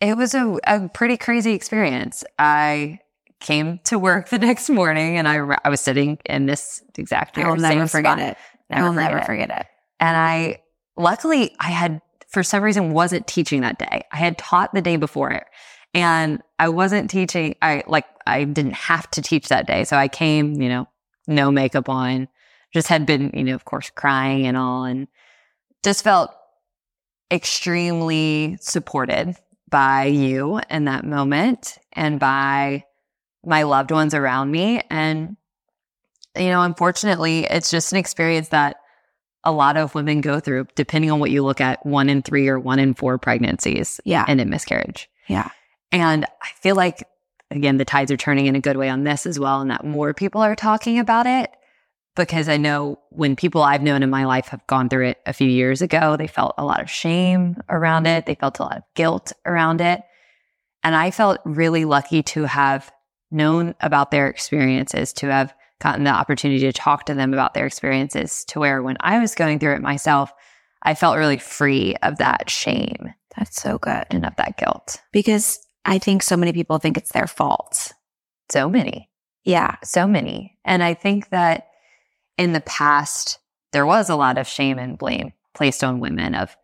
it 0.04 0.18
was 0.18 0.34
a, 0.36 0.60
a 0.66 0.89
pretty 0.89 1.18
crazy 1.18 1.54
experience. 1.54 2.24
I 2.38 2.99
came 3.39 3.80
to 3.86 3.97
work 3.97 4.30
the 4.30 4.39
next 4.39 4.70
morning 4.70 5.18
and 5.18 5.28
I, 5.28 5.58
I 5.64 5.70
was 5.70 5.82
sitting 5.82 6.18
in 6.26 6.45
this 6.45 6.84
exact 6.97 7.38
room. 7.38 7.45
I 7.45 7.49
will 7.51 7.58
never 7.58 7.88
forget 7.88 8.18
spot. 8.18 8.30
it. 8.30 8.38
Never 8.70 8.82
I 8.82 8.88
will 8.88 8.93
forget 8.93 9.10
never 9.10 9.18
it. 9.20 9.26
forget 9.26 9.49
it. 9.49 9.66
And 9.99 10.18
I, 10.18 10.62
luckily, 10.97 11.56
I 11.60 11.72
had, 11.72 12.01
for 12.28 12.43
some 12.43 12.64
reason, 12.64 12.91
wasn't 12.91 13.28
teaching 13.28 13.62
that 13.62 13.80
day. 13.80 14.04
I 14.12 14.18
had 14.18 14.38
taught 14.38 14.74
the 14.74 14.82
day 14.82 14.97
before 14.97 15.32
it 15.32 15.45
and 15.93 16.41
I 16.60 16.70
wasn't 16.70 17.10
teaching. 17.10 17.56
I 17.62 17.84
like, 17.88 18.06
I 18.26 18.43
didn't 18.43 18.74
have 18.74 19.10
to 19.12 19.22
teach 19.22 19.49
that 19.49 19.68
day. 19.68 19.84
So 19.84 19.95
I 19.95 20.08
came, 20.08 20.62
you 20.62 20.70
know, 20.70 20.88
no 21.28 21.51
makeup 21.51 21.88
on, 21.88 22.28
just 22.74 22.88
had 22.88 23.06
been, 23.06 23.32
you 23.34 23.43
know, 23.43 23.56
of 23.56 23.66
course, 23.66 23.89
crying 23.89 24.47
and 24.47 24.58
all, 24.58 24.84
and 24.84 25.08
just 25.84 26.04
felt 26.04 26.32
extremely 27.32 28.58
supported 28.60 29.36
by 29.74 30.05
you 30.05 30.61
in 30.69 30.86
that 30.86 31.03
moment 31.03 31.80
and 31.93 32.19
by 32.19 32.84
my 33.43 33.63
loved 33.63 33.89
ones 33.89 34.13
around 34.13 34.51
me. 34.51 34.84
And, 34.91 35.36
you 36.38 36.49
know, 36.49 36.61
unfortunately, 36.61 37.45
it's 37.45 37.71
just 37.71 37.91
an 37.91 37.97
experience 37.97 38.49
that 38.49 38.76
a 39.43 39.51
lot 39.51 39.76
of 39.76 39.95
women 39.95 40.21
go 40.21 40.39
through, 40.39 40.67
depending 40.76 41.09
on 41.09 41.19
what 41.19 41.32
you 41.32 41.43
look 41.43 41.59
at 41.59 41.84
one 41.84 42.07
in 42.07 42.21
three 42.21 42.47
or 42.47 42.59
one 42.59 42.78
in 42.78 42.93
four 42.93 43.17
pregnancies 43.17 43.99
Yeah. 44.05 44.24
and 44.28 44.39
a 44.39 44.45
miscarriage. 44.45 45.09
Yeah. 45.28 45.49
And 45.91 46.24
I 46.26 46.49
feel 46.61 46.76
like, 46.76 47.03
again, 47.49 47.78
the 47.78 47.84
tides 47.84 48.11
are 48.11 48.17
turning 48.17 48.45
in 48.45 48.55
a 48.55 48.61
good 48.61 48.78
way 48.78 48.89
on 48.89 49.03
this 49.05 49.26
as 49.26 49.39
well, 49.39 49.59
and 49.59 49.71
that 49.71 49.84
more 49.84 50.13
people 50.13 50.41
are 50.41 50.55
talking 50.55 50.99
about 50.99 51.26
it. 51.26 51.51
Because 52.16 52.47
I 52.47 52.57
know 52.57 52.99
when 53.09 53.36
people 53.36 53.64
I've 53.64 53.82
known 53.82 54.03
in 54.03 54.09
my 54.09 54.26
life 54.26 54.47
have 54.49 54.66
gone 54.68 54.88
through 54.88 55.07
it 55.07 55.18
a 55.26 55.34
few 55.34 55.47
years 55.47 55.82
ago, 55.82 56.16
they 56.16 56.28
felt 56.28 56.53
a 56.57 56.66
lot 56.66 56.82
of 56.82 56.89
shame 56.89 57.57
around 57.70 58.05
it. 58.05 58.26
They 58.28 58.36
felt 58.36 58.59
a 58.59 58.64
lot 58.64 58.78
of 58.78 58.84
guilt 58.95 59.34
around 59.45 59.82
it. 59.82 60.01
And 60.84 60.95
I 60.95 61.11
felt 61.11 61.39
really 61.43 61.86
lucky 61.86 62.22
to 62.24 62.43
have 62.43 62.91
known 63.32 63.74
about 63.80 64.11
their 64.11 64.28
experiences, 64.28 65.11
to 65.14 65.28
have 65.32 65.55
gotten 65.82 66.03
the 66.03 66.11
opportunity 66.11 66.59
to 66.61 66.72
talk 66.74 67.05
to 67.05 67.16
them 67.16 67.34
about 67.34 67.55
their 67.55 67.66
experiences, 67.66 68.45
to 68.45 68.59
where 68.59 68.84
when 68.84 68.97
I 68.99 69.20
was 69.20 69.34
going 69.34 69.59
through 69.59 69.76
it 69.76 69.82
myself, 69.82 70.32
I 70.84 70.93
felt 70.93 71.18
really 71.18 71.38
free 71.38 71.95
of 72.03 72.18
that 72.18 72.49
shame 72.49 73.14
That's 73.38 73.61
so 73.61 73.78
good. 73.80 74.05
and 74.11 74.26
of 74.26 74.36
that 74.36 74.57
guilt. 74.57 75.01
Because 75.11 75.59
I 75.86 75.97
think 75.97 76.22
so 76.22 76.38
many 76.38 76.53
people 76.53 76.78
think 76.78 76.97
it's 76.97 77.11
their 77.11 77.28
fault. 77.28 77.91
So 78.51 78.70
many. 78.70 79.09
Yeah. 79.43 79.76
so 79.84 80.07
many. 80.07 80.57
And 80.64 80.84
I 80.84 80.93
think 80.93 81.30
that 81.30 81.68
in 82.38 82.54
the 82.54 82.62
past, 82.62 83.40
there 83.72 83.86
was 83.86 84.10
a 84.10 84.16
lot 84.16 84.38
of 84.38 84.48
shame 84.48 84.80
and 84.80 84.98
blame 84.98 85.34
placed 85.54 85.84
on 85.84 86.00
women 86.00 86.36
of, 86.36 86.56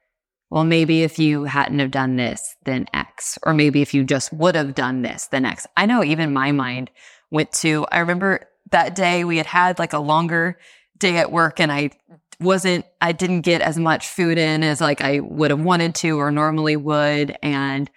well, 0.49 0.63
maybe 0.63 1.03
if 1.03 1.19
you 1.19 1.43
hadn't 1.43 1.79
have 1.79 1.91
done 1.91 2.15
this, 2.15 2.55
then 2.65 2.87
X, 2.93 3.37
or 3.43 3.53
maybe 3.53 3.81
if 3.81 3.93
you 3.93 4.03
just 4.03 4.33
would 4.33 4.55
have 4.55 4.73
done 4.73 5.03
this, 5.03 5.27
then 5.27 5.45
X. 5.45 5.67
I 5.77 5.85
know 5.85 6.03
even 6.03 6.33
my 6.33 6.51
mind 6.51 6.89
went 7.29 7.51
to, 7.53 7.85
I 7.91 7.99
remember 7.99 8.47
that 8.71 8.95
day 8.95 9.23
we 9.23 9.37
had 9.37 9.45
had 9.45 9.77
like 9.77 9.93
a 9.93 9.99
longer 9.99 10.57
day 10.97 11.17
at 11.17 11.31
work 11.31 11.59
and 11.59 11.71
I 11.71 11.91
wasn't, 12.39 12.85
I 12.99 13.11
didn't 13.11 13.41
get 13.41 13.61
as 13.61 13.77
much 13.77 14.07
food 14.07 14.37
in 14.37 14.63
as 14.63 14.81
like 14.81 15.01
I 15.01 15.19
would 15.19 15.51
have 15.51 15.61
wanted 15.61 15.93
to 15.95 16.19
or 16.19 16.31
normally 16.31 16.75
would. 16.75 17.37
And 17.43 17.89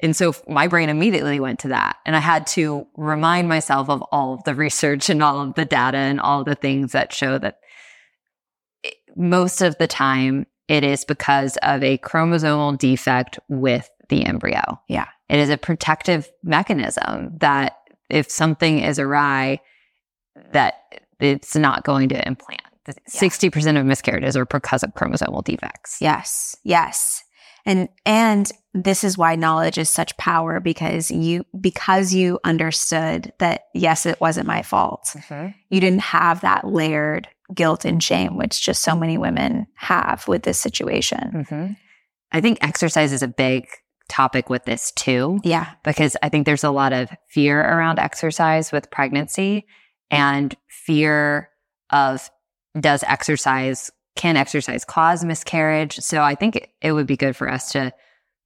and 0.00 0.14
so 0.14 0.34
my 0.46 0.66
brain 0.66 0.88
immediately 0.88 1.40
went 1.40 1.60
to 1.60 1.68
that. 1.68 1.96
And 2.04 2.14
I 2.14 2.20
had 2.20 2.46
to 2.48 2.86
remind 2.96 3.48
myself 3.48 3.88
of 3.88 4.02
all 4.12 4.34
of 4.34 4.44
the 4.44 4.54
research 4.54 5.08
and 5.08 5.22
all 5.22 5.40
of 5.40 5.54
the 5.54 5.64
data 5.64 5.96
and 5.96 6.20
all 6.20 6.44
the 6.44 6.54
things 6.54 6.92
that 6.92 7.12
show 7.12 7.38
that 7.38 7.60
most 9.16 9.62
of 9.62 9.78
the 9.78 9.86
time 9.86 10.46
it 10.68 10.84
is 10.84 11.04
because 11.04 11.56
of 11.62 11.82
a 11.82 11.98
chromosomal 11.98 12.76
defect 12.76 13.38
with 13.48 13.88
the 14.08 14.24
embryo. 14.26 14.80
Yeah. 14.88 15.06
It 15.28 15.38
is 15.38 15.48
a 15.48 15.56
protective 15.56 16.30
mechanism 16.42 17.38
that 17.38 17.76
if 18.10 18.30
something 18.30 18.80
is 18.80 18.98
awry, 18.98 19.60
that 20.52 20.74
it's 21.18 21.56
not 21.56 21.84
going 21.84 22.10
to 22.10 22.26
implant. 22.26 22.60
60% 23.10 23.80
of 23.80 23.86
miscarriages 23.86 24.36
are 24.36 24.44
because 24.44 24.82
of 24.82 24.94
chromosomal 24.94 25.42
defects. 25.42 25.98
Yes. 26.00 26.56
Yes. 26.62 27.24
And 27.66 27.88
and 28.06 28.50
this 28.72 29.02
is 29.04 29.18
why 29.18 29.34
knowledge 29.36 29.76
is 29.76 29.90
such 29.90 30.16
power 30.16 30.60
because 30.60 31.10
you 31.10 31.44
because 31.60 32.14
you 32.14 32.38
understood 32.44 33.32
that 33.40 33.64
yes 33.74 34.06
it 34.06 34.20
wasn't 34.20 34.46
my 34.46 34.62
fault. 34.62 35.14
You 35.68 35.80
didn't 35.80 36.00
have 36.00 36.40
that 36.42 36.66
layered 36.66 37.28
guilt 37.54 37.84
and 37.84 38.02
shame 38.02 38.36
which 38.36 38.62
just 38.62 38.82
so 38.82 38.96
many 38.96 39.18
women 39.18 39.66
have 39.74 40.26
with 40.28 40.42
this 40.44 40.58
situation. 40.60 41.30
Mm-hmm. 41.34 41.72
I 42.32 42.40
think 42.40 42.58
exercise 42.60 43.12
is 43.12 43.22
a 43.22 43.28
big 43.28 43.66
topic 44.08 44.48
with 44.50 44.64
this 44.64 44.92
too, 44.92 45.40
Yeah. 45.42 45.70
because 45.82 46.16
I 46.22 46.28
think 46.28 46.46
there's 46.46 46.64
a 46.64 46.70
lot 46.70 46.92
of 46.92 47.08
fear 47.28 47.60
around 47.60 47.98
exercise 47.98 48.70
with 48.72 48.90
pregnancy 48.90 49.66
and 50.10 50.54
fear 50.68 51.50
of 51.90 52.30
does 52.78 53.02
exercise, 53.04 53.90
can 54.16 54.36
exercise 54.36 54.84
cause 54.84 55.24
miscarriage? 55.24 55.98
So 55.98 56.22
I 56.22 56.34
think 56.34 56.56
it, 56.56 56.70
it 56.82 56.92
would 56.92 57.06
be 57.06 57.16
good 57.16 57.36
for 57.36 57.48
us 57.50 57.70
to 57.72 57.92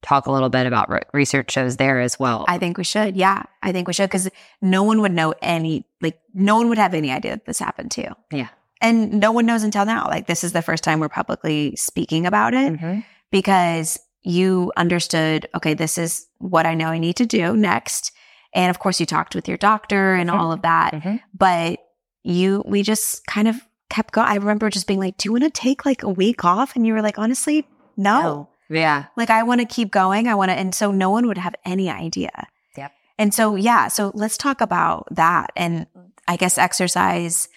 talk 0.01 0.25
a 0.25 0.31
little 0.31 0.49
bit 0.49 0.65
about 0.65 0.89
research 1.13 1.51
shows 1.51 1.77
there 1.77 1.99
as 2.01 2.19
well. 2.19 2.45
I 2.47 2.57
think 2.57 2.77
we 2.77 2.83
should. 2.83 3.15
Yeah. 3.15 3.43
I 3.61 3.71
think 3.71 3.87
we 3.87 3.93
should 3.93 4.09
because 4.09 4.29
no 4.61 4.81
one 4.83 5.01
would 5.01 5.11
know 5.11 5.33
any, 5.41 5.85
like, 6.01 6.19
no 6.33 6.57
one 6.57 6.69
would 6.69 6.79
have 6.79 6.93
any 6.95 7.11
idea 7.11 7.31
that 7.33 7.45
this 7.45 7.59
happened 7.59 7.91
to 7.91 8.01
you. 8.01 8.15
Yeah. 8.31 8.47
And 8.81 9.19
no 9.19 9.31
one 9.31 9.45
knows 9.45 9.61
until 9.63 9.85
now. 9.85 10.07
Like, 10.07 10.25
this 10.25 10.43
is 10.43 10.53
the 10.53 10.63
first 10.63 10.83
time 10.83 10.99
we're 10.99 11.07
publicly 11.09 11.75
speaking 11.75 12.25
about 12.25 12.55
it 12.55 12.73
Mhm. 12.73 13.03
because 13.31 13.99
you 14.23 14.71
understood, 14.75 15.47
okay, 15.55 15.75
this 15.75 15.97
is 15.99 16.25
what 16.39 16.65
I 16.65 16.73
know 16.73 16.87
I 16.87 16.97
need 16.97 17.15
to 17.17 17.25
do 17.27 17.55
next. 17.55 18.11
And 18.55 18.69
of 18.71 18.79
course, 18.79 18.99
you 18.99 19.05
talked 19.05 19.35
with 19.35 19.47
your 19.47 19.57
doctor 19.57 20.15
and 20.15 20.29
Mhm. 20.31 20.33
all 20.39 20.51
of 20.51 20.63
that. 20.63 20.93
Mhm. 20.95 21.21
But 21.37 21.79
you, 22.23 22.63
we 22.65 22.81
just 22.81 23.25
kind 23.27 23.47
of 23.47 23.55
kept 23.91 24.11
going. 24.13 24.27
I 24.27 24.35
remember 24.35 24.69
just 24.71 24.87
being 24.87 24.99
like, 24.99 25.17
do 25.17 25.27
you 25.27 25.33
want 25.33 25.43
to 25.43 25.49
take 25.51 25.85
like 25.85 26.01
a 26.01 26.09
week 26.09 26.43
off? 26.43 26.75
And 26.75 26.87
you 26.87 26.93
were 26.93 27.01
like, 27.03 27.19
honestly, 27.19 27.67
no. 27.95 28.49
Yeah. 28.69 29.05
Like 29.15 29.29
I 29.29 29.43
want 29.43 29.61
to 29.61 29.67
keep 29.67 29.91
going. 29.91 30.27
I 30.27 30.33
want 30.33 30.49
to, 30.49 30.55
and 30.57 30.73
so 30.73 30.91
no 30.91 31.09
one 31.09 31.27
would 31.27 31.37
have 31.37 31.53
any 31.65 31.89
idea. 31.89 32.47
Yep. 32.77 32.91
And 33.19 33.33
so, 33.33 33.55
yeah. 33.55 33.89
So 33.89 34.11
let's 34.15 34.37
talk 34.37 34.61
about 34.61 35.07
that. 35.11 35.51
And 35.55 35.85
I 36.27 36.37
guess 36.37 36.57
exercise 36.57 37.49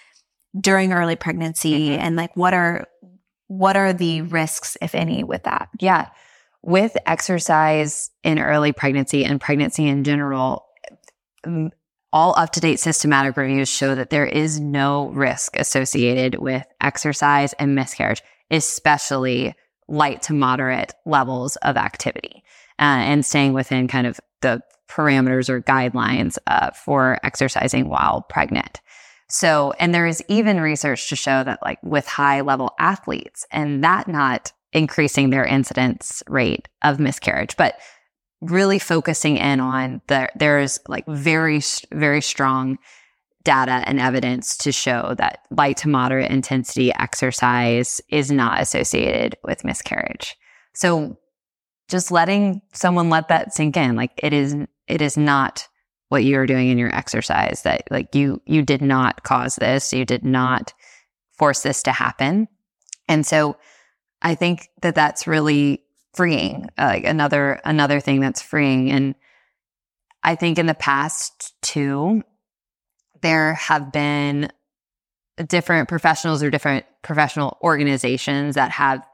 during 0.61 0.93
early 0.93 1.17
pregnancy 1.17 1.91
Mhm. 1.91 1.99
and 1.99 2.17
like 2.17 2.37
what 2.37 2.53
are, 2.53 2.87
what 3.47 3.77
are 3.77 3.93
the 3.93 4.23
risks, 4.23 4.77
if 4.83 4.95
any, 4.95 5.23
with 5.23 5.45
that? 5.45 5.69
Yeah. 5.81 6.09
With 6.63 6.97
exercise 7.07 8.11
in 8.25 8.39
early 8.41 8.73
pregnancy 8.73 9.25
and 9.25 9.41
pregnancy 9.41 9.87
in 9.87 10.03
general, 10.03 10.67
all 12.15 12.33
up 12.39 12.51
to 12.51 12.61
date 12.61 12.79
systematic 12.79 13.37
reviews 13.37 13.69
show 13.69 13.97
that 13.97 14.11
there 14.11 14.25
is 14.25 14.61
no 14.61 15.09
risk 15.09 15.59
associated 15.59 16.37
with 16.37 16.65
exercise 16.81 17.53
and 17.55 17.75
miscarriage, 17.75 18.23
especially 18.53 19.53
light 19.89 20.23
to 20.23 20.33
moderate 20.33 20.95
levels 21.05 21.57
of 21.57 21.77
activity 21.77 22.45
uh, 22.79 23.03
and 23.03 23.27
staying 23.27 23.53
within 23.53 23.89
kind 23.89 24.07
of 24.07 24.21
the 24.43 24.63
parameters 24.89 25.49
or 25.49 25.61
guidelines 25.61 26.39
uh, 26.47 26.71
for 26.71 27.19
exercising 27.25 27.89
while 27.89 28.23
pregnant. 28.29 28.81
So, 29.29 29.73
and 29.81 29.93
there 29.93 30.07
is 30.07 30.23
even 30.29 30.61
research 30.61 31.09
to 31.09 31.17
show 31.17 31.43
that 31.43 31.59
like 31.63 31.83
with 31.83 32.07
high 32.07 32.43
level 32.43 32.71
athletes 32.79 33.45
and 33.51 33.83
that 33.83 34.07
not 34.07 34.53
increasing 34.73 35.31
their 35.31 35.45
incidence 35.45 36.23
rate 36.29 36.69
of 36.83 37.01
miscarriage, 37.01 37.57
but 37.57 37.75
really 38.51 38.79
focusing 38.79 39.37
in 39.37 39.61
on 39.61 40.01
the, 40.07 40.29
there's 40.37 40.79
like 40.89 41.07
very, 41.07 41.61
very 41.93 42.21
strong 42.21 42.79
data 43.43 43.83
and 43.87 44.01
evidence 44.01 44.57
to 44.57 44.73
show 44.73 45.15
that 45.19 45.41
light 45.51 45.77
to 45.79 45.89
moderate 45.89 46.31
intensity 46.31 46.93
exercise 46.95 48.01
is 48.09 48.31
not 48.31 48.61
associated 48.61 49.37
with 49.45 49.65
miscarriage. 49.65 50.37
So 50.75 51.19
just 51.89 52.11
letting 52.11 52.63
someone 52.73 53.11
let 53.11 53.29
that 53.29 53.53
sink 53.53 53.77
in, 53.77 53.97
like 53.97 54.13
it 54.23 54.33
is, 54.33 54.57
it 54.89 55.03
is 55.03 55.17
not 55.17 55.69
what 56.09 56.25
you 56.25 56.39
are 56.39 56.47
doing 56.47 56.69
in 56.69 56.79
your 56.79 56.95
exercise 56.95 57.63
that 57.63 57.83
like 57.91 58.15
you, 58.15 58.41
you 58.47 58.63
did 58.63 58.81
not 58.81 59.23
cause 59.23 59.57
this. 59.57 59.93
You 59.93 60.05
did 60.05 60.25
not 60.25 60.73
force 61.37 61.63
this 61.63 61.83
to 61.83 61.93
happen. 61.93 62.49
And 63.09 63.27
so 63.27 63.59
I 64.23 64.35
think 64.35 64.71
that 64.81 64.95
that's 64.95 65.27
really 65.27 65.84
freeing, 66.15 66.69
uh, 66.79 66.85
like 66.85 67.05
another, 67.05 67.61
another 67.65 68.01
thing 68.01 68.21
that's 68.21 68.43
freeing. 68.43 68.91
And 68.91 69.15
I 70.23 70.35
think 70.35 70.59
in 70.59 70.67
the 70.67 70.75
past 70.75 71.55
too, 71.63 72.23
there 73.23 73.55
have 73.55 73.93
been 73.93 74.51
different 75.49 75.89
professionals 75.89 76.43
or 76.43 76.51
different 76.51 76.87
professional 77.03 77.59
organizations 77.63 78.55
that 78.55 78.71
have 78.71 79.05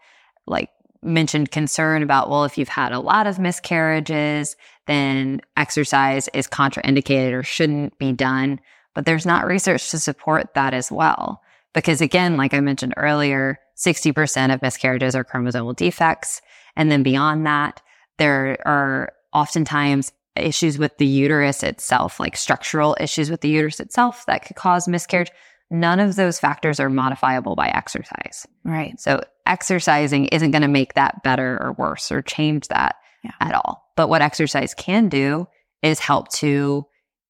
like 0.47 0.71
mentioned 1.03 1.51
concern 1.51 2.03
about, 2.03 2.29
well, 2.29 2.45
if 2.45 2.59
you've 2.59 2.69
had 2.69 2.93
a 2.93 3.01
lot 3.01 3.27
of 3.27 3.39
miscarriages, 3.39 4.57
then 4.87 5.41
exercise 5.57 6.29
is 6.35 6.47
contraindicated 6.47 7.33
or 7.33 7.43
shouldn't 7.43 7.99
be 7.99 8.13
done. 8.13 8.61
But 8.95 9.07
there's 9.07 9.25
not 9.25 9.47
research 9.47 9.91
to 9.91 9.99
support 9.99 10.55
that 10.55 10.75
as 10.75 10.91
well. 10.93 11.43
Because 11.73 12.01
again, 12.01 12.37
like 12.37 12.53
I 12.53 12.61
mentioned 12.61 12.95
earlier, 12.97 13.59
60% 13.77 14.53
of 14.53 14.61
miscarriages 14.61 15.15
are 15.15 15.25
chromosomal 15.25 15.77
defects. 15.77 16.43
And 16.77 16.91
then 16.91 17.03
beyond 17.03 17.47
that, 17.47 17.81
there 18.19 18.59
are 18.67 19.13
oftentimes 19.33 20.13
issues 20.37 20.79
with 20.79 20.97
the 20.99 21.07
uterus 21.07 21.63
itself, 21.63 22.21
like 22.21 22.37
structural 22.37 22.97
issues 23.01 23.31
with 23.31 23.41
the 23.41 23.49
uterus 23.49 23.81
itself 23.81 24.25
that 24.27 24.47
could 24.47 24.57
cause 24.57 24.89
miscarriage. 24.89 25.31
None 25.71 26.01
of 26.01 26.17
those 26.17 26.41
factors 26.41 26.81
are 26.81 26.91
modifiable 26.91 27.55
by 27.55 27.69
exercise. 27.69 28.47
Right. 28.65 28.99
So 28.99 29.23
exercising 29.47 30.27
isn't 30.27 30.51
going 30.51 30.63
to 30.63 30.69
make 30.69 30.95
that 30.95 31.23
better 31.23 31.59
or 31.63 31.73
worse 31.73 32.11
or 32.11 32.23
change 32.23 32.69
that 32.69 32.97
yeah. 33.23 33.33
at 33.41 33.55
all. 33.55 33.91
But 33.97 34.09
what 34.09 34.23
exercise 34.23 34.75
can 34.75 35.09
do 35.09 35.47
is 35.83 35.99
help 35.99 36.29
to 36.35 36.87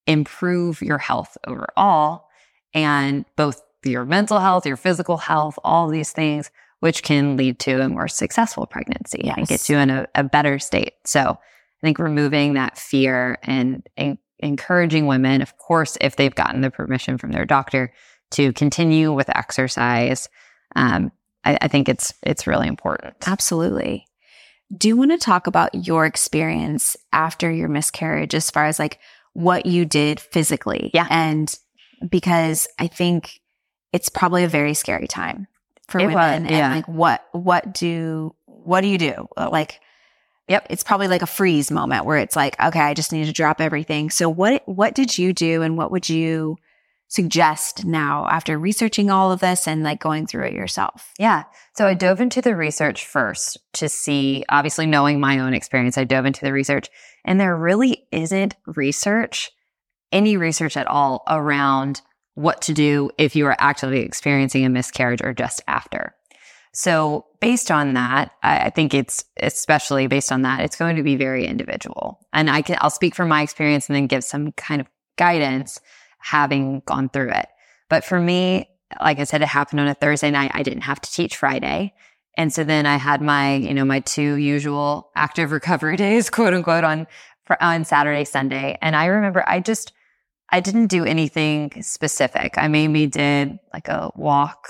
improve 0.07 0.81
your 0.83 0.99
health 0.99 1.37
overall 1.47 2.27
and 2.75 3.25
both 3.37 3.61
your 3.85 4.05
mental 4.05 4.39
health, 4.39 4.67
your 4.67 4.77
physical 4.77 5.17
health, 5.17 5.59
all 5.65 5.89
these 5.89 6.13
things, 6.13 6.51
which 6.81 7.03
can 7.03 7.37
lead 7.37 7.59
to 7.61 7.81
a 7.81 7.89
more 7.89 8.09
successful 8.09 8.67
pregnancy 8.67 9.21
yes. 9.25 9.37
and 9.37 9.47
get 9.47 9.69
you 9.69 9.77
in 9.79 9.91
a, 9.91 10.07
a, 10.15 10.25
better 10.25 10.59
state. 10.59 10.95
So 11.05 11.21
I 11.21 11.81
think 11.83 11.99
removing 11.99 12.55
that 12.55 12.79
fear 12.79 13.39
and, 13.43 13.87
and 13.97 14.19
encouraging 14.39 15.07
women, 15.07 15.43
of 15.43 15.57
course, 15.59 15.97
if 16.01 16.17
they've 16.17 16.35
gotten 16.35 16.63
the 16.63 16.71
permission 16.71 17.19
from 17.19 17.33
their 17.33 17.45
doctor 17.45 17.93
to 18.33 18.53
continue 18.55 19.13
with 19.13 19.29
exercise, 19.29 20.29
um, 20.75 21.13
I, 21.45 21.59
I 21.63 21.69
think 21.69 21.89
it's 21.89 22.15
it's 22.23 22.47
really 22.47 22.69
important. 22.69 23.15
Absolutely. 23.27 24.07
Do 24.77 24.89
you 24.89 24.97
want 24.97 25.11
to 25.11 25.19
talk 25.19 25.47
about 25.47 25.75
your 25.75 26.07
experience 26.07 26.97
after 27.13 27.51
your 27.51 27.69
miscarriage 27.69 28.35
as 28.35 28.51
far 28.51 28.67
as 28.67 28.79
like 28.79 29.01
what 29.33 29.67
you 29.67 29.85
did 29.85 30.21
physically? 30.21 30.91
Yeah. 30.95 31.09
And 31.11 31.53
because 32.09 32.69
I 32.79 32.87
think 32.87 33.41
it's 33.93 34.09
probably 34.09 34.45
a 34.45 34.49
very 34.49 34.75
scary 34.75 35.09
time 35.09 35.49
for 35.91 36.01
it 36.01 36.07
women. 36.07 36.45
Was, 36.45 36.53
yeah. 36.53 36.67
And 36.67 36.75
like 36.75 36.89
what 36.89 37.25
what 37.33 37.75
do 37.75 38.35
what 38.47 38.81
do 38.83 38.89
you 38.89 38.99
do? 38.99 39.29
Uh, 39.37 39.49
like 39.51 39.81
Yep. 40.51 40.67
It's 40.69 40.83
probably 40.83 41.07
like 41.07 41.23
a 41.23 41.29
freeze 41.29 41.71
moment 41.71 42.07
where 42.07 42.19
it's 42.19 42.35
like, 42.35 42.61
okay, 42.61 42.81
I 42.81 42.93
just 42.93 43.13
need 43.13 43.27
to 43.27 43.33
drop 43.33 43.61
everything. 43.61 44.11
So 44.11 44.29
what 44.29 44.67
what 44.67 44.97
did 44.97 45.17
you 45.17 45.33
do 45.33 45.63
and 45.63 45.79
what 45.79 45.93
would 45.93 46.09
you 46.09 46.57
suggest 47.07 47.85
now 47.85 48.27
after 48.29 48.59
researching 48.59 49.11
all 49.11 49.31
of 49.31 49.39
this 49.39 49.69
and 49.69 49.85
like 49.85 50.01
going 50.01 50.27
through 50.27 50.47
it 50.47 50.53
yourself? 50.53 51.13
Yeah. 51.21 51.45
So 51.77 51.87
I 51.87 51.95
dove 51.95 52.21
into 52.21 52.43
the 52.43 52.57
research 52.57 53.07
first 53.07 53.59
to 53.75 53.89
see, 53.89 54.45
obviously 54.49 54.87
knowing 54.87 55.21
my 55.21 55.39
own 55.39 55.55
experience, 55.55 55.97
I 55.97 56.03
dove 56.03 56.27
into 56.27 56.45
the 56.45 56.53
research 56.53 56.89
and 57.25 57.39
there 57.39 57.57
really 57.57 58.09
isn't 58.11 58.57
research, 58.67 59.53
any 60.11 60.37
research 60.37 60.77
at 60.77 60.89
all 60.89 61.23
around 61.29 62.03
what 62.35 62.63
to 62.63 62.73
do 62.73 63.11
if 63.19 63.37
you 63.37 63.47
are 63.47 63.57
actually 63.59 64.01
experiencing 64.01 64.65
a 64.65 64.71
miscarriage 64.71 65.21
or 65.23 65.35
just 65.35 65.63
after. 65.67 66.15
So 66.73 67.27
based 67.41 67.71
on 67.71 67.95
that, 67.95 68.33
I 68.43 68.71
think 68.71 68.95
it's 68.95 69.25
especially 69.39 70.07
based 70.07 70.31
on 70.31 70.43
that, 70.43 70.61
it's 70.61 70.77
going 70.77 70.97
to 70.97 71.03
be 71.03 71.17
very 71.17 71.47
individual. 71.47 72.21
And 72.33 72.49
I 72.49 72.63
can, 72.63 72.77
I'll 72.81 72.91
speak 72.91 73.15
from 73.15 73.29
my 73.29 73.43
experience 73.43 73.89
and 73.89 73.97
then 73.97 74.07
give 74.07 74.23
some 74.23 74.53
kind 74.53 74.81
of 74.81 74.87
guidance 75.17 75.81
having 76.19 76.83
gone 76.87 77.09
through 77.09 77.31
it. 77.31 77.49
But 77.89 78.05
for 78.05 78.21
me, 78.21 78.71
like 79.01 79.19
I 79.19 79.25
said, 79.25 79.43
it 79.43 79.49
happened 79.49 79.81
on 79.81 79.89
a 79.89 79.95
Thursday 79.95 80.31
night. 80.31 80.53
I 80.55 80.63
didn't 80.63 80.83
have 80.83 81.01
to 81.01 81.11
teach 81.11 81.37
Friday. 81.37 81.93
And 82.37 82.53
so 82.53 82.63
then 82.63 82.87
I 82.87 82.97
had 82.97 83.21
my, 83.21 83.57
you 83.57 83.75
know, 83.75 83.85
my 83.85 84.01
two 84.01 84.37
usual 84.37 85.11
active 85.17 85.51
recovery 85.51 85.97
days, 85.99 86.31
quote 86.31 86.55
unquote, 86.55 86.85
on, 86.85 87.07
on 87.61 87.85
Saturday, 87.85 88.25
Sunday. 88.25 88.79
And 88.81 88.95
I 88.95 89.07
remember 89.07 89.43
I 89.47 89.59
just, 89.61 89.93
I 90.53 90.61
didn't 90.61 90.87
do 90.87 91.05
anything 91.05 91.83
specific. 91.83 92.55
I 92.57 92.69
maybe 92.69 93.07
did 93.07 93.59
like 93.73 93.89
a 93.89 94.11
walk, 94.15 94.69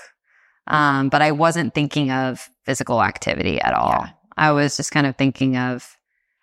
um, 0.66 1.08
but 1.08 1.22
I 1.22 1.32
wasn't 1.32 1.74
thinking 1.74 2.10
of 2.10 2.48
physical 2.64 3.02
activity 3.02 3.60
at 3.60 3.74
all. 3.74 4.02
Yeah. 4.04 4.10
I 4.36 4.52
was 4.52 4.76
just 4.76 4.92
kind 4.92 5.06
of 5.06 5.16
thinking 5.16 5.56
of 5.56 5.96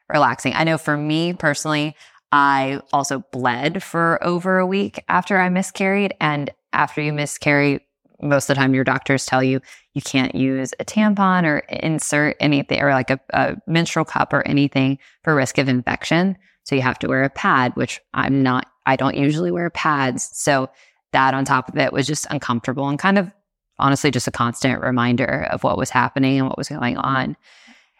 relaxing. 0.09 0.53
I 0.55 0.63
know 0.63 0.77
for 0.77 0.97
me 0.97 1.33
personally, 1.33 1.95
I 2.31 2.81
also 2.91 3.23
bled 3.31 3.81
for 3.81 4.23
over 4.23 4.57
a 4.57 4.65
week 4.65 5.03
after 5.07 5.39
I 5.39 5.49
miscarried. 5.49 6.13
And 6.19 6.49
after 6.73 7.01
you 7.01 7.13
miscarry, 7.13 7.85
most 8.21 8.49
of 8.49 8.55
the 8.55 8.59
time 8.59 8.73
your 8.73 8.83
doctors 8.83 9.25
tell 9.25 9.43
you 9.43 9.61
you 9.93 10.01
can't 10.01 10.35
use 10.35 10.73
a 10.79 10.85
tampon 10.85 11.45
or 11.45 11.59
insert 11.69 12.35
anything 12.39 12.81
or 12.81 12.91
like 12.91 13.09
a, 13.09 13.19
a 13.31 13.55
menstrual 13.67 14.05
cup 14.05 14.33
or 14.33 14.45
anything 14.47 14.97
for 15.23 15.35
risk 15.35 15.57
of 15.57 15.69
infection. 15.69 16.37
So 16.63 16.75
you 16.75 16.81
have 16.81 16.99
to 16.99 17.07
wear 17.07 17.23
a 17.23 17.29
pad, 17.29 17.75
which 17.75 18.01
I'm 18.13 18.43
not, 18.43 18.67
I 18.87 18.95
don't 18.95 19.17
usually 19.17 19.51
wear 19.51 19.69
pads. 19.69 20.29
So 20.33 20.69
that 21.11 21.33
on 21.33 21.45
top 21.45 21.69
of 21.69 21.77
it 21.77 21.93
was 21.93 22.07
just 22.07 22.25
uncomfortable 22.29 22.87
and 22.87 22.97
kind 22.97 23.17
of 23.17 23.31
honestly 23.77 24.09
just 24.09 24.27
a 24.27 24.31
constant 24.31 24.81
reminder 24.81 25.47
of 25.51 25.63
what 25.63 25.77
was 25.77 25.89
happening 25.89 26.39
and 26.39 26.47
what 26.47 26.57
was 26.57 26.69
going 26.69 26.97
on. 26.97 27.37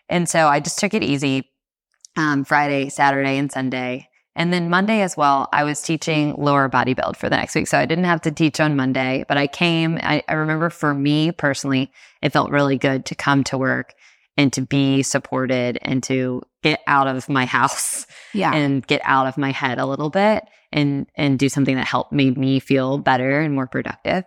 And 0.10 0.28
so 0.28 0.48
I 0.48 0.60
just 0.60 0.80
took 0.80 0.94
it 0.94 1.04
easy 1.04 1.50
um, 2.16 2.44
Friday, 2.46 2.90
Saturday, 2.90 3.38
and 3.38 3.52
Sunday. 3.52 4.10
And 4.36 4.54
then 4.54 4.70
Monday 4.70 5.02
as 5.02 5.18
well, 5.18 5.50
I 5.52 5.64
was 5.64 5.82
teaching 5.82 6.36
lower 6.38 6.68
body 6.68 6.94
build 6.94 7.18
for 7.18 7.30
the 7.30 7.36
next 7.36 7.56
week. 7.56 7.68
So 7.68 7.78
I 7.78 7.86
didn't 7.86 8.06
have 8.06 8.22
to 8.22 8.32
teach 8.32 8.60
on 8.60 8.76
Monday, 8.76 9.26
but 9.28 9.38
I 9.38 9.48
came, 9.48 10.00
I, 10.02 10.24
I 10.28 10.34
remember 10.34 10.70
for 10.70 10.94
me 10.94 11.32
personally, 11.32 11.92
it 12.22 12.32
felt 12.34 12.52
really 12.52 12.78
good 12.78 13.06
to 13.06 13.16
come 13.16 13.44
to 13.46 13.58
work 13.58 13.94
and 14.38 14.54
to 14.54 14.62
be 14.62 15.04
supported 15.04 15.80
and 15.82 16.04
to 16.04 16.42
get 16.64 16.82
out 16.88 17.08
of 17.08 17.28
my 17.28 17.46
house 17.58 18.06
yeah. 18.34 18.54
and 18.54 18.86
get 18.86 19.02
out 19.04 19.28
of 19.28 19.38
my 19.38 19.52
head 19.52 19.80
a 19.80 19.86
little 19.86 20.10
bit 20.10 20.44
and, 20.72 21.08
and 21.16 21.40
do 21.40 21.50
something 21.50 21.76
that 21.76 21.88
helped 21.88 22.12
made 22.12 22.38
me 22.38 22.60
feel 22.60 22.98
better 22.98 23.40
and 23.40 23.54
more 23.54 23.68
productive. 23.68 24.24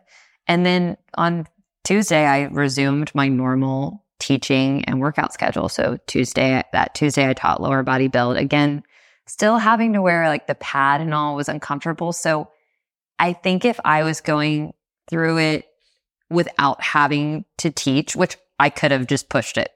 And 0.46 0.66
then 0.66 0.96
on 1.14 1.46
Tuesday, 1.84 2.26
I 2.26 2.42
resumed 2.44 3.14
my 3.14 3.28
normal 3.28 4.04
teaching 4.18 4.84
and 4.84 5.00
workout 5.00 5.32
schedule. 5.32 5.68
So 5.68 5.98
Tuesday, 6.06 6.62
that 6.72 6.94
Tuesday, 6.94 7.28
I 7.28 7.32
taught 7.32 7.62
lower 7.62 7.82
body 7.82 8.08
build 8.08 8.36
again 8.36 8.82
still 9.30 9.58
having 9.58 9.92
to 9.92 10.02
wear 10.02 10.28
like 10.28 10.48
the 10.48 10.56
pad 10.56 11.00
and 11.00 11.14
all 11.14 11.36
was 11.36 11.48
uncomfortable. 11.48 12.12
So 12.12 12.50
I 13.18 13.32
think 13.32 13.64
if 13.64 13.78
I 13.84 14.02
was 14.02 14.20
going 14.20 14.72
through 15.08 15.38
it 15.38 15.66
without 16.28 16.82
having 16.82 17.44
to 17.58 17.70
teach, 17.70 18.16
which 18.16 18.36
I 18.58 18.70
could 18.70 18.90
have 18.90 19.06
just 19.06 19.28
pushed 19.28 19.56
it, 19.56 19.70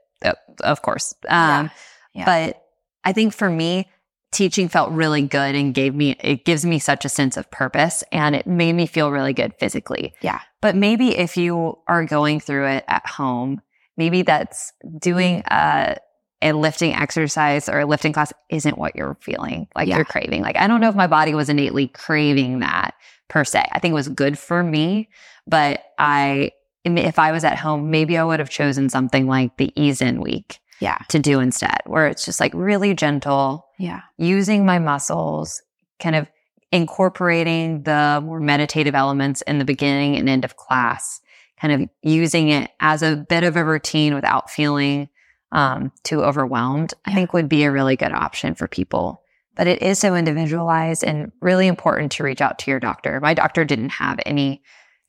of 0.60 0.82
course. 0.82 1.14
Um, 1.28 1.66
yeah. 1.66 1.68
Yeah. 2.14 2.24
But 2.24 2.62
I 3.04 3.12
think 3.12 3.34
for 3.34 3.50
me, 3.50 3.88
teaching 4.32 4.68
felt 4.68 4.90
really 4.92 5.22
good 5.22 5.54
and 5.54 5.74
gave 5.74 5.94
me, 5.94 6.16
it 6.20 6.44
gives 6.44 6.64
me 6.64 6.78
such 6.78 7.04
a 7.04 7.08
sense 7.08 7.36
of 7.36 7.50
purpose 7.50 8.02
and 8.10 8.34
it 8.34 8.46
made 8.46 8.72
me 8.72 8.86
feel 8.86 9.10
really 9.10 9.32
good 9.32 9.54
physically. 9.58 10.14
Yeah. 10.22 10.40
But 10.60 10.74
maybe 10.76 11.16
if 11.16 11.36
you 11.36 11.78
are 11.86 12.04
going 12.04 12.40
through 12.40 12.66
it 12.66 12.84
at 12.88 13.06
home, 13.06 13.60
maybe 13.96 14.22
that's 14.22 14.72
doing 14.98 15.42
a 15.46 15.96
a 16.42 16.52
lifting 16.52 16.92
exercise 16.94 17.70
or 17.70 17.80
a 17.80 17.86
lifting 17.86 18.12
class 18.12 18.30
isn't 18.50 18.76
what 18.76 18.94
you're 18.94 19.16
feeling 19.22 19.66
like 19.74 19.88
Yeah. 19.88 19.96
you're 19.96 20.04
craving. 20.04 20.42
Like, 20.42 20.56
I 20.56 20.66
don't 20.66 20.80
know 20.82 20.90
if 20.90 20.94
my 20.94 21.06
body 21.06 21.34
was 21.34 21.48
innately 21.48 21.88
craving 21.88 22.58
that 22.58 22.94
per 23.28 23.44
se. 23.44 23.64
I 23.72 23.78
think 23.78 23.92
it 23.92 23.94
was 23.94 24.08
good 24.08 24.38
for 24.38 24.62
me, 24.62 25.08
but 25.46 25.82
I, 25.98 26.50
if 26.84 27.18
I 27.18 27.32
was 27.32 27.44
at 27.44 27.58
home, 27.58 27.90
maybe 27.90 28.16
I 28.18 28.24
would 28.24 28.38
have 28.40 28.50
chosen 28.50 28.88
something 28.88 29.26
like 29.26 29.56
the 29.56 29.72
ease 29.80 30.00
in 30.02 30.20
week 30.20 30.58
Yeah. 30.80 30.98
to 31.08 31.18
do 31.18 31.40
instead, 31.40 31.78
where 31.86 32.06
it's 32.08 32.24
just 32.24 32.40
like 32.40 32.52
really 32.54 32.94
gentle, 32.94 33.66
Yeah. 33.78 34.00
using 34.18 34.66
my 34.66 34.78
muscles, 34.78 35.62
kind 36.00 36.14
of 36.16 36.28
incorporating 36.72 37.82
the 37.84 38.20
more 38.24 38.40
meditative 38.40 38.94
elements 38.94 39.42
in 39.42 39.58
the 39.58 39.64
beginning 39.64 40.16
and 40.16 40.28
end 40.28 40.44
of 40.44 40.56
class, 40.56 41.20
kind 41.60 41.72
of 41.82 41.88
using 42.02 42.48
it 42.50 42.70
as 42.80 43.02
a 43.02 43.16
bit 43.28 43.44
of 43.44 43.56
a 43.56 43.64
routine 43.64 44.14
without 44.14 44.50
feeling 44.50 45.08
um, 45.52 45.92
too 46.02 46.22
overwhelmed, 46.22 46.92
I 47.06 47.14
think 47.14 47.32
would 47.32 47.48
be 47.48 47.62
a 47.62 47.70
really 47.70 47.94
good 47.96 48.10
option 48.12 48.56
for 48.56 48.66
people. 48.66 49.22
But 49.54 49.68
it 49.68 49.82
is 49.82 50.00
so 50.00 50.16
individualized 50.16 51.04
and 51.04 51.30
really 51.40 51.68
important 51.68 52.10
to 52.12 52.24
reach 52.24 52.40
out 52.40 52.58
to 52.60 52.72
your 52.72 52.80
doctor. 52.80 53.20
My 53.20 53.34
doctor 53.34 53.64
didn't 53.64 53.90
have 53.90 54.18
any, 54.26 54.62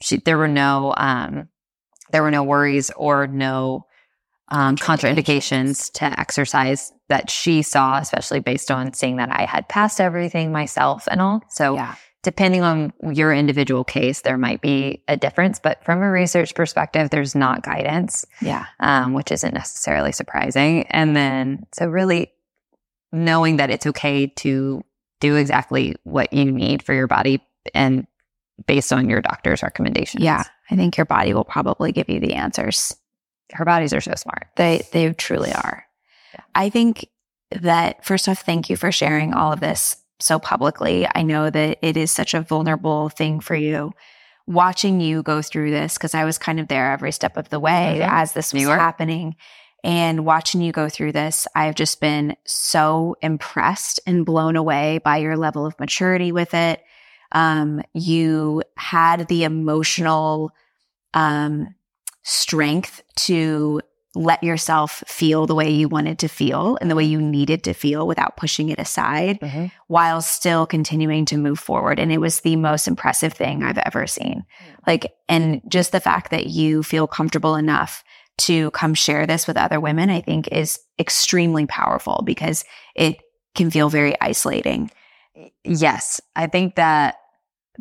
she, 0.03 0.17
there 0.17 0.37
were 0.37 0.47
no, 0.47 0.93
um, 0.97 1.49
there 2.11 2.23
were 2.23 2.31
no 2.31 2.43
worries 2.43 2.91
or 2.95 3.27
no 3.27 3.85
um, 4.49 4.75
contraindications 4.75 5.91
to 5.93 6.19
exercise 6.19 6.91
that 7.09 7.29
she 7.29 7.61
saw, 7.61 7.97
especially 7.97 8.39
based 8.39 8.69
on 8.71 8.93
seeing 8.93 9.17
that 9.17 9.31
I 9.31 9.45
had 9.45 9.67
passed 9.67 9.99
everything 9.99 10.51
myself 10.51 11.07
and 11.09 11.21
all. 11.21 11.41
So, 11.49 11.75
Yeah. 11.75 11.95
depending 12.23 12.61
on 12.63 12.91
your 13.11 13.31
individual 13.33 13.83
case, 13.83 14.21
there 14.21 14.37
might 14.37 14.61
be 14.61 15.03
a 15.07 15.15
difference. 15.17 15.59
But 15.59 15.83
from 15.83 16.01
a 16.01 16.09
research 16.09 16.55
perspective, 16.55 17.09
there's 17.11 17.35
not 17.35 17.63
guidance, 17.63 18.25
Yeah. 18.41 18.65
um, 18.79 19.13
which 19.13 19.31
isn't 19.31 19.53
necessarily 19.53 20.11
surprising. 20.11 20.87
And 20.89 21.15
then, 21.15 21.65
so 21.73 21.85
really 21.87 22.31
knowing 23.11 23.57
that 23.57 23.69
it's 23.69 23.85
okay 23.87 24.27
to 24.27 24.83
do 25.21 25.35
exactly 25.35 25.95
what 26.03 26.33
you 26.33 26.51
need 26.51 26.83
for 26.83 26.93
your 26.93 27.07
body 27.07 27.41
and 27.73 28.05
based 28.67 28.93
on 28.93 29.09
your 29.09 29.21
doctor's 29.21 29.63
recommendations. 29.63 30.23
Yeah. 30.23 30.43
I 30.71 30.75
think 30.75 30.97
your 30.97 31.05
body 31.05 31.33
will 31.33 31.43
probably 31.43 31.91
give 31.91 32.09
you 32.09 32.19
the 32.19 32.33
answers. 32.33 32.95
Her 33.51 33.65
bodies 33.65 33.93
are 33.93 34.01
so 34.01 34.15
smart. 34.15 34.47
They 34.55 34.87
they 34.91 35.11
truly 35.13 35.53
are. 35.53 35.85
Yeah. 36.33 36.41
I 36.55 36.69
think 36.69 37.07
that 37.51 38.03
first 38.03 38.27
off, 38.27 38.39
thank 38.39 38.69
you 38.69 38.75
for 38.75 38.91
sharing 38.91 39.33
all 39.33 39.51
of 39.53 39.59
this 39.59 39.97
so 40.19 40.39
publicly. 40.39 41.07
I 41.13 41.21
know 41.23 41.49
that 41.49 41.77
it 41.81 41.97
is 41.97 42.11
such 42.11 42.33
a 42.33 42.41
vulnerable 42.41 43.09
thing 43.09 43.39
for 43.39 43.55
you. 43.55 43.93
Watching 44.47 44.99
you 45.01 45.21
go 45.23 45.41
through 45.41 45.71
this, 45.71 45.95
because 45.95 46.15
I 46.15 46.23
was 46.23 46.37
kind 46.37 46.59
of 46.59 46.67
there 46.67 46.91
every 46.91 47.11
step 47.11 47.35
of 47.37 47.49
the 47.49 47.59
way 47.59 47.99
Mhm. 48.01 48.07
as 48.09 48.33
this 48.33 48.53
was 48.53 48.63
happening. 48.63 49.35
And 49.83 50.25
watching 50.25 50.61
you 50.61 50.71
go 50.71 50.89
through 50.89 51.11
this, 51.11 51.47
I've 51.55 51.75
just 51.75 51.99
been 52.01 52.35
so 52.45 53.15
impressed 53.21 53.99
and 54.07 54.25
blown 54.25 54.55
away 54.55 54.99
by 55.03 55.17
your 55.17 55.37
level 55.37 55.65
of 55.65 55.79
maturity 55.79 56.31
with 56.31 56.53
it. 56.55 56.81
Um, 57.31 57.81
you 57.93 58.63
had 58.77 59.27
the 59.27 59.43
emotional 59.43 60.51
um, 61.13 61.73
strength 62.23 63.01
to 63.15 63.81
let 64.15 64.43
yourself 64.43 65.03
feel 65.07 65.45
the 65.45 65.55
way 65.55 65.69
you 65.69 65.89
wanted 65.89 66.19
to 66.19 66.29
feel 66.29 66.77
and 66.79 66.89
the 66.89 66.95
way 66.95 67.03
you 67.03 67.21
needed 67.21 67.63
to 67.65 67.73
feel 67.73 68.07
without 68.07 68.37
pushing 68.37 68.69
it 68.69 68.79
aside 68.79 69.37
while 69.87 70.21
still 70.21 70.65
continuing 70.65 71.25
to 71.25 71.37
move 71.37 71.59
forward. 71.59 71.99
And 71.99 72.11
it 72.13 72.21
was 72.21 72.39
the 72.39 72.55
most 72.55 72.87
impressive 72.87 73.33
thing 73.33 73.61
I've 73.61 73.77
ever 73.79 74.07
seen. 74.07 74.45
Like, 74.87 75.13
and 75.27 75.61
just 75.67 75.91
the 75.91 75.99
fact 75.99 76.31
that 76.31 76.47
you 76.47 76.81
feel 76.81 77.07
comfortable 77.07 77.55
enough 77.55 78.03
to 78.37 78.71
come 78.71 78.93
share 78.93 79.25
this 79.25 79.47
with 79.47 79.57
other 79.57 79.79
women, 79.79 80.09
I 80.09 80.21
think 80.21 80.47
is 80.47 80.79
extremely 80.97 81.65
powerful 81.65 82.21
because 82.25 82.63
it 82.95 83.17
can 83.53 83.69
feel 83.69 83.89
very 83.89 84.15
isolating. 84.21 84.91
Yes, 85.63 86.21
I 86.35 86.47
think 86.47 86.75
that 86.75 87.15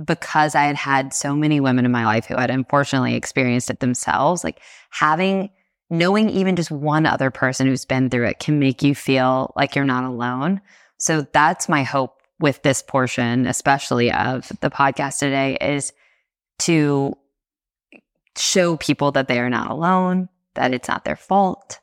because 0.04 0.54
I 0.54 0.64
had 0.64 0.76
had 0.76 1.14
so 1.14 1.36
many 1.36 1.60
women 1.60 1.84
in 1.84 1.92
my 1.92 2.04
life 2.04 2.26
who 2.26 2.36
had 2.36 2.50
unfortunately 2.50 3.14
experienced 3.14 3.70
it 3.70 3.80
themselves, 3.80 4.42
like 4.42 4.60
having, 4.90 5.50
knowing 5.88 6.28
even 6.30 6.56
just 6.56 6.70
one 6.70 7.06
other 7.06 7.30
person 7.30 7.66
who's 7.66 7.84
been 7.84 8.10
through 8.10 8.26
it 8.26 8.40
can 8.40 8.58
make 8.58 8.82
you 8.82 8.94
feel 8.94 9.52
like 9.56 9.76
you're 9.76 9.84
not 9.84 10.04
alone. 10.04 10.60
So 10.98 11.26
that's 11.32 11.68
my 11.68 11.84
hope 11.84 12.20
with 12.40 12.62
this 12.62 12.82
portion, 12.82 13.46
especially 13.46 14.10
of 14.10 14.50
the 14.60 14.70
podcast 14.70 15.18
today, 15.20 15.56
is 15.60 15.92
to 16.60 17.16
show 18.36 18.76
people 18.76 19.12
that 19.12 19.28
they 19.28 19.38
are 19.38 19.50
not 19.50 19.70
alone, 19.70 20.28
that 20.54 20.74
it's 20.74 20.88
not 20.88 21.04
their 21.04 21.16
fault, 21.16 21.78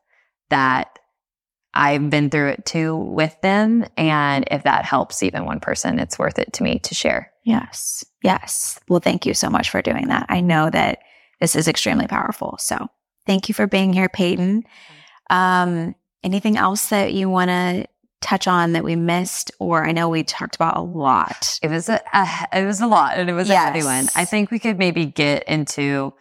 that 0.50 1.00
I've 1.74 2.10
been 2.10 2.30
through 2.30 2.50
it 2.50 2.66
too 2.66 2.96
with 2.96 3.40
them. 3.42 3.86
And 3.98 4.46
if 4.52 4.64
that 4.64 4.86
helps 4.86 5.24
even 5.24 5.46
one 5.46 5.60
person, 5.60 6.00
it's 6.00 6.20
worth 6.20 6.38
it 6.38 6.54
to 6.54 6.64
me 6.64 6.80
to 6.80 6.96
share. 6.96 7.32
Yes. 7.44 8.04
Yes. 8.24 8.80
Well, 8.90 9.00
thank 9.00 9.26
you 9.26 9.34
so 9.34 9.50
much 9.50 9.70
for 9.70 9.82
doing 9.82 10.08
that. 10.08 10.26
I 10.30 10.42
know 10.42 10.70
that 10.70 11.00
this 11.40 11.56
is 11.56 11.68
extremely 11.68 12.08
powerful. 12.08 12.58
So 12.60 12.88
thank 13.26 13.48
you 13.50 13.56
for 13.56 13.68
being 13.68 13.94
here, 13.94 14.10
Payton. 14.10 14.64
Um, 15.30 15.96
anything 16.24 16.58
else 16.58 16.90
that 16.90 17.14
you 17.14 17.30
want 17.30 17.50
to 17.50 17.88
touch 18.20 18.48
on 18.48 18.74
that 18.74 18.84
we 18.84 18.96
missed? 18.96 19.52
Or 19.60 19.86
I 19.86 19.92
know 19.92 20.10
we 20.10 20.24
talked 20.24 20.56
about 20.56 20.78
a 20.78 20.82
lot. 20.82 21.60
It 21.64 21.70
was 21.70 21.90
a, 21.90 22.00
a 22.14 22.48
it 22.54 22.66
was 22.66 22.82
a 22.82 22.88
lot 22.88 23.18
and 23.18 23.30
it 23.30 23.34
was 23.34 23.50
a 23.50 23.56
heavy 23.56 23.84
one. 23.84 24.08
I 24.16 24.26
think 24.26 24.52
we 24.52 24.60
could 24.60 24.78
maybe 24.78 25.06
get 25.06 25.44
into 25.48 26.14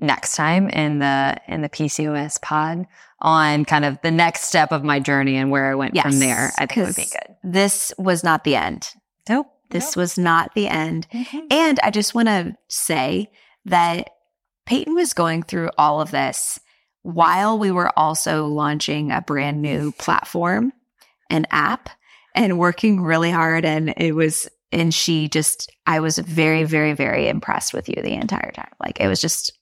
next 0.00 0.36
time 0.36 0.68
in 0.68 1.00
the 1.00 1.36
in 1.48 1.62
the 1.62 1.68
PCOS 1.68 2.40
pod 2.40 2.86
on 3.20 3.64
kind 3.64 3.84
of 3.84 4.00
the 4.02 4.10
next 4.10 4.42
step 4.44 4.72
of 4.72 4.84
my 4.84 5.00
journey 5.00 5.36
and 5.36 5.50
where 5.50 5.70
I 5.70 5.74
went 5.74 5.94
Yes, 5.94 6.04
from 6.04 6.18
there. 6.20 6.52
I 6.58 6.66
think 6.66 6.86
would 6.86 6.96
be 6.96 7.04
good. 7.04 7.36
This 7.42 7.92
was 7.98 8.22
not 8.22 8.44
the 8.44 8.56
end. 8.56 8.90
Nope. 9.28 9.46
This 9.70 9.96
was 9.96 10.16
not 10.16 10.54
the 10.54 10.68
end. 10.68 11.06
Mhm. 11.12 11.46
And 11.50 11.80
I 11.82 11.90
just 11.90 12.14
want 12.14 12.28
to 12.28 12.56
say 12.68 13.30
that 13.66 14.10
Payton 14.66 14.94
was 14.94 15.12
going 15.12 15.42
through 15.42 15.70
all 15.76 16.00
of 16.00 16.10
this 16.10 16.58
while 17.02 17.58
we 17.58 17.70
were 17.70 17.90
also 17.98 18.46
launching 18.46 19.10
a 19.10 19.20
brand 19.20 19.60
new 19.60 19.92
platform, 19.92 20.72
an 21.28 21.46
app, 21.50 21.90
and 22.34 22.58
working 22.58 23.02
really 23.02 23.30
hard. 23.30 23.64
And 23.64 23.92
it 23.96 24.12
was, 24.12 24.48
and 24.72 24.94
she 24.94 25.28
just, 25.28 25.70
I 25.86 26.00
was 26.00 26.18
very, 26.18 26.64
very, 26.64 26.92
very 26.94 27.28
impressed 27.28 27.74
with 27.74 27.88
you 27.88 27.96
the 27.96 28.14
entire 28.14 28.52
time. 28.52 28.72
Like 28.80 29.00
it 29.00 29.08
was 29.08 29.20
just, 29.20 29.52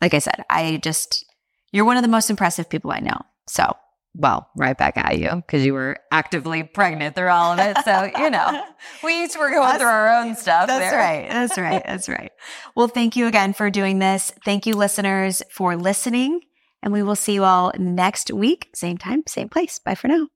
like 0.00 0.14
I 0.14 0.18
said, 0.18 0.44
I 0.48 0.78
just, 0.82 1.24
you're 1.72 1.84
one 1.84 1.96
of 1.96 2.02
the 2.02 2.08
most 2.08 2.30
impressive 2.30 2.68
people 2.68 2.90
I 2.90 3.00
know. 3.00 3.20
So 3.46 3.72
Well, 4.14 4.48
right 4.56 4.76
back 4.76 4.96
at 4.96 5.18
you 5.18 5.30
because 5.36 5.64
you 5.64 5.72
were 5.74 5.98
actively 6.10 6.62
pregnant 6.62 7.14
through 7.14 7.28
all 7.28 7.52
of 7.52 7.58
it. 7.58 7.76
So, 7.84 8.10
you 8.18 8.30
know, 8.30 8.64
we 9.04 9.24
each 9.24 9.36
were 9.36 9.50
going 9.50 9.60
That's- 9.62 9.80
through 9.80 9.88
our 9.88 10.08
own 10.20 10.34
stuff. 10.36 10.66
That's 10.66 10.90
there. 10.90 10.98
right. 10.98 11.28
That's 11.28 11.58
right. 11.58 11.82
That's 11.86 12.08
right. 12.08 12.32
Well, 12.74 12.88
thank 12.88 13.14
you 13.16 13.26
again 13.26 13.52
for 13.52 13.70
doing 13.70 13.98
this. 13.98 14.32
Thank 14.44 14.66
you, 14.66 14.74
listeners, 14.74 15.42
for 15.50 15.76
listening. 15.76 16.40
And 16.82 16.92
we 16.92 17.02
will 17.02 17.14
see 17.16 17.34
you 17.34 17.44
all 17.44 17.72
next 17.78 18.32
week. 18.32 18.70
Same 18.74 18.96
time, 18.98 19.22
same 19.28 19.50
place. 19.50 19.78
Bye 19.78 19.94
for 19.94 20.08
now. 20.08 20.30